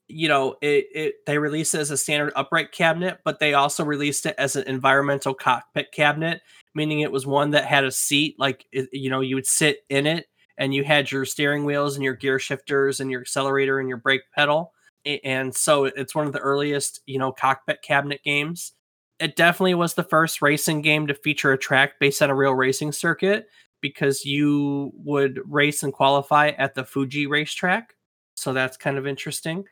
you 0.07 0.29
know, 0.29 0.57
it, 0.61 0.87
it 0.95 1.15
they 1.27 1.39
released 1.39 1.75
it 1.75 1.79
as 1.79 1.91
a 1.91 1.97
standard 1.97 2.33
upright 2.37 2.73
cabinet, 2.73 3.21
but 3.25 3.39
they 3.39 3.55
also 3.55 3.85
released 3.85 4.27
it 4.27 4.35
as 4.37 4.55
an 4.55 4.65
environmental 4.67 5.33
cockpit 5.35 5.93
cabinet, 5.93 6.43
meaning 6.75 7.01
it 7.01 7.13
was 7.13 7.27
one 7.27 7.51
that 7.51 7.65
had 7.67 7.85
a 7.85 7.91
seat, 7.91 8.37
like 8.39 8.67
you 8.73 9.11
know, 9.11 9.21
you 9.21 9.35
would 9.37 9.47
sit 9.47 9.79
in 9.89 10.07
it, 10.07 10.27
and 10.59 10.75
you 10.75 10.85
had 10.85 11.11
your 11.11 11.25
steering 11.25 11.65
wheels 11.65 11.95
and 11.95 12.05
your 12.05 12.15
gear 12.15 12.39
shifters 12.39 13.01
and 13.01 13.11
your 13.11 13.21
accelerator 13.21 13.81
and 13.81 13.89
your 13.89 13.99
brake 13.99 14.23
pedal, 14.35 14.73
and 15.25 15.55
so 15.55 15.85
it's 15.85 16.15
one 16.15 16.27
of 16.27 16.33
the 16.33 16.41
earliest, 16.41 17.01
you 17.07 17.19
know, 17.19 17.33
cockpit 17.33 17.83
cabinet 17.83 18.23
games. 18.25 18.73
It 19.21 19.37
definitely 19.37 19.75
was 19.75 19.95
the 19.95 20.03
first 20.03 20.43
racing 20.43 20.83
game 20.83 21.07
to 21.07 21.15
feature 21.15 21.53
a 21.53 21.59
track 21.59 22.01
based 22.01 22.21
on 22.23 22.31
a 22.31 22.35
real 22.35 22.55
racing 22.55 22.93
circuit 22.93 23.47
because 23.81 24.25
you 24.25 24.93
would 24.97 25.41
race 25.47 25.83
and 25.83 25.93
qualify 25.93 26.49
at 26.59 26.75
the 26.75 26.85
Fuji 26.85 27.27
racetrack. 27.27 27.95
So 28.35 28.53
that's 28.53 28.77
kind 28.77 28.99
of 28.99 29.07
interesting 29.07 29.65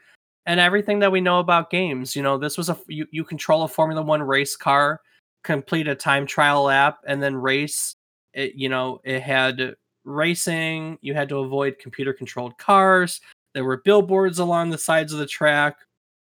and 0.47 0.61
everything 0.61 0.99
that 1.01 1.13
we 1.13 1.21
know 1.21 1.39
about 1.39 1.71
games. 1.71 2.17
You 2.17 2.23
know, 2.23 2.39
this 2.39 2.59
was 2.59 2.69
a 2.69 2.79
you, 2.89 3.07
you 3.11 3.25
control 3.25 3.63
a 3.63 3.69
Formula 3.69 4.03
One 4.03 4.23
race 4.23 4.57
car, 4.57 5.01
complete 5.43 5.89
a 5.89 5.95
time 5.95 6.27
trial 6.27 6.65
lap, 6.65 6.99
and 7.07 7.23
then 7.23 7.37
race. 7.37 7.97
It 8.33 8.55
you 8.55 8.69
know 8.69 9.01
it 9.05 9.23
had 9.23 9.75
racing. 10.05 10.99
You 11.03 11.15
had 11.15 11.29
to 11.31 11.39
avoid 11.39 11.79
computer 11.79 12.13
controlled 12.13 12.59
cars. 12.59 13.21
There 13.55 13.65
were 13.65 13.83
billboards 13.85 14.39
along 14.39 14.71
the 14.71 14.79
sides 14.79 15.13
of 15.13 15.19
the 15.19 15.27
track. 15.27 15.77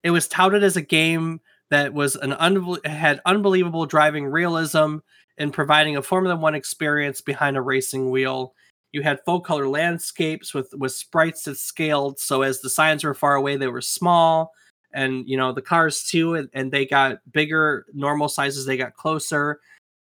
It 0.04 0.12
was 0.12 0.28
touted 0.28 0.64
as 0.64 0.78
a 0.78 0.82
game 0.82 1.42
that 1.70 1.94
was 1.94 2.16
an 2.16 2.32
unbel- 2.32 2.86
had 2.86 3.22
unbelievable 3.26 3.86
driving 3.86 4.26
realism 4.26 4.98
and 5.38 5.54
providing 5.54 5.98
a 5.98 6.02
Formula 6.02 6.36
One 6.36 6.56
experience 6.56 7.22
behind 7.22 7.58
a 7.58 7.62
racing 7.62 8.10
wheel 8.10 8.54
you 8.92 9.02
had 9.02 9.24
full 9.24 9.40
color 9.40 9.68
landscapes 9.68 10.54
with 10.54 10.74
with 10.78 10.92
sprites 10.92 11.44
that 11.44 11.58
scaled 11.58 12.20
so 12.20 12.42
as 12.42 12.62
the 12.62 12.70
signs 12.70 13.04
were 13.04 13.14
far 13.14 13.36
away 13.36 13.56
they 13.56 13.68
were 13.68 13.82
small 13.82 14.52
and 14.94 15.28
you 15.28 15.38
know 15.38 15.52
the 15.52 15.62
cars 15.62 16.04
too 16.04 16.36
and, 16.36 16.50
and 16.54 16.72
they 16.72 16.86
got 16.86 17.20
bigger 17.32 17.86
normal 17.94 18.30
sizes 18.30 18.66
they 18.66 18.78
got 18.78 18.94
closer 18.94 19.60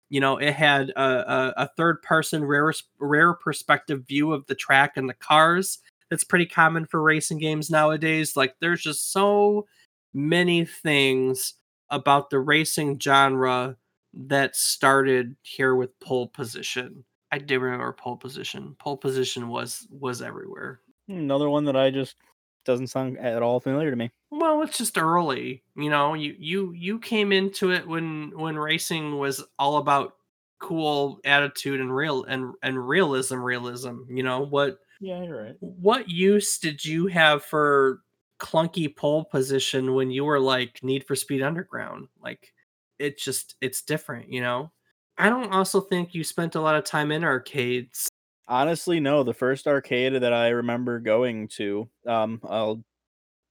you 0.09 0.21
know 0.21 0.37
it 0.37 0.53
had 0.53 0.91
a, 0.91 1.03
a, 1.03 1.55
a 1.57 1.71
third 1.77 2.03
person 2.03 2.45
rare 2.45 2.73
rare 2.99 3.35
perspective 3.35 4.07
view 4.07 4.33
of 4.33 4.47
the 4.47 4.55
track 4.55 4.97
and 4.97 5.09
the 5.09 5.15
cars 5.15 5.79
that's 6.11 6.25
pretty 6.25 6.47
common 6.47 6.87
for 6.87 7.03
racing 7.03 7.39
games 7.39 7.71
nowadays 7.71 8.37
like 8.37 8.55
there's 8.61 8.83
just 8.83 9.13
so 9.13 9.67
many 10.15 10.65
things 10.65 11.55
about 11.91 12.31
the 12.31 12.39
racing 12.39 12.99
genre 12.99 13.77
that 14.13 14.57
started 14.57 15.37
here 15.43 15.75
with 15.75 15.99
pole 16.01 16.29
position 16.29 17.05
I 17.33 17.39
do 17.39 17.59
remember 17.59 17.93
pole 17.93 18.17
position. 18.17 18.77
Pole 18.79 18.97
position 18.97 19.49
was 19.49 19.87
was 19.91 20.23
everywhere. 20.23 20.81
Hmm, 21.09 21.19
another 21.19 21.51
one 21.51 21.65
that 21.65 21.77
I 21.77 21.91
just 21.91 22.17
doesn't 22.65 22.89
sound 22.89 23.19
at 23.19 23.43
all 23.43 23.61
familiar 23.61 23.91
to 23.91 23.97
me. 23.97 24.11
Well, 24.39 24.63
it's 24.63 24.79
just 24.79 24.99
early. 24.99 25.63
You 25.77 25.89
know, 25.91 26.15
you 26.15 26.35
you 26.39 26.73
you 26.73 26.99
came 26.99 27.33
into 27.33 27.71
it 27.73 27.87
when 27.87 28.37
when 28.37 28.57
racing 28.59 29.19
was 29.19 29.45
all 29.59 29.79
about 29.79 30.17
cool 30.59 31.21
attitude 31.25 31.81
and 31.81 31.95
real 31.95 32.25
and 32.25 32.55
and 32.63 32.87
realism 32.89 33.37
realism, 33.43 34.03
you 34.09 34.23
know, 34.23 34.41
what 34.41 34.79
Yeah, 34.99 35.23
you're 35.23 35.37
right. 35.45 35.57
what 35.61 36.09
use 36.11 36.59
did 36.59 36.85
you 36.85 37.07
have 37.09 37.45
for 37.45 38.03
clunky 38.41 38.95
pole 38.95 39.25
position 39.27 39.95
when 39.95 40.11
you 40.11 40.25
were 40.25 40.41
like 40.41 40.83
Need 40.83 41.07
for 41.07 41.17
Speed 41.17 41.43
Underground? 41.43 42.09
Like 42.21 42.55
it 42.99 43.19
just 43.19 43.57
it's 43.61 43.83
different, 43.83 44.31
you 44.33 44.41
know? 44.43 44.73
I 45.19 45.31
don't 45.31 45.53
also 45.53 45.81
think 45.81 46.15
you 46.15 46.25
spent 46.25 46.55
a 46.57 46.61
lot 46.63 46.77
of 46.77 46.85
time 46.85 47.13
in 47.13 47.25
arcades. 47.25 48.09
Honestly, 48.49 49.01
no. 49.01 49.23
The 49.25 49.35
first 49.35 49.67
arcade 49.67 50.15
that 50.15 50.33
I 50.33 50.49
remember 50.49 51.01
going 51.01 51.49
to, 51.49 51.91
um, 52.07 52.41
I'll, 52.45 52.85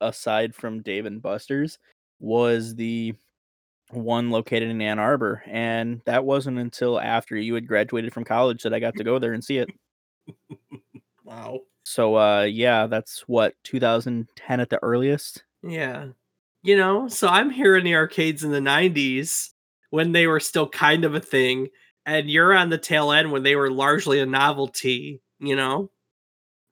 aside 0.02 0.56
from 0.56 0.82
Dave 0.82 1.06
and 1.06 1.22
Buster's, 1.22 1.80
was 2.20 2.76
the 2.76 3.14
one 3.92 4.32
located 4.32 4.70
in 4.70 4.82
Ann 4.82 5.00
Arbor, 5.00 5.44
and 5.46 6.02
that 6.06 6.26
wasn't 6.26 6.60
until 6.60 7.00
after 7.00 7.36
you 7.36 7.54
had 7.54 7.68
graduated 7.68 8.14
from 8.14 8.24
college 8.24 8.64
that 8.64 8.74
I 8.74 8.80
got 8.80 8.96
to 8.96 9.04
go 9.04 9.20
there 9.20 9.34
and 9.34 9.44
see 9.44 9.58
it. 9.58 9.70
Wow. 11.26 11.62
So, 11.84 12.18
uh, 12.18 12.44
yeah, 12.44 12.88
that's 12.88 13.22
what 13.28 13.56
2010 13.64 14.60
at 14.60 14.70
the 14.70 14.82
earliest. 14.84 15.44
Yeah. 15.64 16.10
You 16.64 16.78
know, 16.78 17.08
so 17.08 17.28
I'm 17.28 17.50
here 17.50 17.76
in 17.76 17.84
the 17.84 17.96
arcades 17.96 18.44
in 18.44 18.52
the 18.52 18.60
90s 18.60 19.50
when 19.90 20.12
they 20.12 20.28
were 20.28 20.40
still 20.40 20.70
kind 20.70 21.04
of 21.04 21.16
a 21.16 21.20
thing, 21.20 21.68
and 22.06 22.30
you're 22.30 22.54
on 22.56 22.70
the 22.70 22.78
tail 22.78 23.12
end 23.12 23.32
when 23.32 23.44
they 23.44 23.56
were 23.56 23.72
largely 23.72 24.20
a 24.20 24.26
novelty, 24.26 25.22
you 25.40 25.56
know? 25.56 25.90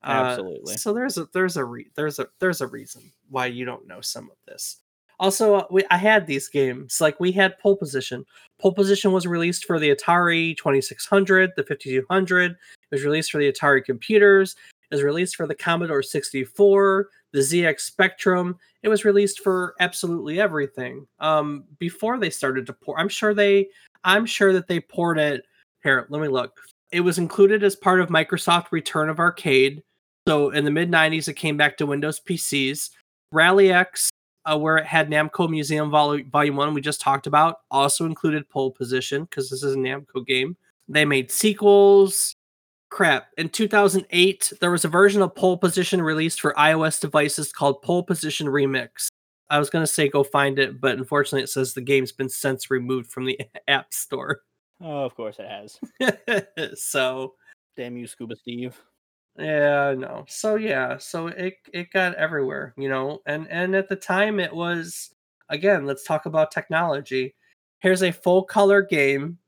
Uh, 0.03 0.11
Absolutely. 0.11 0.75
so 0.75 0.93
there's 0.93 1.17
a 1.17 1.27
there's 1.33 1.55
a 1.55 1.63
re- 1.63 1.89
there's 1.95 2.19
a 2.19 2.27
there's 2.39 2.61
a 2.61 2.67
reason 2.67 3.11
why 3.29 3.45
you 3.45 3.63
don't 3.63 3.87
know 3.87 4.01
some 4.01 4.29
of 4.29 4.37
this. 4.47 4.77
Also, 5.19 5.55
uh, 5.55 5.65
we, 5.71 5.83
I 5.89 5.97
had 5.97 6.27
these 6.27 6.49
games 6.49 6.99
like 6.99 7.19
we 7.19 7.31
had 7.31 7.57
Pole 7.59 7.77
Position. 7.77 8.25
Pole 8.59 8.73
Position 8.73 9.11
was 9.11 9.25
released 9.25 9.65
for 9.65 9.79
the 9.79 9.95
Atari 9.95 10.57
2600, 10.57 11.51
the 11.55 11.63
5200. 11.63 12.51
It 12.51 12.57
was 12.91 13.05
released 13.05 13.31
for 13.31 13.37
the 13.37 13.51
Atari 13.51 13.85
computers. 13.85 14.55
It 14.91 14.95
was 14.95 15.03
released 15.03 15.35
for 15.35 15.47
the 15.47 15.55
Commodore 15.55 16.03
64, 16.03 17.07
the 17.31 17.39
ZX 17.39 17.79
Spectrum. 17.79 18.57
It 18.81 18.89
was 18.89 19.05
released 19.05 19.39
for 19.39 19.75
absolutely 19.79 20.41
everything. 20.41 21.07
Um, 21.19 21.65
before 21.79 22.19
they 22.19 22.29
started 22.29 22.65
to 22.65 22.73
port, 22.73 22.99
I'm 22.99 23.09
sure 23.09 23.33
they, 23.33 23.69
I'm 24.03 24.25
sure 24.25 24.51
that 24.51 24.67
they 24.67 24.79
poured 24.79 25.19
it. 25.19 25.45
Here, 25.83 26.05
let 26.09 26.21
me 26.21 26.27
look. 26.27 26.57
It 26.91 27.01
was 27.01 27.17
included 27.17 27.63
as 27.63 27.75
part 27.75 28.01
of 28.01 28.09
Microsoft 28.09 28.71
Return 28.71 29.09
of 29.09 29.19
Arcade. 29.19 29.83
So 30.27 30.51
in 30.51 30.65
the 30.65 30.71
mid 30.71 30.91
90s, 30.91 31.27
it 31.27 31.33
came 31.33 31.57
back 31.57 31.77
to 31.77 31.85
Windows 31.85 32.19
PCs. 32.19 32.91
Rally 33.31 33.71
X, 33.71 34.09
uh, 34.45 34.57
where 34.57 34.77
it 34.77 34.85
had 34.85 35.09
Namco 35.09 35.49
Museum 35.49 35.89
Vol- 35.89 36.23
Volume 36.31 36.55
1, 36.55 36.73
we 36.73 36.81
just 36.81 37.01
talked 37.01 37.27
about, 37.27 37.61
also 37.71 38.05
included 38.05 38.49
pole 38.49 38.71
position 38.71 39.23
because 39.23 39.49
this 39.49 39.63
is 39.63 39.73
a 39.73 39.77
Namco 39.77 40.25
game. 40.25 40.55
They 40.87 41.05
made 41.05 41.31
sequels. 41.31 42.33
Crap. 42.89 43.27
In 43.37 43.49
2008, 43.49 44.53
there 44.61 44.69
was 44.69 44.85
a 44.85 44.89
version 44.89 45.23
of 45.23 45.33
pole 45.33 45.57
position 45.57 45.99
released 45.99 46.39
for 46.39 46.53
iOS 46.53 47.01
devices 47.01 47.51
called 47.51 47.81
Pole 47.81 48.03
Position 48.03 48.45
Remix. 48.45 49.07
I 49.49 49.57
was 49.57 49.71
going 49.71 49.81
to 49.81 49.91
say 49.91 50.07
go 50.09 50.23
find 50.23 50.59
it, 50.59 50.79
but 50.79 50.99
unfortunately, 50.99 51.41
it 51.41 51.49
says 51.49 51.73
the 51.73 51.81
game's 51.81 52.11
been 52.11 52.29
since 52.29 52.69
removed 52.69 53.11
from 53.11 53.25
the 53.25 53.39
App 53.67 53.91
Store. 53.93 54.41
Oh, 54.79 55.03
of 55.05 55.15
course 55.15 55.37
it 55.39 55.47
has. 55.47 56.75
so 56.79 57.33
Damn 57.75 57.97
you, 57.97 58.05
Scuba 58.05 58.35
Steve. 58.35 58.79
Yeah, 59.37 59.95
no. 59.97 60.25
So 60.27 60.55
yeah, 60.55 60.97
so 60.97 61.27
it 61.27 61.55
it 61.73 61.91
got 61.91 62.15
everywhere, 62.15 62.73
you 62.77 62.89
know. 62.89 63.21
And 63.25 63.47
and 63.49 63.75
at 63.75 63.89
the 63.89 63.95
time 63.95 64.39
it 64.39 64.53
was 64.53 65.13
again, 65.49 65.85
let's 65.85 66.03
talk 66.03 66.25
about 66.25 66.51
technology. 66.51 67.35
Here's 67.79 68.03
a 68.03 68.11
full 68.11 68.43
color 68.43 68.81
game 68.81 69.39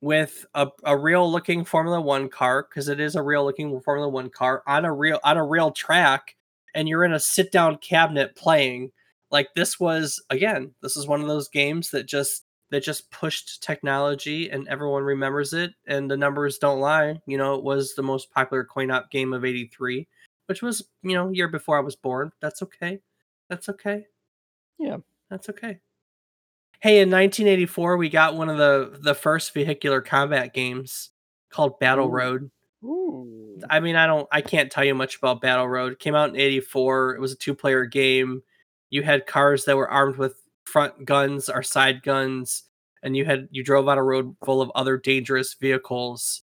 with 0.00 0.44
a, 0.54 0.68
a 0.84 0.96
real 0.96 1.30
looking 1.30 1.64
Formula 1.64 2.00
1 2.00 2.28
car 2.28 2.66
because 2.68 2.88
it 2.88 3.00
is 3.00 3.16
a 3.16 3.22
real 3.22 3.44
looking 3.44 3.80
Formula 3.80 4.08
1 4.08 4.30
car 4.30 4.62
on 4.66 4.84
a 4.84 4.92
real 4.92 5.20
on 5.24 5.36
a 5.36 5.44
real 5.44 5.70
track 5.70 6.36
and 6.74 6.88
you're 6.88 7.04
in 7.04 7.12
a 7.14 7.20
sit 7.20 7.52
down 7.52 7.78
cabinet 7.78 8.36
playing. 8.36 8.92
Like 9.30 9.48
this 9.54 9.78
was 9.80 10.22
again, 10.30 10.72
this 10.82 10.96
is 10.96 11.06
one 11.06 11.20
of 11.20 11.28
those 11.28 11.48
games 11.48 11.90
that 11.90 12.06
just 12.06 12.44
that 12.70 12.82
just 12.82 13.10
pushed 13.10 13.62
technology 13.62 14.50
and 14.50 14.66
everyone 14.68 15.02
remembers 15.02 15.52
it 15.52 15.72
and 15.86 16.10
the 16.10 16.16
numbers 16.16 16.58
don't 16.58 16.80
lie 16.80 17.20
you 17.26 17.36
know 17.38 17.54
it 17.54 17.62
was 17.62 17.94
the 17.94 18.02
most 18.02 18.30
popular 18.30 18.64
coin 18.64 18.90
op 18.90 19.10
game 19.10 19.32
of 19.32 19.44
83 19.44 20.06
which 20.46 20.62
was 20.62 20.82
you 21.02 21.14
know 21.14 21.30
year 21.30 21.48
before 21.48 21.76
i 21.76 21.80
was 21.80 21.96
born 21.96 22.32
that's 22.40 22.62
okay 22.62 23.00
that's 23.48 23.68
okay 23.68 24.06
Yeah. 24.78 24.98
that's 25.30 25.48
okay 25.50 25.78
hey 26.80 27.00
in 27.00 27.10
1984 27.10 27.96
we 27.96 28.08
got 28.08 28.34
one 28.34 28.48
of 28.48 28.58
the 28.58 28.98
the 29.00 29.14
first 29.14 29.54
vehicular 29.54 30.00
combat 30.00 30.52
games 30.54 31.10
called 31.50 31.78
battle 31.78 32.08
Ooh. 32.08 32.12
road 32.12 32.50
Ooh. 32.84 33.58
I 33.70 33.80
mean, 33.80 33.96
I 33.96 34.06
don't, 34.06 34.28
I 34.30 34.42
can't 34.42 34.70
tell 34.70 34.84
you 34.84 34.94
much 34.94 35.16
about 35.16 35.40
Battle 35.40 35.68
Road. 35.68 35.92
It 35.92 35.98
came 35.98 36.14
out 36.14 36.28
in 36.28 36.36
'84. 36.36 37.14
It 37.14 37.20
was 37.20 37.32
a 37.32 37.36
two-player 37.36 37.86
game. 37.86 38.42
You 38.90 39.02
had 39.02 39.26
cars 39.26 39.64
that 39.64 39.76
were 39.76 39.88
armed 39.88 40.16
with 40.16 40.34
front 40.64 41.04
guns 41.04 41.48
or 41.48 41.62
side 41.62 42.02
guns, 42.02 42.64
and 43.02 43.16
you 43.16 43.24
had 43.24 43.48
you 43.50 43.62
drove 43.62 43.88
on 43.88 43.98
a 43.98 44.02
road 44.02 44.34
full 44.44 44.60
of 44.60 44.70
other 44.74 44.96
dangerous 44.96 45.54
vehicles. 45.54 46.42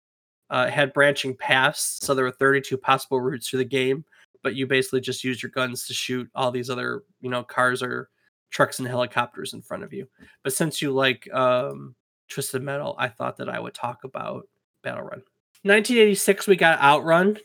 Uh, 0.51 0.69
had 0.71 0.93
branching 0.93 1.35
paths, 1.35 1.99
so 2.03 2.15
there 2.15 2.25
were 2.25 2.31
32 2.31 2.77
possible 2.77 3.21
routes 3.21 3.49
through 3.49 3.59
the 3.59 3.65
game. 3.65 4.05
But 4.43 4.55
you 4.55 4.67
basically 4.67 5.01
just 5.01 5.25
used 5.25 5.43
your 5.43 5.51
guns 5.51 5.87
to 5.87 5.95
shoot 5.95 6.29
all 6.35 6.51
these 6.51 6.69
other, 6.69 7.03
you 7.23 7.31
know, 7.31 7.43
cars 7.43 7.83
or 7.83 8.11
trucks 8.51 8.79
and 8.79 8.87
helicopters 8.87 9.55
in 9.55 9.63
front 9.63 9.83
of 9.83 9.93
you. 9.93 10.07
But 10.43 10.53
since 10.53 10.83
you 10.83 10.93
like 10.93 11.33
um, 11.33 11.95
Twisted 12.29 12.63
Metal, 12.63 12.95
I 12.99 13.09
thought 13.09 13.39
that 13.39 13.49
I 13.49 13.59
would 13.59 13.75
talk 13.75 14.05
about 14.05 14.47
Battle 14.83 15.03
Run. 15.03 15.23
1986, 15.63 16.47
we 16.47 16.57
got 16.57 16.81
Outrun. 16.81 17.39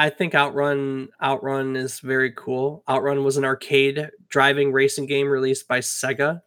I 0.00 0.08
think 0.08 0.34
Outrun 0.34 1.10
Outrun 1.22 1.76
is 1.76 2.00
very 2.00 2.32
cool. 2.32 2.82
Outrun 2.88 3.22
was 3.22 3.36
an 3.36 3.44
arcade 3.44 4.08
driving 4.30 4.72
racing 4.72 5.04
game 5.04 5.28
released 5.28 5.68
by 5.68 5.80
Sega 5.80 6.40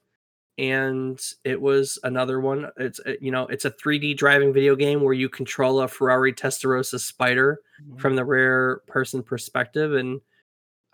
and 0.57 1.21
it 1.43 1.61
was 1.61 1.99
another 2.03 2.39
one. 2.39 2.71
It's 2.77 2.99
uh, 3.05 3.13
you 3.21 3.29
know, 3.29 3.45
it's 3.45 3.65
a 3.65 3.69
3D 3.69 4.17
driving 4.17 4.53
video 4.53 4.75
game 4.75 5.03
where 5.03 5.13
you 5.13 5.29
control 5.29 5.81
a 5.81 5.87
Ferrari 5.87 6.33
Testarossa 6.33 6.99
Spider 6.99 7.59
mm-hmm. 7.79 7.97
from 7.97 8.15
the 8.15 8.25
rare 8.25 8.81
person 8.87 9.21
perspective 9.21 9.93
and 9.93 10.21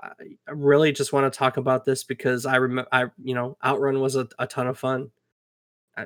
I 0.01 0.11
really 0.51 0.91
just 0.91 1.13
want 1.13 1.31
to 1.31 1.37
talk 1.37 1.55
about 1.55 1.85
this 1.85 2.03
because 2.03 2.45
I 2.45 2.57
remember 2.57 2.89
I 2.91 3.05
you 3.23 3.35
know, 3.35 3.57
Outrun 3.63 4.01
was 4.01 4.17
a, 4.17 4.27
a 4.37 4.47
ton 4.47 4.67
of 4.67 4.77
fun. 4.77 5.11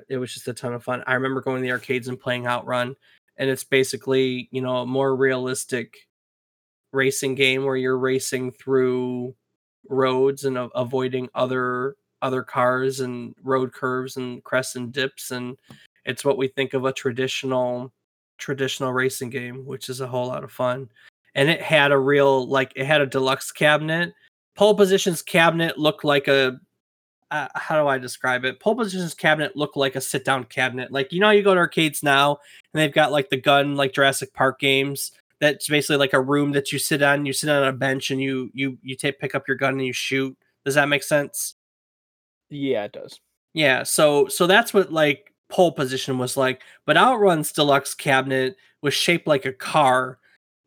It 0.08 0.18
was 0.18 0.32
just 0.32 0.48
a 0.48 0.54
ton 0.54 0.76
of 0.76 0.84
fun. 0.84 1.04
I 1.08 1.16
remember 1.16 1.42
going 1.42 1.64
to 1.64 1.64
the 1.64 1.72
arcades 1.72 2.08
and 2.08 2.20
playing 2.20 2.46
Outrun 2.46 2.96
and 3.38 3.50
it's 3.50 3.64
basically, 3.64 4.50
you 4.52 4.62
know, 4.62 4.78
a 4.78 4.86
more 4.86 5.16
realistic 5.16 5.96
racing 6.94 7.36
game 7.36 7.66
where 7.66 7.76
you're 7.76 7.98
racing 7.98 8.52
through 8.52 9.36
roads 9.90 10.46
and 10.46 10.58
avoiding 10.76 11.28
other 11.36 11.98
other 12.22 12.42
cars 12.42 13.02
and 13.02 13.36
road 13.44 13.74
curves 13.74 14.16
and 14.16 14.42
crests 14.46 14.78
and 14.78 14.94
dips 14.94 15.32
and 15.32 15.58
it's 16.06 16.24
what 16.24 16.38
we 16.38 16.48
think 16.48 16.74
of 16.74 16.86
a 16.86 16.94
traditional 16.94 17.92
traditional 18.38 18.94
racing 18.94 19.30
game 19.30 19.66
which 19.66 19.90
is 19.90 20.00
a 20.00 20.08
whole 20.08 20.28
lot 20.28 20.44
of 20.44 20.52
fun 20.52 20.90
and 21.36 21.50
it 21.50 21.62
had 21.62 21.92
a 21.92 21.98
real 21.98 22.48
like 22.48 22.72
it 22.78 22.86
had 22.86 23.02
a 23.02 23.06
deluxe 23.06 23.52
cabinet 23.52 24.14
pole 24.56 24.74
positions 24.74 25.22
cabinet 25.22 25.78
looked 25.78 26.06
like 26.06 26.30
a 26.30 26.58
uh, 27.34 27.48
how 27.56 27.82
do 27.82 27.88
I 27.88 27.98
describe 27.98 28.46
it? 28.46 28.60
Pole 28.60 28.76
positions 28.76 29.16
cabinet 29.16 29.56
looked 29.56 29.76
like 29.76 29.96
a 29.96 30.02
sit 30.02 30.24
down 30.24 30.44
cabinet. 30.44 30.92
Like 30.92 31.12
you 31.12 31.20
know, 31.20 31.32
you 31.32 31.42
go 31.42 31.56
to 31.56 31.60
arcades 31.60 32.04
now 32.04 32.38
and 32.74 32.80
they've 32.80 32.94
got 32.94 33.12
like 33.12 33.30
the 33.30 33.38
gun, 33.38 33.76
like 33.76 33.92
Jurassic 33.92 34.32
Park 34.36 34.60
games. 34.60 35.12
That's 35.44 35.68
basically 35.68 35.98
like 35.98 36.14
a 36.14 36.22
room 36.22 36.54
that 36.54 36.72
you 36.72 36.80
sit 36.80 37.02
on. 37.02 37.26
You 37.26 37.34
sit 37.34 37.50
on 37.50 37.68
a 37.68 37.74
bench 37.74 38.12
and 38.12 38.22
you 38.22 38.50
you 38.54 38.78
you 38.82 38.96
take 38.96 39.20
pick 39.20 39.36
up 39.36 39.46
your 39.46 39.58
gun 39.58 39.74
and 39.74 39.86
you 39.86 39.92
shoot. 39.92 40.38
Does 40.64 40.76
that 40.76 40.88
make 40.88 41.04
sense? 41.04 41.56
Yeah, 42.50 42.86
it 42.86 42.94
does. 42.94 43.20
Yeah, 43.54 43.84
so 43.84 44.28
so 44.30 44.48
that's 44.48 44.74
what 44.74 44.94
like 44.94 45.34
pole 45.50 45.74
position 45.74 46.18
was 46.18 46.38
like. 46.38 46.62
But 46.86 46.96
Outrun's 46.96 47.52
deluxe 47.52 47.94
cabinet 47.94 48.56
was 48.82 48.94
shaped 48.94 49.28
like 49.28 49.46
a 49.46 49.52
car. 49.52 50.18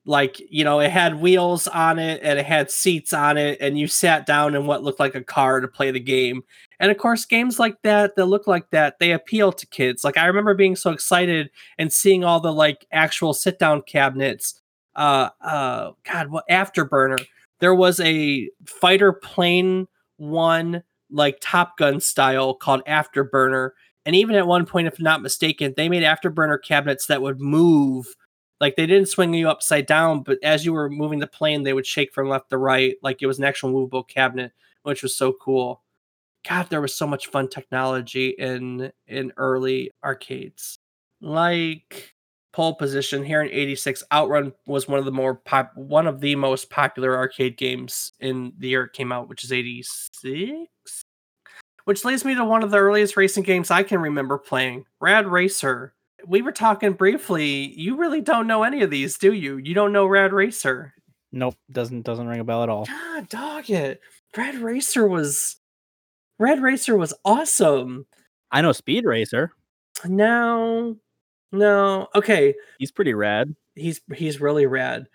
Like, 0.05 0.41
you 0.51 0.62
know, 0.62 0.79
it 0.81 0.91
had 0.91 1.20
wheels 1.20 1.66
on 1.68 1.99
it 1.99 2.20
and 2.22 2.39
it 2.39 2.45
had 2.45 2.70
seats 2.70 3.14
on 3.14 3.39
it, 3.39 3.59
and 3.62 3.79
you 3.79 3.89
sat 3.89 4.27
down 4.27 4.55
in 4.55 4.66
what 4.66 4.83
looked 4.85 5.01
like 5.01 5.14
a 5.14 5.24
car 5.24 5.61
to 5.61 5.68
play 5.68 5.91
the 5.91 5.99
game. 6.01 6.43
And 6.81 6.91
of 6.91 6.99
course, 6.99 7.24
games 7.24 7.59
like 7.59 7.81
that 7.83 8.14
that 8.16 8.27
look 8.27 8.47
like 8.47 8.68
that, 8.72 8.99
they 9.01 9.12
appeal 9.12 9.53
to 9.53 9.66
kids. 9.66 10.05
Like 10.05 10.18
I 10.18 10.27
remember 10.27 10.55
being 10.55 10.77
so 10.77 10.91
excited 10.91 11.51
and 11.79 11.91
seeing 11.91 12.24
all 12.24 12.41
the 12.41 12.53
like 12.53 12.87
actual 12.93 13.33
sit 13.33 13.59
down 13.59 13.83
cabinets. 13.83 14.61
Uh 14.97 15.30
uh 15.40 15.92
God, 16.05 16.30
what 16.30 16.49
afterburner. 16.51 17.24
There 17.61 17.74
was 17.74 18.01
a 18.01 18.51
fighter 18.66 19.12
plane 19.12 19.86
one 20.16 20.82
like 21.11 21.38
Top 21.40 21.78
Gun 21.78 22.01
style 22.01 22.55
called 22.55 22.84
Afterburner. 22.86 23.70
And 24.05 24.14
even 24.14 24.36
at 24.36 24.47
one 24.47 24.66
point, 24.66 24.86
if 24.86 25.01
not 25.01 25.22
mistaken, 25.22 25.74
they 25.76 25.88
made 25.88 26.03
Afterburner 26.03 26.62
cabinets 26.62 27.07
that 27.07 27.22
would 27.22 27.40
move. 27.40 28.07
Like 28.61 28.76
they 28.76 28.86
didn't 28.86 29.09
swing 29.09 29.34
you 29.34 29.49
upside 29.49 29.86
down, 29.86 30.22
but 30.22 30.38
as 30.42 30.64
you 30.64 30.72
were 30.72 30.88
moving 30.88 31.18
the 31.18 31.26
plane, 31.26 31.62
they 31.62 31.72
would 31.72 31.86
shake 31.86 32.12
from 32.12 32.28
left 32.28 32.51
to 32.51 32.59
right, 32.59 32.97
like 33.03 33.20
it 33.20 33.26
was 33.26 33.38
an 33.38 33.44
actual 33.44 33.70
movable 33.70 34.03
cabinet, 34.03 34.53
which 34.82 35.03
was 35.03 35.14
so 35.14 35.32
cool. 35.32 35.82
God, 36.49 36.68
there 36.70 36.80
was 36.80 36.94
so 36.94 37.07
much 37.07 37.26
fun 37.26 37.49
technology 37.49 38.28
in 38.38 38.92
in 39.07 39.32
early 39.36 39.90
arcades. 40.03 40.78
Like 41.20 42.16
pole 42.57 42.74
position 42.74 43.22
here 43.22 43.42
in 43.42 43.50
86 43.52 44.02
outrun 44.11 44.50
was 44.66 44.88
one 44.88 44.98
of 44.98 45.04
the 45.04 45.12
more 45.12 45.34
pop 45.34 45.72
one 45.76 46.07
of 46.07 46.20
the 46.20 46.34
most 46.36 46.70
popular 46.70 47.14
arcade 47.14 47.59
games 47.59 48.12
in 48.18 48.54
the 48.57 48.68
year 48.68 48.84
it 48.84 48.94
came 48.94 49.12
out 49.12 49.28
which 49.28 49.44
is 49.44 49.52
86 49.52 51.02
which 51.84 52.02
leads 52.07 52.24
me 52.24 52.34
to 52.34 52.46
one 52.46 52.62
of 52.62 52.70
the 52.70 52.78
earliest 52.78 53.14
racing 53.14 53.42
games 53.42 53.70
i 53.70 53.82
can 53.82 54.00
remember 54.00 54.38
playing 54.38 54.86
rad 55.02 55.26
racer. 55.26 55.92
We 56.26 56.40
were 56.40 56.50
talking 56.50 56.94
briefly. 56.94 57.74
You 57.78 57.98
really 57.98 58.22
don't 58.22 58.46
know 58.46 58.62
any 58.62 58.80
of 58.82 58.90
these 58.90 59.18
do 59.18 59.34
you? 59.34 59.59
You 59.59 59.74
don't 59.74 59.92
know 59.92 60.07
rad 60.07 60.32
racer. 60.32 60.94
Nope 61.32 61.57
doesn't 61.70 62.07
doesn't 62.07 62.26
ring 62.26 62.40
a 62.40 62.44
bell 62.44 62.62
at 62.62 62.70
all. 62.70 62.86
God 62.86 63.28
dog 63.28 63.68
it. 63.68 64.00
Rad 64.34 64.54
racer 64.54 65.07
was 65.07 65.57
rad 66.38 66.62
racer 66.62 66.96
was 66.96 67.12
awesome. 67.22 68.07
I 68.50 68.62
know 68.62 68.72
speed 68.72 69.04
racer. 69.04 69.52
No 70.07 70.96
no. 71.57 72.09
Okay. 72.14 72.54
He's 72.78 72.90
pretty 72.90 73.14
rad. 73.14 73.54
He's 73.74 74.00
he's 74.14 74.40
really 74.40 74.66
rad. 74.66 75.09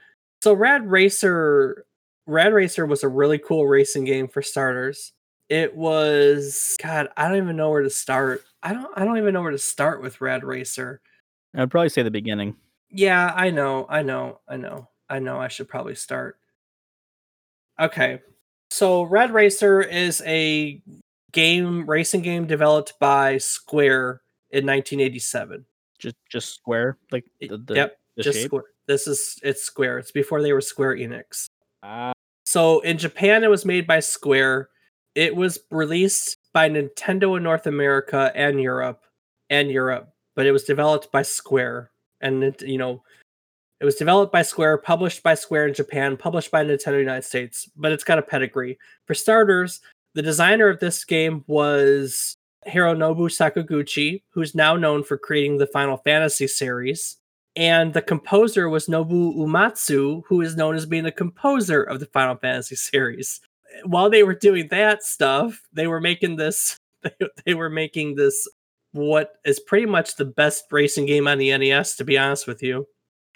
So 0.43 0.53
Rad 0.53 0.89
Racer 0.89 1.85
Rad 2.27 2.53
Racer 2.53 2.85
was 2.85 3.03
a 3.03 3.09
really 3.09 3.37
cool 3.37 3.67
racing 3.67 4.05
game 4.05 4.27
for 4.27 4.41
starters. 4.41 5.13
It 5.49 5.75
was 5.75 6.77
God, 6.81 7.09
I 7.17 7.27
don't 7.27 7.37
even 7.37 7.57
know 7.57 7.69
where 7.69 7.81
to 7.81 7.89
start. 7.89 8.43
I 8.63 8.73
don't 8.73 8.91
I 8.95 9.05
don't 9.05 9.17
even 9.17 9.33
know 9.33 9.41
where 9.41 9.51
to 9.51 9.57
start 9.57 10.01
with 10.01 10.21
Rad 10.21 10.43
Racer. 10.43 11.01
I'd 11.55 11.71
probably 11.71 11.89
say 11.89 12.03
the 12.03 12.11
beginning. 12.11 12.55
Yeah, 12.89 13.33
I 13.35 13.49
know. 13.49 13.85
I 13.89 14.03
know. 14.03 14.39
I 14.47 14.57
know. 14.57 14.89
I 15.09 15.19
know 15.19 15.39
I 15.39 15.47
should 15.47 15.67
probably 15.67 15.95
start. 15.95 16.37
Okay. 17.79 18.21
So 18.69 19.03
Rad 19.03 19.33
Racer 19.33 19.81
is 19.81 20.21
a 20.25 20.81
game 21.31 21.89
racing 21.89 22.21
game 22.21 22.47
developed 22.47 22.93
by 22.99 23.37
Square 23.37 24.21
in 24.49 24.65
1987 24.65 25.65
just 26.01 26.15
just 26.29 26.55
square 26.55 26.97
like 27.11 27.25
the, 27.39 27.57
the 27.65 27.75
yep 27.75 27.97
the 28.17 28.23
just 28.23 28.39
shape? 28.39 28.47
square 28.47 28.63
this 28.87 29.07
is 29.07 29.39
it's 29.43 29.61
square 29.61 29.99
it's 29.99 30.11
before 30.11 30.41
they 30.41 30.51
were 30.51 30.61
square 30.61 30.95
enix. 30.95 31.45
Uh, 31.83 32.11
so 32.45 32.79
in 32.81 32.97
japan 32.97 33.43
it 33.43 33.49
was 33.49 33.65
made 33.65 33.87
by 33.87 33.99
square. 33.99 34.69
It 35.13 35.35
was 35.35 35.59
released 35.71 36.37
by 36.53 36.69
nintendo 36.69 37.37
in 37.37 37.43
north 37.43 37.67
america 37.67 38.31
and 38.33 38.61
europe 38.61 39.03
and 39.49 39.69
europe 39.69 40.09
but 40.35 40.45
it 40.45 40.51
was 40.51 40.63
developed 40.63 41.11
by 41.11 41.21
square 41.21 41.91
and 42.21 42.43
it, 42.43 42.61
you 42.61 42.77
know 42.77 43.03
it 43.81 43.85
was 43.85 43.95
developed 43.95 44.31
by 44.31 44.41
square 44.41 44.77
published 44.77 45.21
by 45.21 45.33
square 45.33 45.67
in 45.67 45.73
japan 45.73 46.15
published 46.15 46.51
by 46.51 46.63
nintendo 46.63 46.99
united 46.99 47.23
states 47.23 47.69
but 47.75 47.91
it's 47.91 48.03
got 48.03 48.19
a 48.19 48.21
pedigree. 48.21 48.77
For 49.05 49.13
starters 49.13 49.81
the 50.13 50.21
designer 50.21 50.67
of 50.69 50.79
this 50.79 51.03
game 51.05 51.43
was 51.47 52.37
Hironobu 52.67 53.29
Sakaguchi, 53.29 54.21
who's 54.29 54.55
now 54.55 54.75
known 54.75 55.03
for 55.03 55.17
creating 55.17 55.57
the 55.57 55.67
Final 55.67 55.97
Fantasy 55.97 56.47
series. 56.47 57.17
And 57.55 57.93
the 57.93 58.01
composer 58.01 58.69
was 58.69 58.87
Nobuo 58.87 59.35
Uematsu, 59.35 60.23
who 60.27 60.41
is 60.41 60.55
known 60.55 60.75
as 60.75 60.85
being 60.85 61.03
the 61.03 61.11
composer 61.11 61.83
of 61.83 61.99
the 61.99 62.05
Final 62.07 62.35
Fantasy 62.35 62.75
series. 62.77 63.41
While 63.85 64.09
they 64.09 64.23
were 64.23 64.35
doing 64.35 64.67
that 64.69 65.03
stuff, 65.03 65.61
they 65.73 65.87
were 65.87 66.01
making 66.01 66.35
this 66.35 66.77
they 67.45 67.53
were 67.53 67.69
making 67.69 68.15
this 68.15 68.47
what 68.91 69.33
is 69.45 69.59
pretty 69.59 69.85
much 69.85 70.15
the 70.15 70.25
best 70.25 70.65
racing 70.71 71.05
game 71.05 71.27
on 71.27 71.37
the 71.37 71.55
NES, 71.57 71.95
to 71.95 72.03
be 72.03 72.17
honest 72.17 72.45
with 72.45 72.61
you. 72.61 72.85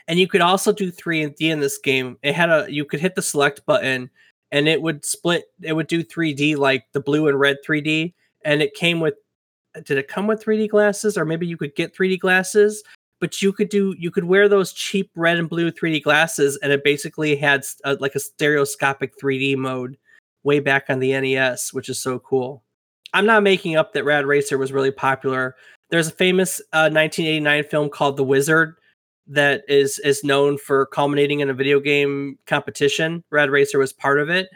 And 0.07 0.19
you 0.19 0.27
could 0.27 0.41
also 0.41 0.71
do 0.71 0.91
3 0.91 1.23
and 1.23 1.35
D 1.35 1.49
in 1.49 1.59
this 1.61 1.79
game. 1.79 2.17
It 2.21 2.35
had 2.35 2.49
a 2.49 2.67
you 2.69 2.85
could 2.85 2.99
hit 2.99 3.15
the 3.15 3.21
select 3.21 3.65
button 3.65 4.09
and 4.51 4.67
it 4.67 4.81
would 4.81 5.03
split 5.03 5.45
it 5.61 5.73
would 5.73 5.87
do 5.87 6.03
3D 6.03 6.57
like 6.57 6.85
the 6.93 6.99
blue 6.99 7.27
and 7.27 7.39
red 7.39 7.57
3D 7.67 8.13
and 8.45 8.61
it 8.61 8.73
came 8.73 9.01
with 9.01 9.15
did 9.83 9.97
it 9.97 10.07
come 10.07 10.27
with 10.27 10.41
3D 10.43 10.69
glasses 10.69 11.17
or 11.17 11.25
maybe 11.25 11.45
you 11.45 11.57
could 11.57 11.75
get 11.75 11.93
3D 11.93 12.17
glasses 12.19 12.81
but 13.19 13.41
you 13.41 13.51
could 13.51 13.67
do 13.67 13.93
you 13.97 14.09
could 14.09 14.23
wear 14.23 14.47
those 14.47 14.71
cheap 14.71 15.11
red 15.15 15.37
and 15.37 15.49
blue 15.49 15.71
3D 15.71 16.01
glasses 16.01 16.57
and 16.63 16.71
it 16.71 16.83
basically 16.83 17.35
had 17.35 17.65
a, 17.83 17.89
uh, 17.89 17.95
like 17.99 18.15
a 18.15 18.19
stereoscopic 18.19 19.13
3D 19.21 19.57
mode 19.57 19.97
way 20.43 20.59
back 20.61 20.85
on 20.87 20.99
the 20.99 21.11
NES 21.19 21.73
which 21.73 21.89
is 21.89 22.01
so 22.01 22.19
cool. 22.19 22.63
I'm 23.13 23.25
not 23.25 23.43
making 23.43 23.75
up 23.75 23.93
that 23.93 24.03
Rad 24.03 24.25
Racer 24.25 24.57
was 24.57 24.73
really 24.73 24.91
popular. 24.91 25.55
There's 25.89 26.07
a 26.07 26.11
famous 26.11 26.59
uh, 26.73 26.91
1989 26.91 27.63
film 27.65 27.89
called 27.89 28.17
The 28.17 28.23
Wizard 28.23 28.75
that 29.27 29.63
is 29.67 29.99
is 29.99 30.23
known 30.23 30.57
for 30.57 30.85
culminating 30.85 31.39
in 31.39 31.49
a 31.49 31.53
video 31.53 31.79
game 31.79 32.37
competition. 32.45 33.23
Rad 33.31 33.49
Racer 33.49 33.79
was 33.79 33.91
part 33.91 34.19
of 34.19 34.29
it 34.29 34.49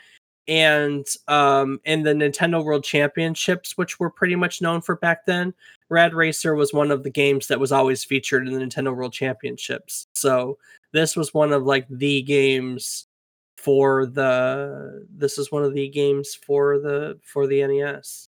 and 0.49 1.05
um, 1.27 1.79
in 1.85 2.01
the 2.01 2.13
Nintendo 2.13 2.63
World 2.63 2.83
Championships, 2.83 3.77
which 3.77 3.99
were 3.99 4.09
pretty 4.09 4.35
much 4.35 4.63
known 4.63 4.81
for 4.81 4.95
back 4.95 5.27
then, 5.27 5.53
Rad 5.89 6.15
Racer 6.15 6.55
was 6.55 6.73
one 6.73 6.89
of 6.89 7.03
the 7.03 7.11
games 7.11 7.47
that 7.47 7.59
was 7.59 7.71
always 7.71 8.03
featured 8.03 8.47
in 8.47 8.53
the 8.55 8.65
Nintendo 8.65 8.95
World 8.95 9.13
Championships. 9.13 10.07
So 10.13 10.57
this 10.91 11.15
was 11.15 11.35
one 11.35 11.53
of 11.53 11.63
like 11.63 11.85
the 11.87 12.23
games 12.23 13.05
for 13.57 14.07
the 14.07 15.05
this 15.15 15.37
is 15.37 15.51
one 15.51 15.63
of 15.63 15.75
the 15.75 15.87
games 15.87 16.33
for 16.33 16.79
the 16.79 17.19
for 17.23 17.45
the 17.45 17.65
NES. 17.67 18.29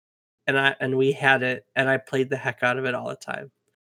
And 0.47 0.57
I 0.57 0.77
and 0.79 0.97
we 0.97 1.11
had 1.11 1.43
it 1.43 1.67
and 1.75 1.89
I 1.89 1.97
played 1.97 2.31
the 2.31 2.37
heck 2.37 2.63
out 2.63 2.79
of 2.79 2.85
it 2.85 2.95
all 2.95 3.09
the 3.09 3.17
time. 3.17 3.51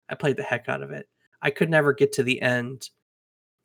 I 0.09 0.15
played 0.15 0.37
the 0.37 0.45
heck 0.45 0.69
out 0.69 0.83
of 0.83 0.93
it. 0.93 1.09
I 1.43 1.51
could 1.51 1.69
never 1.69 1.93
get 1.93 2.13
to 2.13 2.23
the 2.23 2.41
end 2.41 2.91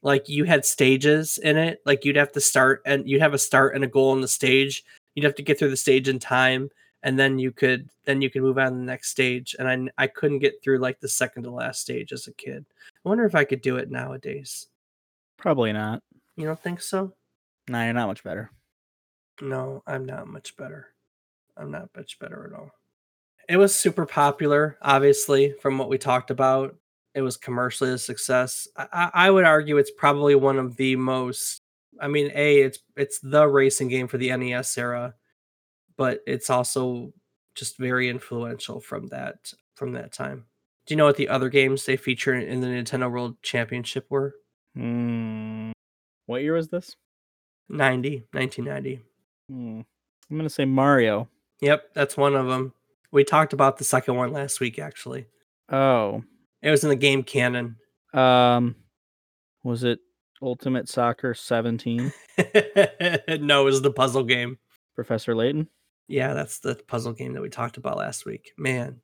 like 0.01 0.29
you 0.29 0.43
had 0.43 0.65
stages 0.65 1.37
in 1.39 1.57
it 1.57 1.81
like 1.85 2.05
you'd 2.05 2.15
have 2.15 2.31
to 2.31 2.41
start 2.41 2.81
and 2.85 3.07
you'd 3.09 3.21
have 3.21 3.33
a 3.33 3.37
start 3.37 3.75
and 3.75 3.83
a 3.83 3.87
goal 3.87 4.11
on 4.11 4.21
the 4.21 4.27
stage 4.27 4.83
you'd 5.15 5.25
have 5.25 5.35
to 5.35 5.43
get 5.43 5.59
through 5.59 5.69
the 5.69 5.77
stage 5.77 6.07
in 6.07 6.19
time 6.19 6.69
and 7.03 7.17
then 7.17 7.39
you 7.39 7.51
could 7.51 7.89
then 8.05 8.21
you 8.21 8.29
could 8.29 8.41
move 8.41 8.57
on 8.57 8.71
to 8.71 8.77
the 8.77 8.83
next 8.83 9.09
stage. 9.09 9.55
And 9.57 9.89
I 9.97 10.03
I 10.03 10.07
couldn't 10.07 10.39
get 10.39 10.61
through 10.61 10.79
like 10.79 10.99
the 10.99 11.07
second 11.07 11.43
to 11.43 11.51
last 11.51 11.81
stage 11.81 12.11
as 12.11 12.27
a 12.27 12.33
kid. 12.33 12.65
I 13.05 13.09
wonder 13.09 13.25
if 13.25 13.35
I 13.35 13.45
could 13.45 13.61
do 13.61 13.77
it 13.77 13.89
nowadays. 13.89 14.67
Probably 15.37 15.71
not. 15.71 16.03
You 16.35 16.45
don't 16.45 16.61
think 16.61 16.81
so? 16.81 17.13
No, 17.69 17.83
you're 17.83 17.93
not 17.93 18.07
much 18.07 18.23
better. 18.23 18.51
No, 19.41 19.83
I'm 19.87 20.05
not 20.05 20.27
much 20.27 20.57
better. 20.57 20.87
I'm 21.55 21.71
not 21.71 21.89
much 21.95 22.19
better 22.19 22.45
at 22.45 22.59
all. 22.59 22.71
It 23.47 23.57
was 23.57 23.73
super 23.73 24.05
popular, 24.05 24.77
obviously, 24.81 25.53
from 25.61 25.77
what 25.77 25.89
we 25.89 25.97
talked 25.97 26.29
about. 26.29 26.75
It 27.15 27.21
was 27.21 27.37
commercially 27.37 27.91
a 27.91 27.97
success. 27.97 28.67
I, 28.77 29.09
I 29.13 29.31
would 29.31 29.45
argue 29.45 29.77
it's 29.77 29.91
probably 29.91 30.35
one 30.35 30.59
of 30.59 30.77
the 30.77 30.95
most. 30.95 31.61
I 31.99 32.07
mean, 32.07 32.31
a 32.33 32.61
it's 32.61 32.79
it's 32.95 33.19
the 33.19 33.47
racing 33.47 33.87
game 33.87 34.07
for 34.07 34.17
the 34.17 34.35
NES 34.35 34.77
era, 34.77 35.15
but 35.97 36.21
it's 36.27 36.49
also 36.49 37.13
just 37.55 37.77
very 37.77 38.09
influential 38.09 38.79
from 38.79 39.07
that 39.07 39.53
from 39.75 39.93
that 39.93 40.11
time. 40.11 40.45
Do 40.85 40.93
you 40.93 40.97
know 40.97 41.05
what 41.05 41.17
the 41.17 41.29
other 41.29 41.49
games 41.49 41.85
they 41.85 41.97
feature 41.97 42.33
in 42.33 42.61
the 42.61 42.67
Nintendo 42.67 43.11
World 43.11 43.41
Championship 43.41 44.05
were? 44.09 44.35
Hmm. 44.75 45.71
What 46.25 46.41
year 46.41 46.53
was 46.53 46.69
this? 46.69 46.95
90, 47.69 48.27
1990. 48.31 49.01
Hmm. 49.49 49.81
I'm 50.29 50.37
gonna 50.37 50.49
say 50.49 50.65
Mario. 50.65 51.27
Yep, 51.61 51.93
that's 51.93 52.15
one 52.15 52.35
of 52.35 52.47
them. 52.47 52.73
We 53.11 53.23
talked 53.23 53.53
about 53.53 53.77
the 53.77 53.83
second 53.83 54.15
one 54.15 54.31
last 54.31 54.59
week, 54.59 54.79
actually. 54.79 55.27
Oh. 55.71 56.23
It 56.61 56.69
was 56.69 56.83
in 56.83 56.89
the 56.89 56.95
game 56.95 57.23
canon. 57.23 57.77
Um. 58.13 58.75
Was 59.63 59.83
it 59.83 59.99
Ultimate 60.41 60.87
Soccer 60.87 61.33
17? 61.33 62.13
no, 62.37 63.61
it 63.61 63.65
was 63.65 63.81
the 63.81 63.93
puzzle 63.93 64.23
game. 64.23 64.57
Professor 64.95 65.35
Layton? 65.35 65.67
Yeah, 66.07 66.33
that's 66.33 66.59
the 66.59 66.75
puzzle 66.87 67.13
game 67.13 67.33
that 67.33 67.41
we 67.41 67.49
talked 67.49 67.77
about 67.77 67.97
last 67.97 68.25
week. 68.25 68.53
Man, 68.57 69.01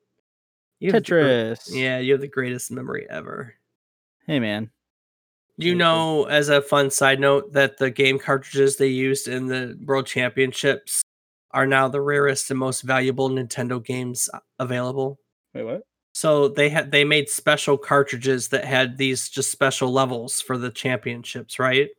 have 0.82 0.92
the 0.92 1.00
Tetris. 1.00 1.68
yeah, 1.70 1.98
you 1.98 2.12
have 2.12 2.20
the 2.20 2.28
greatest 2.28 2.70
memory 2.70 3.06
ever. 3.08 3.54
Hey 4.26 4.40
man. 4.40 4.70
You 5.58 5.74
know, 5.74 6.24
as 6.24 6.50
a 6.50 6.60
fun 6.60 6.90
side 6.90 7.18
note, 7.18 7.52
that 7.54 7.78
the 7.78 7.90
game 7.90 8.18
cartridges 8.18 8.76
they 8.76 8.88
used 8.88 9.26
in 9.26 9.46
the 9.46 9.78
World 9.82 10.06
Championships 10.06 11.02
are 11.52 11.66
now 11.66 11.88
the 11.88 12.02
rarest 12.02 12.50
and 12.50 12.60
most 12.60 12.82
valuable 12.82 13.30
Nintendo 13.30 13.82
games 13.82 14.28
available? 14.58 15.18
Wait, 15.54 15.62
what? 15.62 15.82
So 16.16 16.48
they 16.48 16.70
had 16.70 16.92
they 16.92 17.04
made 17.04 17.28
special 17.28 17.76
cartridges 17.76 18.48
that 18.48 18.64
had 18.64 18.96
these 18.96 19.28
just 19.28 19.50
special 19.50 19.92
levels 19.92 20.40
for 20.40 20.56
the 20.56 20.70
championships, 20.70 21.58
right? 21.58 21.90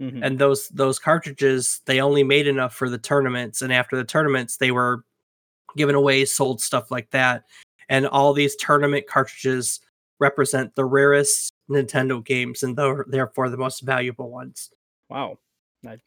Mhm. 0.00 0.26
And 0.26 0.40
those 0.40 0.68
those 0.70 0.98
cartridges 0.98 1.80
they 1.86 2.00
only 2.00 2.24
made 2.24 2.48
enough 2.48 2.74
for 2.74 2.90
the 2.90 2.98
tournaments, 2.98 3.62
and 3.62 3.72
after 3.72 3.96
the 3.96 4.02
tournaments 4.04 4.56
they 4.56 4.72
were 4.72 5.04
given 5.76 5.94
away, 5.94 6.24
sold 6.24 6.60
stuff 6.60 6.90
like 6.90 7.10
that. 7.10 7.44
And 7.88 8.08
all 8.08 8.32
these 8.32 8.56
tournament 8.56 9.06
cartridges 9.06 9.78
represent 10.18 10.74
the 10.74 10.84
rarest 10.84 11.52
Nintendo 11.70 12.24
games 12.24 12.64
and 12.64 12.76
they're 12.76 13.04
therefore 13.08 13.50
the 13.50 13.56
most 13.56 13.82
valuable 13.82 14.30
ones. 14.32 14.72
Wow. 15.08 15.38
I, 15.86 15.92
I 15.92 15.98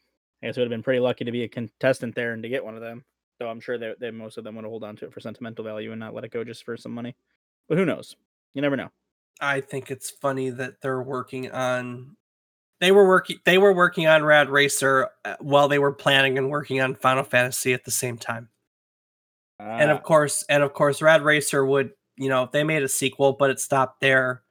guess 0.42 0.58
it 0.58 0.60
would 0.60 0.66
have 0.66 0.68
been 0.68 0.82
pretty 0.82 1.00
lucky 1.00 1.24
to 1.24 1.32
be 1.32 1.44
a 1.44 1.48
contestant 1.48 2.14
there 2.14 2.34
and 2.34 2.42
to 2.42 2.50
get 2.50 2.62
one 2.62 2.74
of 2.74 2.82
them. 2.82 3.06
Though 3.40 3.48
I'm 3.48 3.60
sure 3.60 3.78
that, 3.78 4.00
that 4.00 4.12
most 4.12 4.36
of 4.36 4.44
them 4.44 4.56
would 4.56 4.66
hold 4.66 4.84
on 4.84 4.96
to 4.96 5.06
it 5.06 5.14
for 5.14 5.20
sentimental 5.20 5.64
value 5.64 5.92
and 5.92 6.00
not 6.00 6.12
let 6.14 6.24
it 6.24 6.30
go 6.30 6.44
just 6.44 6.64
for 6.64 6.76
some 6.76 6.92
money. 6.92 7.16
But 7.68 7.78
who 7.78 7.84
knows? 7.84 8.16
You 8.54 8.62
never 8.62 8.76
know. 8.76 8.90
I 9.40 9.60
think 9.60 9.90
it's 9.90 10.10
funny 10.10 10.50
that 10.50 10.80
they're 10.80 11.02
working 11.02 11.50
on 11.50 12.16
they 12.80 12.92
were 12.92 13.06
working 13.06 13.38
they 13.44 13.58
were 13.58 13.72
working 13.72 14.06
on 14.06 14.24
Rad 14.24 14.50
Racer 14.50 15.08
uh, 15.24 15.36
while 15.40 15.68
they 15.68 15.78
were 15.78 15.92
planning 15.92 16.38
and 16.38 16.50
working 16.50 16.80
on 16.80 16.94
Final 16.94 17.24
Fantasy 17.24 17.72
at 17.72 17.84
the 17.84 17.90
same 17.90 18.18
time. 18.18 18.48
and 19.58 19.90
Ah, 19.90 19.94
of 19.94 20.02
course 20.02 20.44
and 20.48 20.62
of 20.62 20.72
course 20.72 21.00
rad 21.02 21.22
racer 21.22 21.64
would 21.64 21.90
you 22.16 22.28
know 22.28 22.48
they 22.52 22.64
made 22.64 22.82
a 22.82 22.88
sequel 22.88 23.32
but 23.32 23.50
it 23.50 23.60
stopped 23.60 24.00
there 24.00 24.42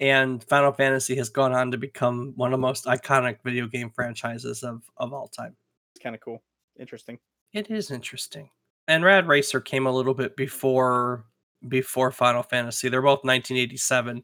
and 0.00 0.42
final 0.44 0.72
fantasy 0.72 1.16
has 1.16 1.28
gone 1.30 1.52
on 1.52 1.70
to 1.70 1.78
become 1.78 2.32
one 2.36 2.52
of 2.52 2.58
the 2.58 2.62
most 2.62 2.84
iconic 2.86 3.38
video 3.44 3.66
game 3.66 3.90
franchises 3.90 4.62
of 4.62 4.82
of 4.96 5.12
all 5.12 5.28
time 5.28 5.56
it's 5.94 6.02
kind 6.02 6.14
of 6.14 6.20
cool. 6.20 6.42
Interesting. 6.78 7.18
it 7.52 7.70
is 7.70 7.90
interesting 7.90 8.50
and 8.88 9.04
rad 9.04 9.26
racer 9.28 9.60
came 9.60 9.86
a 9.86 9.92
little 9.92 10.14
bit 10.14 10.36
before 10.36 11.24
before 11.68 12.10
final 12.10 12.42
fantasy 12.42 12.88
they're 12.88 13.02
both 13.02 13.24
1987 13.24 14.22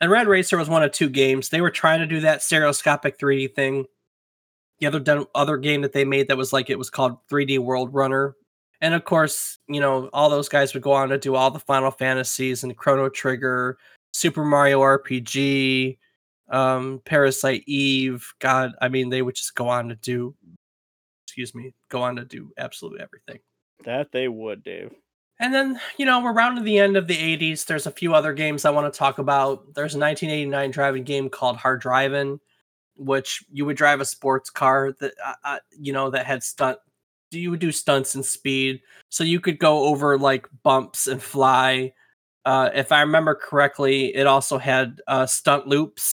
and 0.00 0.10
Rad 0.10 0.26
racer 0.26 0.56
was 0.56 0.68
one 0.68 0.82
of 0.82 0.92
two 0.92 1.08
games 1.08 1.48
they 1.48 1.60
were 1.60 1.70
trying 1.70 2.00
to 2.00 2.06
do 2.06 2.20
that 2.20 2.42
stereoscopic 2.42 3.18
3d 3.18 3.54
thing 3.54 3.86
the 4.80 4.86
other 4.86 5.24
other 5.34 5.56
game 5.56 5.82
that 5.82 5.92
they 5.92 6.04
made 6.04 6.28
that 6.28 6.36
was 6.36 6.52
like 6.52 6.70
it 6.70 6.78
was 6.78 6.90
called 6.90 7.16
3d 7.28 7.58
world 7.58 7.92
runner 7.94 8.34
and 8.82 8.94
of 8.94 9.04
course, 9.04 9.58
you 9.68 9.80
know, 9.80 10.10
all 10.12 10.28
those 10.28 10.48
guys 10.48 10.74
would 10.74 10.82
go 10.82 10.92
on 10.92 11.08
to 11.10 11.16
do 11.16 11.36
all 11.36 11.52
the 11.52 11.60
Final 11.60 11.92
Fantasies 11.92 12.64
and 12.64 12.76
Chrono 12.76 13.08
Trigger, 13.08 13.78
Super 14.12 14.44
Mario 14.44 14.80
RPG, 14.80 15.98
um, 16.50 17.00
Parasite 17.04 17.62
Eve. 17.66 18.26
God, 18.40 18.72
I 18.82 18.88
mean, 18.88 19.08
they 19.08 19.22
would 19.22 19.36
just 19.36 19.54
go 19.54 19.68
on 19.68 19.88
to 19.88 19.94
do, 19.94 20.34
excuse 21.24 21.54
me, 21.54 21.72
go 21.90 22.02
on 22.02 22.16
to 22.16 22.24
do 22.24 22.50
absolutely 22.58 23.00
everything. 23.00 23.38
That 23.84 24.10
they 24.10 24.26
would, 24.26 24.64
Dave. 24.64 24.92
And 25.42 25.52
then, 25.52 25.80
you 25.98 26.06
know, 26.06 26.20
we're 26.22 26.32
round 26.32 26.56
to 26.56 26.62
the 26.62 26.78
end 26.78 26.96
of 26.96 27.08
the 27.08 27.16
80s. 27.18 27.64
There's 27.64 27.88
a 27.88 27.90
few 27.90 28.14
other 28.14 28.32
games 28.32 28.64
I 28.64 28.70
want 28.70 28.92
to 28.92 28.96
talk 28.96 29.18
about. 29.18 29.74
There's 29.74 29.96
a 29.96 29.98
1989 29.98 30.70
driving 30.70 31.02
game 31.02 31.28
called 31.28 31.56
Hard 31.56 31.80
Driving, 31.80 32.38
which 32.96 33.44
you 33.52 33.66
would 33.66 33.76
drive 33.76 34.00
a 34.00 34.04
sports 34.04 34.50
car 34.50 34.92
that, 35.00 35.14
uh, 35.24 35.34
uh, 35.44 35.58
you 35.76 35.92
know, 35.92 36.10
that 36.10 36.26
had 36.26 36.44
stunt. 36.44 36.78
You 37.32 37.50
would 37.50 37.60
do 37.60 37.72
stunts 37.72 38.14
and 38.14 38.24
speed, 38.24 38.82
so 39.08 39.24
you 39.24 39.40
could 39.40 39.58
go 39.58 39.84
over 39.86 40.16
like 40.18 40.46
bumps 40.62 41.08
and 41.08 41.20
fly. 41.22 41.92
Uh, 42.44 42.70
if 42.74 42.92
I 42.92 43.00
remember 43.00 43.34
correctly, 43.34 44.14
it 44.14 44.26
also 44.26 44.58
had 44.58 45.00
uh, 45.08 45.26
stunt 45.26 45.66
loops. 45.66 46.12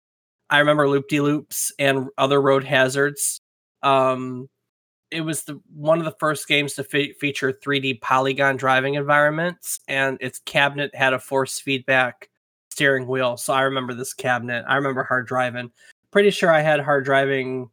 I 0.51 0.59
remember 0.61 0.89
loop 0.89 1.09
de 1.09 1.20
loops 1.20 1.73
and 1.79 2.09
other 2.18 2.41
road 2.43 2.64
hazards. 2.64 3.41
Um, 3.83 4.49
it 5.13 5.21
was 5.21 5.45
the 5.45 5.61
one 5.75 5.99
of 5.99 6.05
the 6.05 6.17
first 6.19 6.49
games 6.49 6.75
to 6.75 6.85
fe- 6.85 7.13
feature 7.13 7.53
3D 7.53 8.01
polygon 8.01 8.57
driving 8.57 8.95
environments, 8.95 9.81
and 9.87 10.19
its 10.21 10.41
cabinet 10.41 10.95
had 10.95 11.13
a 11.13 11.19
force 11.19 11.61
feedback 11.61 12.31
steering 12.71 13.07
wheel. 13.07 13.37
So 13.37 13.53
I 13.53 13.63
remember 13.63 13.95
this 13.95 14.15
cabinet. 14.15 14.65
I 14.67 14.77
remember 14.77 15.05
hard 15.05 15.27
driving. 15.27 15.71
Pretty 16.11 16.31
sure 16.31 16.51
I 16.51 16.61
had 16.61 16.81
hard 16.81 17.05
driving. 17.05 17.69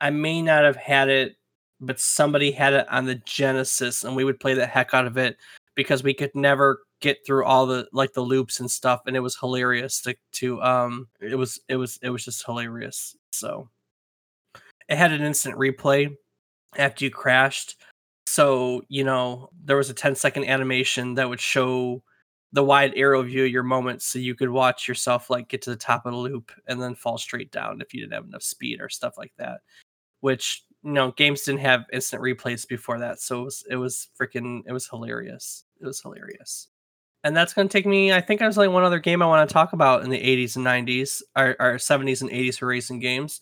I 0.00 0.10
may 0.10 0.42
not 0.42 0.64
have 0.64 0.76
had 0.76 1.08
it, 1.08 1.36
but 1.80 2.00
somebody 2.00 2.50
had 2.50 2.72
it 2.72 2.86
on 2.90 3.06
the 3.06 3.14
Genesis, 3.14 4.04
and 4.04 4.16
we 4.16 4.24
would 4.24 4.40
play 4.40 4.54
the 4.54 4.66
heck 4.66 4.92
out 4.94 5.06
of 5.06 5.16
it 5.16 5.36
because 5.76 6.02
we 6.02 6.14
could 6.14 6.34
never 6.34 6.80
get 7.00 7.18
through 7.24 7.44
all 7.44 7.66
the 7.66 7.88
like 7.92 8.12
the 8.12 8.20
loops 8.20 8.60
and 8.60 8.70
stuff, 8.70 9.02
and 9.06 9.16
it 9.16 9.20
was 9.20 9.36
hilarious 9.36 10.00
to 10.02 10.14
to 10.32 10.60
um 10.62 11.08
it 11.20 11.36
was 11.36 11.60
it 11.68 11.76
was 11.76 11.98
it 12.02 12.10
was 12.10 12.24
just 12.24 12.44
hilarious. 12.44 13.16
So 13.30 13.68
it 14.88 14.96
had 14.96 15.12
an 15.12 15.22
instant 15.22 15.56
replay 15.56 16.14
after 16.76 17.04
you 17.04 17.10
crashed. 17.10 17.76
So, 18.26 18.82
you 18.88 19.04
know, 19.04 19.50
there 19.64 19.76
was 19.76 19.90
a 19.90 19.94
10 19.94 20.14
second 20.14 20.44
animation 20.44 21.14
that 21.14 21.28
would 21.28 21.40
show 21.40 22.02
the 22.52 22.62
wide 22.62 22.92
arrow 22.96 23.22
view 23.22 23.44
of 23.44 23.50
your 23.50 23.62
moments 23.62 24.04
so 24.04 24.18
you 24.18 24.34
could 24.34 24.50
watch 24.50 24.86
yourself 24.86 25.30
like 25.30 25.48
get 25.48 25.62
to 25.62 25.70
the 25.70 25.76
top 25.76 26.04
of 26.04 26.12
the 26.12 26.18
loop 26.18 26.52
and 26.66 26.80
then 26.80 26.94
fall 26.94 27.16
straight 27.16 27.50
down 27.50 27.80
if 27.80 27.94
you 27.94 28.00
didn't 28.00 28.12
have 28.12 28.26
enough 28.26 28.42
speed 28.42 28.80
or 28.80 28.88
stuff 28.88 29.16
like 29.16 29.32
that. 29.38 29.60
Which, 30.20 30.64
you 30.82 30.92
know, 30.92 31.12
games 31.12 31.42
didn't 31.42 31.60
have 31.60 31.84
instant 31.92 32.22
replays 32.22 32.68
before 32.68 32.98
that. 33.00 33.20
So 33.20 33.40
it 33.40 33.44
was 33.44 33.64
it 33.70 33.76
was 33.76 34.08
freaking 34.20 34.62
it 34.66 34.72
was 34.72 34.86
hilarious. 34.88 35.64
It 35.80 35.86
was 35.86 36.00
hilarious. 36.00 36.68
And 37.24 37.36
that's 37.36 37.54
gonna 37.54 37.68
take 37.68 37.86
me, 37.86 38.12
I 38.12 38.20
think 38.20 38.40
there's 38.40 38.58
only 38.58 38.68
one 38.68 38.84
other 38.84 38.98
game 38.98 39.22
I 39.22 39.26
want 39.26 39.48
to 39.48 39.52
talk 39.52 39.72
about 39.72 40.04
in 40.04 40.10
the 40.10 40.18
80s 40.18 40.56
and 40.56 40.64
90s, 40.64 41.22
or, 41.36 41.56
or 41.60 41.74
70s 41.78 42.20
and 42.20 42.30
80s 42.30 42.58
for 42.58 42.66
racing 42.66 42.98
games 42.98 43.40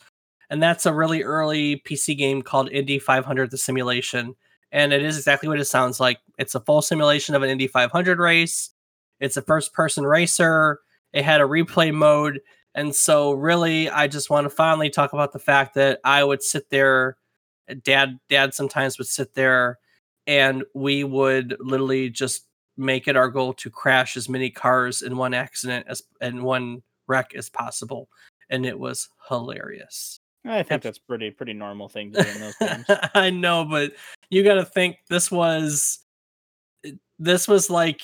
and 0.51 0.63
that's 0.63 0.85
a 0.85 0.93
really 0.93 1.23
early 1.23 1.77
PC 1.87 2.17
game 2.19 2.43
called 2.43 2.71
Indy 2.71 2.99
500: 2.99 3.51
The 3.51 3.59
Simulation. 3.59 4.35
And 4.73 4.93
it 4.93 5.03
is 5.03 5.17
exactly 5.17 5.49
what 5.49 5.59
it 5.59 5.65
sounds 5.65 5.99
like. 5.99 6.19
It's 6.39 6.55
a 6.55 6.61
full 6.61 6.81
simulation 6.81 7.35
of 7.35 7.43
an 7.43 7.51
Indy 7.51 7.67
500 7.67 8.19
race. 8.21 8.71
It's 9.19 9.37
a 9.37 9.43
first-person 9.43 10.05
racer. 10.05 10.79
It 11.13 11.25
had 11.25 11.41
a 11.41 11.45
replay 11.45 11.93
mode, 11.93 12.41
and 12.75 12.95
so 12.95 13.33
really, 13.33 13.91
I 13.91 14.07
just 14.07 14.31
want 14.31 14.45
to 14.45 14.51
finally 14.51 14.89
talk 14.89 15.13
about 15.13 15.33
the 15.33 15.41
fact 15.41 15.75
that 15.75 15.99
I 16.05 16.23
would 16.23 16.43
sit 16.43 16.71
there. 16.71 17.17
Dad, 17.83 18.21
Dad 18.29 18.55
sometimes 18.55 18.97
would 18.99 19.09
sit 19.09 19.35
there, 19.35 19.79
and 20.27 20.63
we 20.73 21.03
would 21.03 21.57
literally 21.59 22.09
just 22.11 22.47
make 22.77 23.09
it 23.09 23.17
our 23.17 23.29
goal 23.29 23.53
to 23.55 23.71
crash 23.71 24.17
as 24.17 24.29
many 24.29 24.51
cars 24.51 25.03
in 25.03 25.17
one 25.17 25.35
accident 25.35 25.87
as 25.89 26.03
in 26.21 26.45
one 26.45 26.83
wreck 27.09 27.35
as 27.35 27.51
possible, 27.51 28.09
and 28.49 28.65
it 28.65 28.79
was 28.79 29.09
hilarious. 29.29 30.20
I 30.47 30.63
think 30.63 30.83
that's 30.83 30.99
pretty 30.99 31.31
pretty 31.31 31.53
normal 31.53 31.89
thing 31.89 32.13
to 32.13 32.23
do 32.23 32.29
in 32.29 32.41
those 32.41 32.57
games. 32.57 32.85
I 33.15 33.31
know, 33.31 33.65
but 33.65 33.93
you 34.31 34.43
got 34.43 34.55
to 34.55 34.65
think 34.65 34.97
this 35.09 35.31
was 35.31 36.01
this 37.19 37.47
was 37.47 37.69
like 37.69 38.03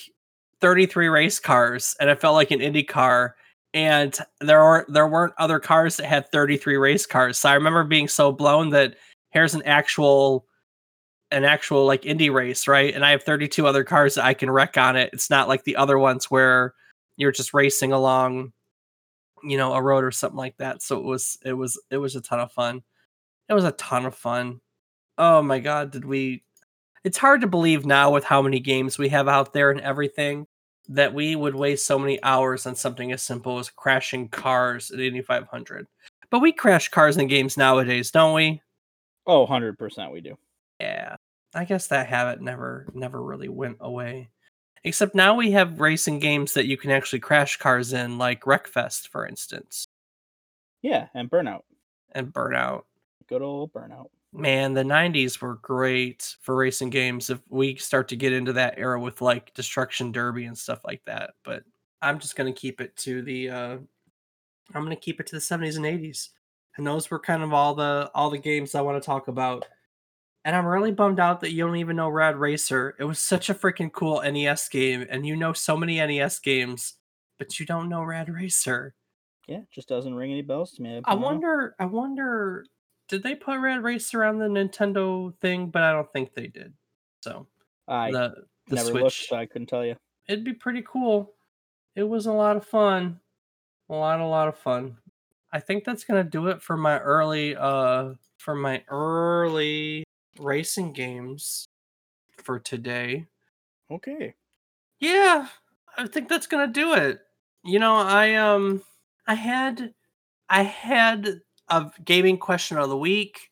33 0.61 1.09
race 1.09 1.39
cars, 1.39 1.97
and 1.99 2.11
it 2.11 2.21
felt 2.21 2.35
like 2.35 2.51
an 2.51 2.61
Indy 2.61 2.83
car. 2.83 3.37
And 3.75 4.17
there 4.41 4.61
are 4.61 4.87
there 4.89 5.07
weren't 5.07 5.35
other 5.39 5.59
cars 5.59 5.97
that 5.97 6.07
had 6.07 6.31
33 6.31 6.77
race 6.77 7.07
cars. 7.07 7.39
So 7.39 7.49
I 7.49 7.55
remember 7.55 7.85
being 7.85 8.09
so 8.09 8.33
blown 8.33 8.71
that 8.71 8.97
here's 9.31 9.55
an 9.55 9.63
actual 9.65 10.47
an 11.31 11.45
actual 11.45 11.87
like 11.87 12.07
Indy 12.07 12.31
race, 12.31 12.69
right? 12.69 12.95
And 12.95 13.05
I 13.05 13.11
have 13.11 13.23
32 13.23 13.67
other 13.67 13.85
cars 13.85 14.15
that 14.15 14.25
I 14.25 14.35
can 14.35 14.51
wreck 14.51 14.79
on 14.79 14.97
it. 14.97 15.11
It's 15.13 15.31
not 15.31 15.49
like 15.49 15.65
the 15.65 15.77
other 15.77 15.99
ones 15.99 16.31
where 16.31 16.75
you're 17.17 17.33
just 17.33 17.55
racing 17.55 17.93
along, 17.93 18.53
you 19.45 19.57
know, 19.57 19.75
a 19.75 19.83
road 19.83 20.05
or 20.05 20.11
something 20.11 20.37
like 20.39 20.57
that. 20.59 20.83
So 20.83 20.99
it 20.99 21.05
was 21.05 21.39
it 21.45 21.53
was 21.55 21.81
it 21.91 21.99
was 21.99 22.17
a 22.17 22.21
ton 22.21 22.41
of 22.41 22.53
fun. 22.53 22.83
It 23.49 23.55
was 23.55 23.65
a 23.65 23.73
ton 23.73 24.07
of 24.07 24.15
fun. 24.15 24.61
Oh 25.19 25.43
my 25.43 25.59
god, 25.61 25.91
did 25.93 26.05
we 26.05 26.45
It's 27.05 27.19
hard 27.19 27.41
to 27.43 27.47
believe 27.49 27.87
now 27.87 28.11
with 28.13 28.25
how 28.25 28.43
many 28.43 28.61
games 28.61 28.99
we 28.99 29.09
have 29.11 29.29
out 29.29 29.53
there 29.53 29.71
and 29.71 29.81
everything 29.81 30.47
that 30.89 31.15
we 31.15 31.37
would 31.37 31.55
waste 31.57 31.87
so 31.87 31.99
many 31.99 32.23
hours 32.23 32.67
on 32.67 32.75
something 32.77 33.13
as 33.13 33.23
simple 33.23 33.59
as 33.59 33.71
crashing 33.71 34.29
cars 34.29 34.91
at 34.91 35.01
8500. 35.01 35.87
But 36.31 36.41
we 36.41 36.53
crash 36.53 36.89
cars 36.91 37.17
in 37.17 37.27
games 37.29 37.57
nowadays, 37.57 38.11
don't 38.11 38.35
we? 38.35 38.63
Oh, 39.27 39.47
100% 39.47 40.13
we 40.13 40.21
do. 40.21 40.37
Yeah. 40.81 41.17
I 41.55 41.65
guess 41.65 41.89
that 41.89 42.07
habit 42.09 42.41
never 42.43 42.87
never 42.95 43.23
really 43.23 43.49
went 43.49 43.79
away. 43.81 44.31
Except 44.87 45.17
now 45.17 45.35
we 45.35 45.51
have 45.51 45.81
racing 45.81 46.21
games 46.21 46.55
that 46.55 46.67
you 46.67 46.77
can 46.77 46.93
actually 46.93 47.19
crash 47.19 47.57
cars 47.57 47.93
in, 47.93 48.19
like 48.19 48.43
Wreckfest, 48.43 49.09
for 49.09 49.27
instance, 49.27 49.85
Yeah, 50.81 51.09
and 51.13 51.29
Burnout. 51.29 51.63
and 52.13 52.33
Burnout. 52.33 52.85
Good 53.27 53.43
old 53.43 53.73
Burnout. 53.73 54.07
Man, 54.33 54.75
the 54.75 54.85
90s 54.85 55.41
were 55.41 55.57
great 55.57 56.37
for 56.41 56.55
racing 56.55 56.91
games 56.91 57.31
if 57.31 57.41
we 57.49 57.75
start 57.77 58.07
to 58.09 58.17
get 58.17 58.33
into 58.33 58.53
that 58.53 58.75
era 58.79 59.01
with 59.01 59.21
like 59.21 59.53
Destruction 59.55 60.13
Derby 60.13 60.45
and 60.45 60.57
stuff 60.57 60.81
like 60.85 61.03
that. 61.07 61.31
But 61.43 61.65
I'm 62.01 62.21
just 62.21 62.37
going 62.37 62.53
to 62.53 62.59
keep 62.59 62.81
it 62.81 62.97
to 62.99 63.23
the 63.23 63.51
uh 63.51 63.79
I'm 64.75 64.85
going 64.85 64.91
to 64.91 64.97
keep 64.97 65.19
it 65.21 65.27
to 65.29 65.35
the 65.37 65.41
70s 65.41 65.77
and 65.77 65.85
80s. 65.85 66.29
And 66.77 66.87
those 66.87 67.11
were 67.11 67.19
kind 67.19 67.43
of 67.43 67.53
all 67.53 67.75
the 67.75 68.09
all 68.15 68.31
the 68.31 68.39
games 68.39 68.75
I 68.77 68.83
want 68.83 69.03
to 69.03 69.05
talk 69.07 69.27
about. 69.27 69.65
And 70.47 70.55
I'm 70.55 70.65
really 70.65 70.93
bummed 70.93 71.19
out 71.19 71.41
that 71.41 71.51
you 71.51 71.67
don't 71.67 71.79
even 71.79 71.97
know 71.97 72.09
Rad 72.09 72.37
Racer. 72.37 72.95
It 73.01 73.05
was 73.05 73.19
such 73.19 73.51
a 73.51 73.55
freaking 73.55 73.91
cool 73.91 74.23
NES 74.23 74.69
game 74.69 75.05
and 75.11 75.27
you 75.27 75.35
know 75.35 75.53
so 75.53 75.77
many 75.77 75.97
NES 75.97 76.39
games, 76.39 76.95
but 77.37 77.59
you 77.59 77.67
don't 77.67 77.89
know 77.89 78.05
Rad 78.05 78.29
Racer. 78.29 78.95
Yeah, 79.49 79.63
just 79.73 79.89
doesn't 79.89 80.15
ring 80.15 80.31
any 80.31 80.43
bells 80.43 80.71
to 80.75 80.83
me. 80.83 81.03
I 81.05 81.15
don't 81.15 81.21
wonder. 81.21 81.75
I 81.81 81.87
wonder. 81.87 82.65
Did 83.09 83.25
they 83.25 83.35
put 83.35 83.59
Rad 83.59 83.83
Racer 83.83 84.23
on 84.23 84.39
the 84.39 84.47
Nintendo 84.47 85.37
thing? 85.39 85.71
But 85.71 85.83
I 85.83 85.91
don't 85.91 86.13
think 86.13 86.33
they 86.33 86.47
did. 86.47 86.75
So 87.23 87.49
I 87.89 88.13
the 88.13 88.45
the 88.69 88.77
never 88.77 88.93
looked, 88.93 89.01
Switch. 89.01 89.29
so 89.29 89.37
I 89.37 89.47
couldn't 89.47 89.67
tell 89.67 89.85
you. 89.85 89.97
It'd 90.29 90.45
be 90.45 90.55
pretty 90.55 90.85
cool. 90.87 91.35
It 91.97 92.05
was 92.05 92.27
a 92.27 92.33
lot 92.33 92.57
of 92.57 92.65
fun. 92.65 93.19
A 93.91 93.95
lot, 93.95 94.21
a 94.21 94.27
lot 94.27 94.47
of 94.47 94.57
fun. 94.57 94.99
I 95.53 95.59
think 95.59 95.83
that's 95.83 96.05
gonna 96.05 96.23
do 96.23 96.47
it 96.47 96.63
for 96.63 96.77
my 96.77 97.01
early, 97.01 97.57
uh, 97.57 98.15
for 98.39 98.55
my 98.55 98.85
early 98.89 100.06
racing 100.39 100.93
games 100.93 101.69
for 102.43 102.59
today. 102.59 103.27
Okay. 103.91 104.35
Yeah, 104.99 105.49
I 105.97 106.07
think 106.07 106.29
that's 106.29 106.47
gonna 106.47 106.67
do 106.67 106.95
it. 106.95 107.21
You 107.65 107.79
know, 107.79 107.97
I 107.97 108.35
um 108.35 108.83
I 109.27 109.35
had 109.35 109.95
I 110.49 110.63
had 110.63 111.41
a 111.69 111.91
gaming 112.05 112.39
question 112.39 112.79
of 112.79 112.89
the 112.89 112.97
week, 112.97 113.51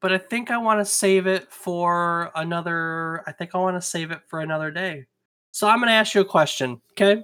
but 0.00 0.12
I 0.12 0.18
think 0.18 0.50
I 0.50 0.58
want 0.58 0.80
to 0.80 0.84
save 0.84 1.26
it 1.26 1.52
for 1.52 2.30
another 2.34 3.22
I 3.26 3.32
think 3.32 3.54
I 3.54 3.58
want 3.58 3.76
to 3.76 3.82
save 3.82 4.10
it 4.10 4.20
for 4.28 4.40
another 4.40 4.70
day. 4.70 5.06
So 5.52 5.68
I'm 5.68 5.80
gonna 5.80 5.92
ask 5.92 6.14
you 6.14 6.20
a 6.20 6.24
question, 6.24 6.80
okay? 6.92 7.22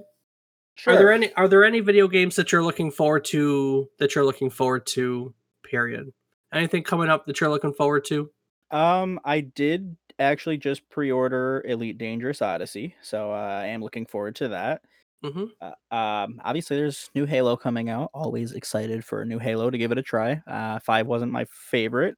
Sure. 0.74 0.94
Are 0.94 0.96
there 0.96 1.12
any 1.12 1.32
are 1.34 1.48
there 1.48 1.64
any 1.64 1.80
video 1.80 2.08
games 2.08 2.36
that 2.36 2.50
you're 2.50 2.64
looking 2.64 2.90
forward 2.90 3.24
to 3.26 3.88
that 3.98 4.14
you're 4.14 4.24
looking 4.24 4.50
forward 4.50 4.86
to, 4.86 5.34
period? 5.62 6.12
Anything 6.52 6.82
coming 6.82 7.08
up 7.08 7.26
that 7.26 7.40
you're 7.40 7.50
looking 7.50 7.74
forward 7.74 8.04
to? 8.06 8.30
Um, 8.72 9.20
I 9.24 9.40
did 9.40 9.96
actually 10.18 10.58
just 10.58 10.88
pre-order 10.88 11.62
Elite 11.66 11.98
Dangerous 11.98 12.42
Odyssey, 12.42 12.94
so 13.02 13.32
uh, 13.32 13.36
I 13.62 13.66
am 13.66 13.82
looking 13.82 14.06
forward 14.06 14.36
to 14.36 14.48
that. 14.48 14.82
hmm 15.22 15.54
Uh, 15.60 15.94
um, 15.94 16.40
obviously, 16.44 16.76
there's 16.78 17.10
new 17.14 17.26
Halo 17.26 17.56
coming 17.56 17.90
out. 17.90 18.10
Always 18.14 18.52
excited 18.52 19.04
for 19.04 19.22
a 19.22 19.26
new 19.26 19.38
Halo 19.40 19.70
to 19.70 19.78
give 19.78 19.92
it 19.92 19.98
a 19.98 20.02
try. 20.02 20.42
Uh, 20.46 20.80
five 20.80 21.06
wasn't 21.08 21.32
my 21.32 21.46
favorite, 21.50 22.16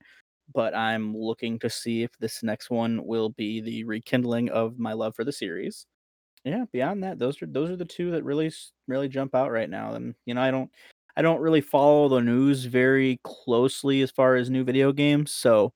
but 0.54 0.74
I'm 0.76 1.16
looking 1.16 1.58
to 1.60 1.70
see 1.70 2.02
if 2.04 2.12
this 2.20 2.42
next 2.42 2.70
one 2.70 3.06
will 3.06 3.30
be 3.30 3.60
the 3.60 3.84
rekindling 3.84 4.50
of 4.50 4.78
my 4.78 4.94
love 4.94 5.16
for 5.16 5.24
the 5.24 5.32
series. 5.32 5.86
Yeah, 6.44 6.64
beyond 6.72 7.02
that, 7.04 7.18
those 7.18 7.40
are 7.42 7.46
those 7.46 7.70
are 7.70 7.76
the 7.76 7.84
two 7.86 8.10
that 8.10 8.22
really 8.24 8.52
really 8.86 9.08
jump 9.08 9.34
out 9.34 9.50
right 9.50 9.68
now. 9.70 9.94
And 9.94 10.14
you 10.26 10.34
know, 10.34 10.42
I 10.42 10.50
don't 10.50 10.70
I 11.16 11.22
don't 11.22 11.40
really 11.40 11.60
follow 11.62 12.08
the 12.08 12.20
news 12.20 12.66
very 12.66 13.18
closely 13.24 14.02
as 14.02 14.10
far 14.10 14.36
as 14.36 14.50
new 14.50 14.64
video 14.64 14.92
games, 14.92 15.32
so 15.32 15.72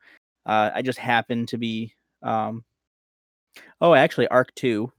uh, 0.49 0.71
I 0.75 0.83
just 0.83 0.99
happen 0.99 1.47
to 1.47 1.59
be 1.59 1.95
um 2.23 2.65
oh 3.81 3.95
actually 3.95 4.27
Ark 4.29 4.53
Two. 4.57 4.93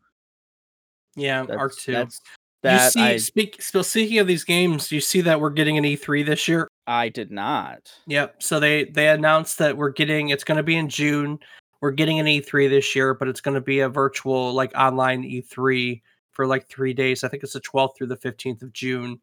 Yeah, 1.15 1.43
That's, 1.43 1.59
Ark 1.59 1.75
Two. 1.75 1.91
That's 1.91 2.21
you 2.23 2.31
that 2.61 2.93
see, 2.93 3.01
I 3.01 3.17
speak. 3.17 3.61
Speaking 3.61 4.19
of 4.19 4.27
these 4.27 4.43
games, 4.43 4.91
you 4.91 4.99
see 4.99 5.21
that 5.21 5.39
we're 5.39 5.49
getting 5.49 5.77
an 5.77 5.85
E3 5.85 6.25
this 6.25 6.47
year. 6.47 6.67
I 6.87 7.07
did 7.07 7.31
not. 7.31 7.91
Yep. 8.07 8.43
So 8.43 8.59
they 8.59 8.85
they 8.85 9.07
announced 9.07 9.57
that 9.59 9.77
we're 9.77 9.91
getting. 9.91 10.29
It's 10.29 10.43
going 10.43 10.57
to 10.57 10.63
be 10.63 10.75
in 10.75 10.89
June. 10.89 11.39
We're 11.81 11.91
getting 11.91 12.19
an 12.19 12.25
E3 12.25 12.69
this 12.69 12.95
year, 12.95 13.13
but 13.13 13.29
it's 13.29 13.39
going 13.39 13.55
to 13.55 13.61
be 13.61 13.79
a 13.79 13.87
virtual, 13.87 14.53
like 14.53 14.73
online 14.75 15.23
E3 15.23 16.01
for 16.31 16.45
like 16.45 16.67
three 16.67 16.93
days. 16.93 17.23
I 17.23 17.29
think 17.29 17.43
it's 17.43 17.53
the 17.53 17.61
12th 17.61 17.95
through 17.97 18.07
the 18.07 18.17
15th 18.17 18.61
of 18.61 18.73
June. 18.73 19.21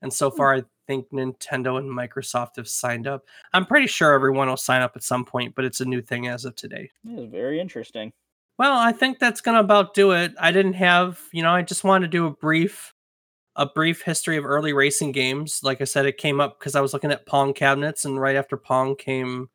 And 0.00 0.10
so 0.10 0.30
far, 0.30 0.54
I 0.54 0.64
think 0.88 1.10
Nintendo 1.10 1.78
and 1.78 1.88
Microsoft 1.88 2.56
have 2.56 2.66
signed 2.66 3.06
up. 3.06 3.26
I'm 3.52 3.66
pretty 3.66 3.86
sure 3.86 4.12
everyone 4.12 4.48
will 4.48 4.56
sign 4.56 4.80
up 4.82 4.96
at 4.96 5.04
some 5.04 5.24
point, 5.24 5.54
but 5.54 5.66
it's 5.66 5.80
a 5.80 5.84
new 5.84 6.00
thing 6.00 6.26
as 6.26 6.46
of 6.46 6.56
today. 6.56 6.90
Is 7.06 7.30
very 7.30 7.60
interesting. 7.60 8.12
Well, 8.58 8.76
I 8.76 8.90
think 8.90 9.18
that's 9.18 9.42
gonna 9.42 9.60
about 9.60 9.94
do 9.94 10.12
it. 10.12 10.32
I 10.40 10.50
didn't 10.50 10.72
have, 10.72 11.20
you 11.30 11.42
know, 11.42 11.52
I 11.52 11.62
just 11.62 11.84
wanted 11.84 12.06
to 12.06 12.10
do 12.10 12.26
a 12.26 12.30
brief, 12.30 12.94
a 13.54 13.66
brief 13.66 14.02
history 14.02 14.38
of 14.38 14.46
early 14.46 14.72
racing 14.72 15.12
games. 15.12 15.60
Like 15.62 15.80
I 15.80 15.84
said, 15.84 16.06
it 16.06 16.16
came 16.16 16.40
up 16.40 16.58
because 16.58 16.74
I 16.74 16.80
was 16.80 16.94
looking 16.94 17.12
at 17.12 17.26
Pong 17.26 17.52
cabinets, 17.52 18.06
and 18.06 18.18
right 18.18 18.34
after 18.34 18.56
Pong 18.56 18.96
came, 18.96 19.50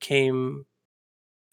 came 0.00 0.66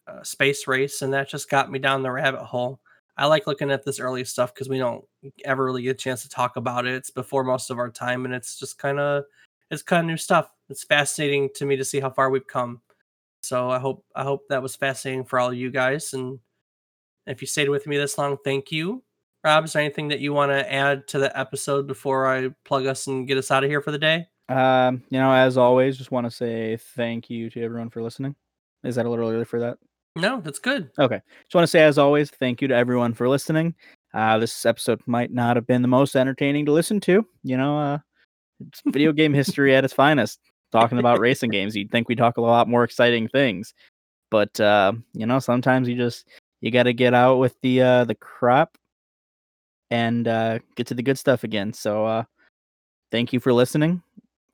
uh, 0.08 0.24
Space 0.24 0.66
Race, 0.66 1.00
and 1.02 1.12
that 1.14 1.28
just 1.28 1.48
got 1.48 1.70
me 1.70 1.78
down 1.78 2.02
the 2.02 2.10
rabbit 2.10 2.44
hole. 2.44 2.80
I 3.18 3.26
like 3.26 3.46
looking 3.46 3.70
at 3.70 3.84
this 3.84 4.00
early 4.00 4.24
stuff 4.24 4.54
because 4.54 4.68
we 4.68 4.78
don't 4.78 5.04
ever 5.44 5.64
really 5.64 5.82
get 5.82 5.90
a 5.90 5.94
chance 5.94 6.22
to 6.22 6.28
talk 6.28 6.56
about 6.56 6.86
it. 6.86 6.94
It's 6.94 7.10
before 7.10 7.44
most 7.44 7.70
of 7.70 7.78
our 7.78 7.90
time, 7.90 8.24
and 8.24 8.32
it's 8.32 8.58
just 8.58 8.78
kind 8.78 9.00
of, 9.00 9.24
it's 9.70 9.82
kind 9.82 10.00
of 10.00 10.06
new 10.06 10.16
stuff. 10.16 10.50
It's 10.68 10.84
fascinating 10.84 11.50
to 11.56 11.66
me 11.66 11.76
to 11.76 11.84
see 11.84 12.00
how 12.00 12.10
far 12.10 12.30
we've 12.30 12.46
come. 12.46 12.80
So 13.42 13.70
I 13.70 13.78
hope 13.78 14.04
I 14.14 14.22
hope 14.22 14.42
that 14.48 14.62
was 14.62 14.76
fascinating 14.76 15.24
for 15.24 15.38
all 15.38 15.48
of 15.48 15.56
you 15.56 15.70
guys, 15.70 16.14
and 16.14 16.38
if 17.26 17.42
you 17.42 17.46
stayed 17.46 17.68
with 17.68 17.86
me 17.86 17.98
this 17.98 18.16
long, 18.16 18.38
thank 18.44 18.72
you. 18.72 19.02
Rob, 19.44 19.64
is 19.64 19.72
there 19.72 19.82
anything 19.82 20.08
that 20.08 20.20
you 20.20 20.32
want 20.32 20.50
to 20.50 20.72
add 20.72 21.06
to 21.08 21.18
the 21.18 21.38
episode 21.38 21.86
before 21.86 22.26
I 22.26 22.50
plug 22.64 22.86
us 22.86 23.06
and 23.06 23.26
get 23.26 23.38
us 23.38 23.50
out 23.50 23.64
of 23.64 23.70
here 23.70 23.80
for 23.80 23.92
the 23.92 23.98
day? 23.98 24.26
Um, 24.48 25.02
you 25.10 25.18
know, 25.18 25.32
as 25.32 25.56
always, 25.56 25.98
just 25.98 26.10
want 26.10 26.26
to 26.26 26.30
say 26.30 26.78
thank 26.96 27.30
you 27.30 27.50
to 27.50 27.62
everyone 27.62 27.90
for 27.90 28.02
listening. 28.02 28.34
Is 28.82 28.96
that 28.96 29.06
a 29.06 29.10
little 29.10 29.28
early 29.28 29.44
for 29.44 29.60
that? 29.60 29.78
No, 30.18 30.40
that's 30.40 30.58
good. 30.58 30.90
Okay. 30.98 31.20
Just 31.44 31.54
want 31.54 31.62
to 31.62 31.68
say, 31.68 31.84
as 31.84 31.96
always, 31.96 32.30
thank 32.30 32.60
you 32.60 32.68
to 32.68 32.74
everyone 32.74 33.14
for 33.14 33.28
listening. 33.28 33.74
Uh, 34.12 34.38
this 34.38 34.66
episode 34.66 35.00
might 35.06 35.30
not 35.32 35.56
have 35.56 35.66
been 35.66 35.82
the 35.82 35.88
most 35.88 36.16
entertaining 36.16 36.66
to 36.66 36.72
listen 36.72 36.98
to. 37.00 37.24
You 37.44 37.56
know, 37.56 37.78
uh, 37.78 37.98
it's 38.66 38.82
video 38.86 39.12
game 39.12 39.32
history 39.32 39.76
at 39.76 39.84
its 39.84 39.94
finest. 39.94 40.40
Talking 40.72 40.98
about 40.98 41.20
racing 41.20 41.50
games, 41.50 41.74
you'd 41.74 41.90
think 41.90 42.08
we 42.08 42.14
talk 42.14 42.36
a 42.36 42.42
lot 42.42 42.68
more 42.68 42.84
exciting 42.84 43.26
things, 43.28 43.72
but 44.30 44.60
uh, 44.60 44.92
you 45.14 45.24
know, 45.24 45.38
sometimes 45.38 45.88
you 45.88 45.96
just 45.96 46.28
you 46.60 46.70
got 46.70 46.82
to 46.82 46.92
get 46.92 47.14
out 47.14 47.36
with 47.36 47.54
the 47.62 47.80
uh, 47.80 48.04
the 48.04 48.14
crap 48.14 48.76
and 49.90 50.28
uh, 50.28 50.58
get 50.74 50.86
to 50.88 50.94
the 50.94 51.02
good 51.02 51.18
stuff 51.18 51.42
again. 51.42 51.72
So, 51.72 52.04
uh, 52.04 52.24
thank 53.10 53.32
you 53.32 53.40
for 53.40 53.50
listening. 53.50 54.02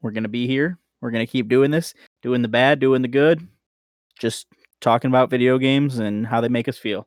We're 0.03 0.13
gonna 0.13 0.29
be 0.29 0.47
here. 0.47 0.79
We're 1.01 1.11
gonna 1.11 1.27
keep 1.27 1.49
doing 1.49 1.73
this, 1.73 1.95
doing 2.23 2.43
the 2.43 2.49
bad, 2.49 2.79
doing 2.79 3.03
the 3.03 3.09
good, 3.09 3.45
just 4.21 4.47
talking 4.81 5.11
about 5.11 5.31
video 5.31 5.59
games 5.59 5.99
and 5.99 6.27
how 6.27 6.41
they 6.41 6.49
make 6.49 6.69
us 6.69 6.79
feel. 6.79 7.07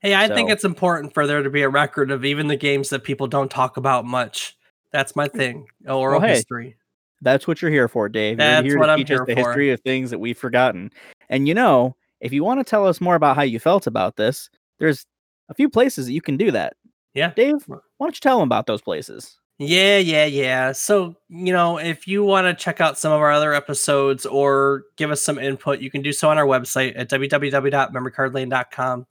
Hey, 0.00 0.14
I 0.14 0.28
think 0.28 0.50
it's 0.50 0.64
important 0.64 1.12
for 1.12 1.26
there 1.26 1.42
to 1.42 1.50
be 1.50 1.62
a 1.62 1.68
record 1.68 2.10
of 2.10 2.24
even 2.24 2.46
the 2.46 2.56
games 2.56 2.88
that 2.90 3.02
people 3.02 3.26
don't 3.26 3.50
talk 3.50 3.76
about 3.76 4.04
much. 4.04 4.56
That's 4.92 5.16
my 5.16 5.28
mm. 5.28 5.36
thing. 5.36 5.66
Oral 5.86 6.20
Well, 6.20 6.28
hey, 6.28 6.36
history. 6.36 6.76
That's 7.20 7.48
what 7.48 7.60
you're 7.60 7.70
here 7.70 7.88
for, 7.88 8.08
Dave. 8.08 8.38
You're 8.38 8.46
That's 8.46 8.66
here 8.66 8.78
what 8.78 8.86
to 8.86 8.92
I'm 8.92 8.98
teach 8.98 9.08
here 9.08 9.22
us 9.22 9.26
the 9.26 9.34
for. 9.34 9.48
history 9.48 9.70
of 9.72 9.80
things 9.80 10.10
that 10.10 10.20
we've 10.20 10.38
forgotten. 10.38 10.92
And 11.28 11.48
you 11.48 11.54
know, 11.54 11.96
if 12.20 12.32
you 12.32 12.44
want 12.44 12.60
to 12.60 12.64
tell 12.64 12.86
us 12.86 13.00
more 13.00 13.16
about 13.16 13.36
how 13.36 13.42
you 13.42 13.58
felt 13.58 13.86
about 13.86 14.16
this, 14.16 14.50
there's 14.78 15.04
a 15.48 15.54
few 15.54 15.68
places 15.68 16.06
that 16.06 16.12
you 16.12 16.20
can 16.20 16.36
do 16.36 16.52
that. 16.52 16.74
Yeah. 17.14 17.32
Dave, 17.34 17.64
why 17.66 17.78
don't 18.00 18.14
you 18.14 18.20
tell 18.20 18.38
them 18.38 18.48
about 18.48 18.66
those 18.66 18.82
places? 18.82 19.38
Yeah, 19.60 19.98
yeah, 19.98 20.24
yeah. 20.24 20.70
So, 20.70 21.16
you 21.28 21.52
know, 21.52 21.78
if 21.78 22.06
you 22.06 22.22
want 22.22 22.46
to 22.46 22.54
check 22.54 22.80
out 22.80 22.96
some 22.96 23.10
of 23.12 23.20
our 23.20 23.32
other 23.32 23.52
episodes 23.52 24.24
or 24.24 24.84
give 24.96 25.10
us 25.10 25.20
some 25.20 25.36
input, 25.36 25.80
you 25.80 25.90
can 25.90 26.00
do 26.00 26.12
so 26.12 26.30
on 26.30 26.38
our 26.38 26.46
website 26.46 26.92
at 26.96 27.10
www.memorycardlane.com. 27.10 29.06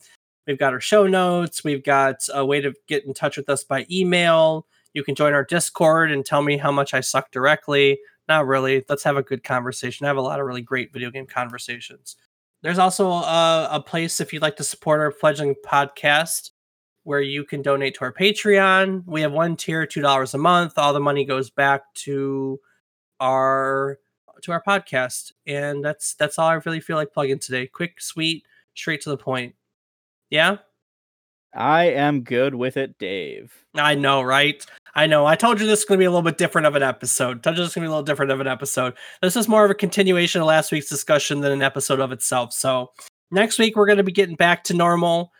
We've 0.47 0.57
got 0.57 0.71
our 0.71 0.79
show 0.79 1.05
notes. 1.05 1.65
We've 1.65 1.83
got 1.83 2.25
a 2.33 2.45
way 2.45 2.61
to 2.61 2.73
get 2.87 3.05
in 3.05 3.13
touch 3.13 3.35
with 3.35 3.49
us 3.49 3.65
by 3.65 3.85
email. 3.91 4.65
You 4.93 5.03
can 5.03 5.15
join 5.15 5.33
our 5.33 5.43
Discord 5.43 6.13
and 6.13 6.25
tell 6.25 6.41
me 6.41 6.55
how 6.55 6.71
much 6.71 6.93
I 6.93 7.01
suck 7.01 7.31
directly. 7.31 7.99
Not 8.29 8.47
really. 8.47 8.85
Let's 8.87 9.03
have 9.03 9.17
a 9.17 9.23
good 9.23 9.43
conversation. 9.43 10.05
I 10.05 10.07
have 10.07 10.15
a 10.15 10.21
lot 10.21 10.39
of 10.39 10.45
really 10.45 10.61
great 10.61 10.93
video 10.93 11.11
game 11.11 11.27
conversations. 11.27 12.15
There's 12.63 12.79
also 12.79 13.09
a, 13.09 13.67
a 13.69 13.81
place 13.81 14.21
if 14.21 14.31
you'd 14.31 14.41
like 14.41 14.55
to 14.55 14.63
support 14.63 15.01
our 15.01 15.11
fledgling 15.11 15.55
podcast 15.65 16.51
where 17.07 17.21
you 17.21 17.45
can 17.45 17.61
donate 17.61 17.95
to 17.95 18.01
our 18.01 18.11
Patreon. 18.11 19.03
We 19.05 19.21
have 19.21 19.31
one 19.31 19.55
tier, 19.55 19.85
two 19.85 20.01
dollars 20.01 20.33
a 20.33 20.37
month. 20.37 20.73
All 20.75 20.91
the 20.91 20.99
money 20.99 21.23
goes 21.23 21.49
back 21.49 21.83
to 22.03 22.59
our 23.21 23.97
to 24.41 24.51
our 24.51 24.61
podcast, 24.61 25.31
and 25.47 25.81
that's 25.81 26.15
that's 26.15 26.37
all 26.37 26.49
I 26.49 26.55
really 26.65 26.81
feel 26.81 26.97
like 26.97 27.13
plugging 27.13 27.39
today. 27.39 27.65
Quick, 27.65 28.01
sweet, 28.01 28.45
straight 28.75 28.99
to 29.03 29.09
the 29.09 29.17
point. 29.17 29.55
Yeah. 30.29 30.57
I 31.55 31.85
am 31.85 32.23
good 32.23 32.53
with 32.53 32.75
it, 32.75 32.97
Dave. 32.99 33.53
I 33.73 33.95
know, 33.95 34.21
right? 34.21 34.63
I 34.93 35.07
know. 35.07 35.25
I 35.25 35.37
told 35.37 35.61
you 35.61 35.65
this 35.65 35.79
is 35.79 35.85
going 35.85 35.97
to 35.97 36.01
be 36.01 36.05
a 36.05 36.11
little 36.11 36.21
bit 36.21 36.37
different 36.37 36.67
of 36.67 36.75
an 36.75 36.83
episode. 36.83 37.37
I 37.37 37.39
told 37.39 37.57
you 37.57 37.63
this 37.63 37.69
is 37.69 37.75
going 37.75 37.83
to 37.83 37.87
be 37.87 37.91
a 37.91 37.91
little 37.91 38.03
different 38.03 38.33
of 38.33 38.41
an 38.41 38.47
episode. 38.47 38.95
This 39.21 39.37
is 39.37 39.47
more 39.47 39.63
of 39.63 39.71
a 39.71 39.75
continuation 39.75 40.41
of 40.41 40.47
last 40.47 40.73
week's 40.73 40.89
discussion 40.89 41.39
than 41.39 41.53
an 41.53 41.61
episode 41.61 42.01
of 42.01 42.11
itself. 42.11 42.51
So 42.51 42.91
next 43.31 43.59
week 43.59 43.77
we're 43.77 43.85
going 43.85 43.97
to 43.97 44.03
be 44.03 44.11
getting 44.11 44.35
back 44.35 44.65
to 44.65 44.73
normal. 44.73 45.31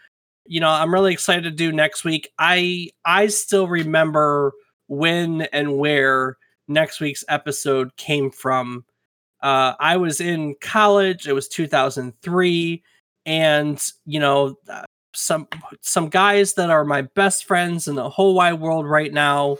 You 0.48 0.60
know, 0.60 0.70
I'm 0.70 0.94
really 0.94 1.14
excited 1.14 1.44
to 1.44 1.52
do 1.52 1.72
next 1.72 2.04
week. 2.04 2.32
I 2.40 2.90
I 3.06 3.28
still 3.28 3.68
remember 3.68 4.54
when 4.88 5.44
and 5.54 5.78
where 5.78 6.38
next 6.68 7.00
week's 7.00 7.24
episode 7.28 7.96
came 7.98 8.32
from. 8.32 8.86
Uh, 9.42 9.74
I 9.80 9.98
was 9.98 10.20
in 10.20 10.56
college. 10.62 11.28
It 11.28 11.34
was 11.34 11.48
2003, 11.48 12.84
and 13.26 13.92
you 14.06 14.20
know, 14.20 14.56
uh, 14.70 14.84
some 15.14 15.48
some 15.82 16.10
guys 16.10 16.54
that 16.56 16.70
are 16.70 16.86
my 16.86 17.04
best 17.04 17.46
friends 17.46 17.88
in 17.88 17.96
the 17.96 18.10
whole 18.10 18.36
wide 18.36 18.60
world 18.60 18.88
right 18.88 19.14
now 19.14 19.58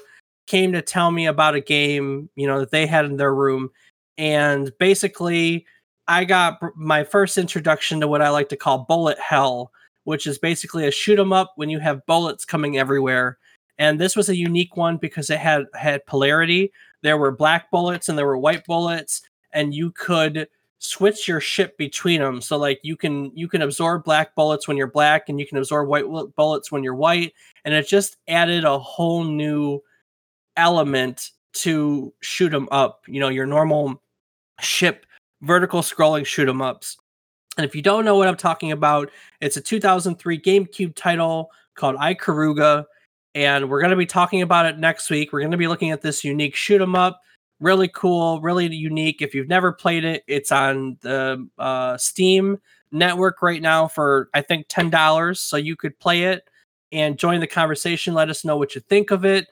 came 0.48 0.72
to 0.72 0.82
tell 0.82 1.12
me 1.12 1.26
about 1.26 1.56
a 1.56 1.62
game, 1.62 2.30
you 2.36 2.48
know, 2.48 2.60
that 2.60 2.72
they 2.72 2.88
had 2.88 3.06
in 3.06 3.18
their 3.18 3.36
room, 3.36 3.70
and 4.18 4.72
basically, 4.80 5.66
I 6.08 6.26
got 6.26 6.60
my 6.76 7.04
first 7.04 7.38
introduction 7.38 8.00
to 8.00 8.08
what 8.08 8.22
I 8.22 8.30
like 8.30 8.50
to 8.50 8.56
call 8.56 8.80
bullet 8.80 9.20
hell, 9.20 9.72
which 10.08 10.26
is 10.26 10.38
basically 10.40 10.88
a 10.88 10.92
shoot 10.92 11.20
'em 11.20 11.34
up 11.34 11.52
when 11.58 11.70
you 11.70 11.80
have 11.80 12.06
bullets 12.06 12.46
coming 12.46 12.78
everywhere. 12.78 13.38
And 13.78 14.00
this 14.00 14.16
was 14.16 14.30
a 14.30 14.36
unique 14.38 14.78
one 14.78 14.96
because 14.98 15.30
it 15.30 15.40
had 15.40 15.66
had 15.76 16.06
polarity. 16.06 16.72
There 17.04 17.18
were 17.18 17.32
black 17.32 17.70
bullets 17.72 18.08
and 18.08 18.18
there 18.18 18.26
were 18.26 18.38
white 18.38 18.66
bullets, 18.66 19.22
and 19.52 19.74
you 19.74 19.92
could 19.92 20.48
switch 20.80 21.28
your 21.28 21.42
ship 21.42 21.78
between 21.78 22.22
them. 22.22 22.40
So 22.42 22.58
like 22.58 22.80
you 22.84 22.96
can 22.96 23.32
you 23.36 23.50
can 23.50 23.62
absorb 23.62 24.06
black 24.06 24.34
bullets 24.36 24.66
when 24.68 24.78
you're 24.78 24.88
black, 25.00 25.28
and 25.28 25.40
you 25.42 25.46
can 25.48 25.58
absorb 25.58 25.90
white 25.90 26.06
bullets 26.38 26.72
when 26.72 26.84
you're 26.84 26.96
white, 26.96 27.34
and 27.66 27.74
it 27.74 27.88
just 27.88 28.16
added 28.30 28.64
a 28.64 28.80
whole 28.80 29.26
new 29.26 29.82
element 30.58 31.32
to 31.64 32.14
shoot 32.22 32.54
'em 32.54 32.70
up. 32.72 33.04
You 33.08 33.20
know, 33.20 33.30
your 33.30 33.46
normal 33.46 34.02
ship 34.62 35.06
vertical 35.42 35.82
scrolling 35.82 36.26
shoot 36.26 36.48
'em 36.50 36.62
ups. 36.62 36.98
And 37.58 37.66
if 37.66 37.76
you 37.76 37.82
don't 37.82 38.06
know 38.06 38.16
what 38.16 38.28
I'm 38.28 38.38
talking 38.38 38.72
about, 38.72 39.10
it's 39.42 39.58
a 39.58 39.62
2003 39.62 40.40
GameCube 40.40 40.96
title 40.96 41.52
called 41.76 41.96
Ikaruga 41.98 42.86
and 43.38 43.70
we're 43.70 43.80
going 43.80 43.92
to 43.92 43.96
be 43.96 44.08
talking 44.08 44.42
about 44.42 44.66
it 44.66 44.80
next 44.80 45.12
week. 45.12 45.32
We're 45.32 45.42
going 45.42 45.52
to 45.52 45.58
be 45.58 45.68
looking 45.68 45.92
at 45.92 46.02
this 46.02 46.24
unique 46.24 46.56
shoot 46.56 46.82
'em 46.82 46.96
up. 46.96 47.22
Really 47.60 47.88
cool, 47.88 48.42
really 48.42 48.74
unique. 48.74 49.22
If 49.22 49.36
you've 49.36 49.48
never 49.48 49.72
played 49.72 50.04
it, 50.06 50.24
it's 50.28 50.52
on 50.52 50.98
the 51.02 51.48
uh, 51.60 51.98
Steam 51.98 52.58
network 52.92 53.44
right 53.44 53.62
now 53.62 53.88
for 53.88 54.30
I 54.34 54.42
think 54.42 54.66
ten 54.70 54.90
dollars. 54.90 55.40
So 55.40 55.56
you 55.56 55.76
could 55.76 56.00
play 56.00 56.24
it 56.24 56.50
and 56.92 57.18
join 57.18 57.40
the 57.40 57.48
conversation. 57.48 58.16
Let 58.16 58.30
us 58.30 58.44
know 58.44 58.58
what 58.58 58.74
you 58.74 58.82
think 58.82 59.12
of 59.12 59.24
it. 59.24 59.48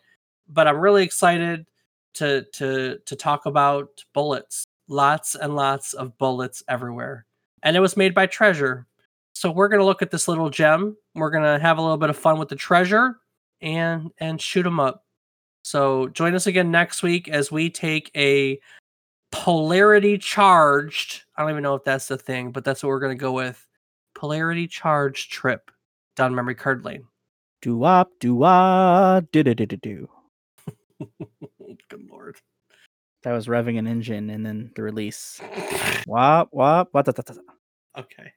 But 0.50 0.68
I'm 0.68 0.80
really 0.80 1.04
excited 1.04 1.68
to 2.16 2.44
to 2.54 2.98
to 3.06 3.16
talk 3.16 3.46
about 3.46 4.04
bullets. 4.14 4.66
Lots 4.88 5.36
and 5.36 5.56
lots 5.56 5.94
of 5.94 6.18
bullets 6.18 6.64
everywhere. 6.68 7.26
And 7.66 7.76
it 7.76 7.82
was 7.82 7.98
made 7.98 8.14
by 8.14 8.28
Treasure. 8.28 8.88
So 9.34 9.52
we're 9.52 9.68
gonna 9.68 9.84
look 9.84 10.02
at 10.02 10.12
this 10.12 10.30
little 10.30 10.50
gem. 10.50 10.96
We're 11.14 11.30
gonna 11.30 11.60
have 11.60 11.78
a 11.78 11.82
little 11.82 11.98
bit 11.98 12.10
of 12.10 12.18
fun 12.18 12.40
with 12.40 12.48
the 12.48 12.56
treasure 12.56 13.18
and 13.62 14.12
and 14.20 14.42
shoot 14.42 14.64
them 14.64 14.80
up. 14.80 15.04
So 15.64 16.08
join 16.10 16.36
us 16.36 16.48
again 16.48 16.72
next 16.72 17.04
week 17.04 17.28
as 17.28 17.52
we 17.52 17.70
take 17.70 18.10
a 18.16 18.60
polarity 19.32 20.18
charged. 20.18 21.24
I 21.36 21.42
don't 21.42 21.52
even 21.52 21.64
know 21.64 21.76
if 21.76 21.84
that's 21.84 22.08
the 22.08 22.18
thing, 22.18 22.52
but 22.52 22.64
that's 22.64 22.82
what 22.82 22.90
we're 22.90 23.00
gonna 23.02 23.16
go 23.16 23.34
with. 23.34 23.68
Polarity 24.14 24.68
charged 24.68 25.32
trip 25.32 25.70
down 26.16 26.34
memory 26.34 26.56
card 26.56 26.86
lane. 26.86 27.06
Do 27.62 27.76
wop, 27.76 28.12
do 28.22 28.36
do 29.32 29.44
do 29.44 29.54
do 29.54 29.66
do 29.66 29.78
do. 29.78 30.10
Good 31.90 32.08
lord. 32.10 32.38
That 33.26 33.34
was 33.34 33.48
revving 33.48 33.80
an 33.80 33.88
engine 33.88 34.30
and 34.30 34.46
then 34.46 34.72
the 34.76 34.84
release. 34.84 35.42
wop, 36.06 36.50
wop, 36.52 36.90
wop. 36.94 37.06
Okay. 37.98 38.32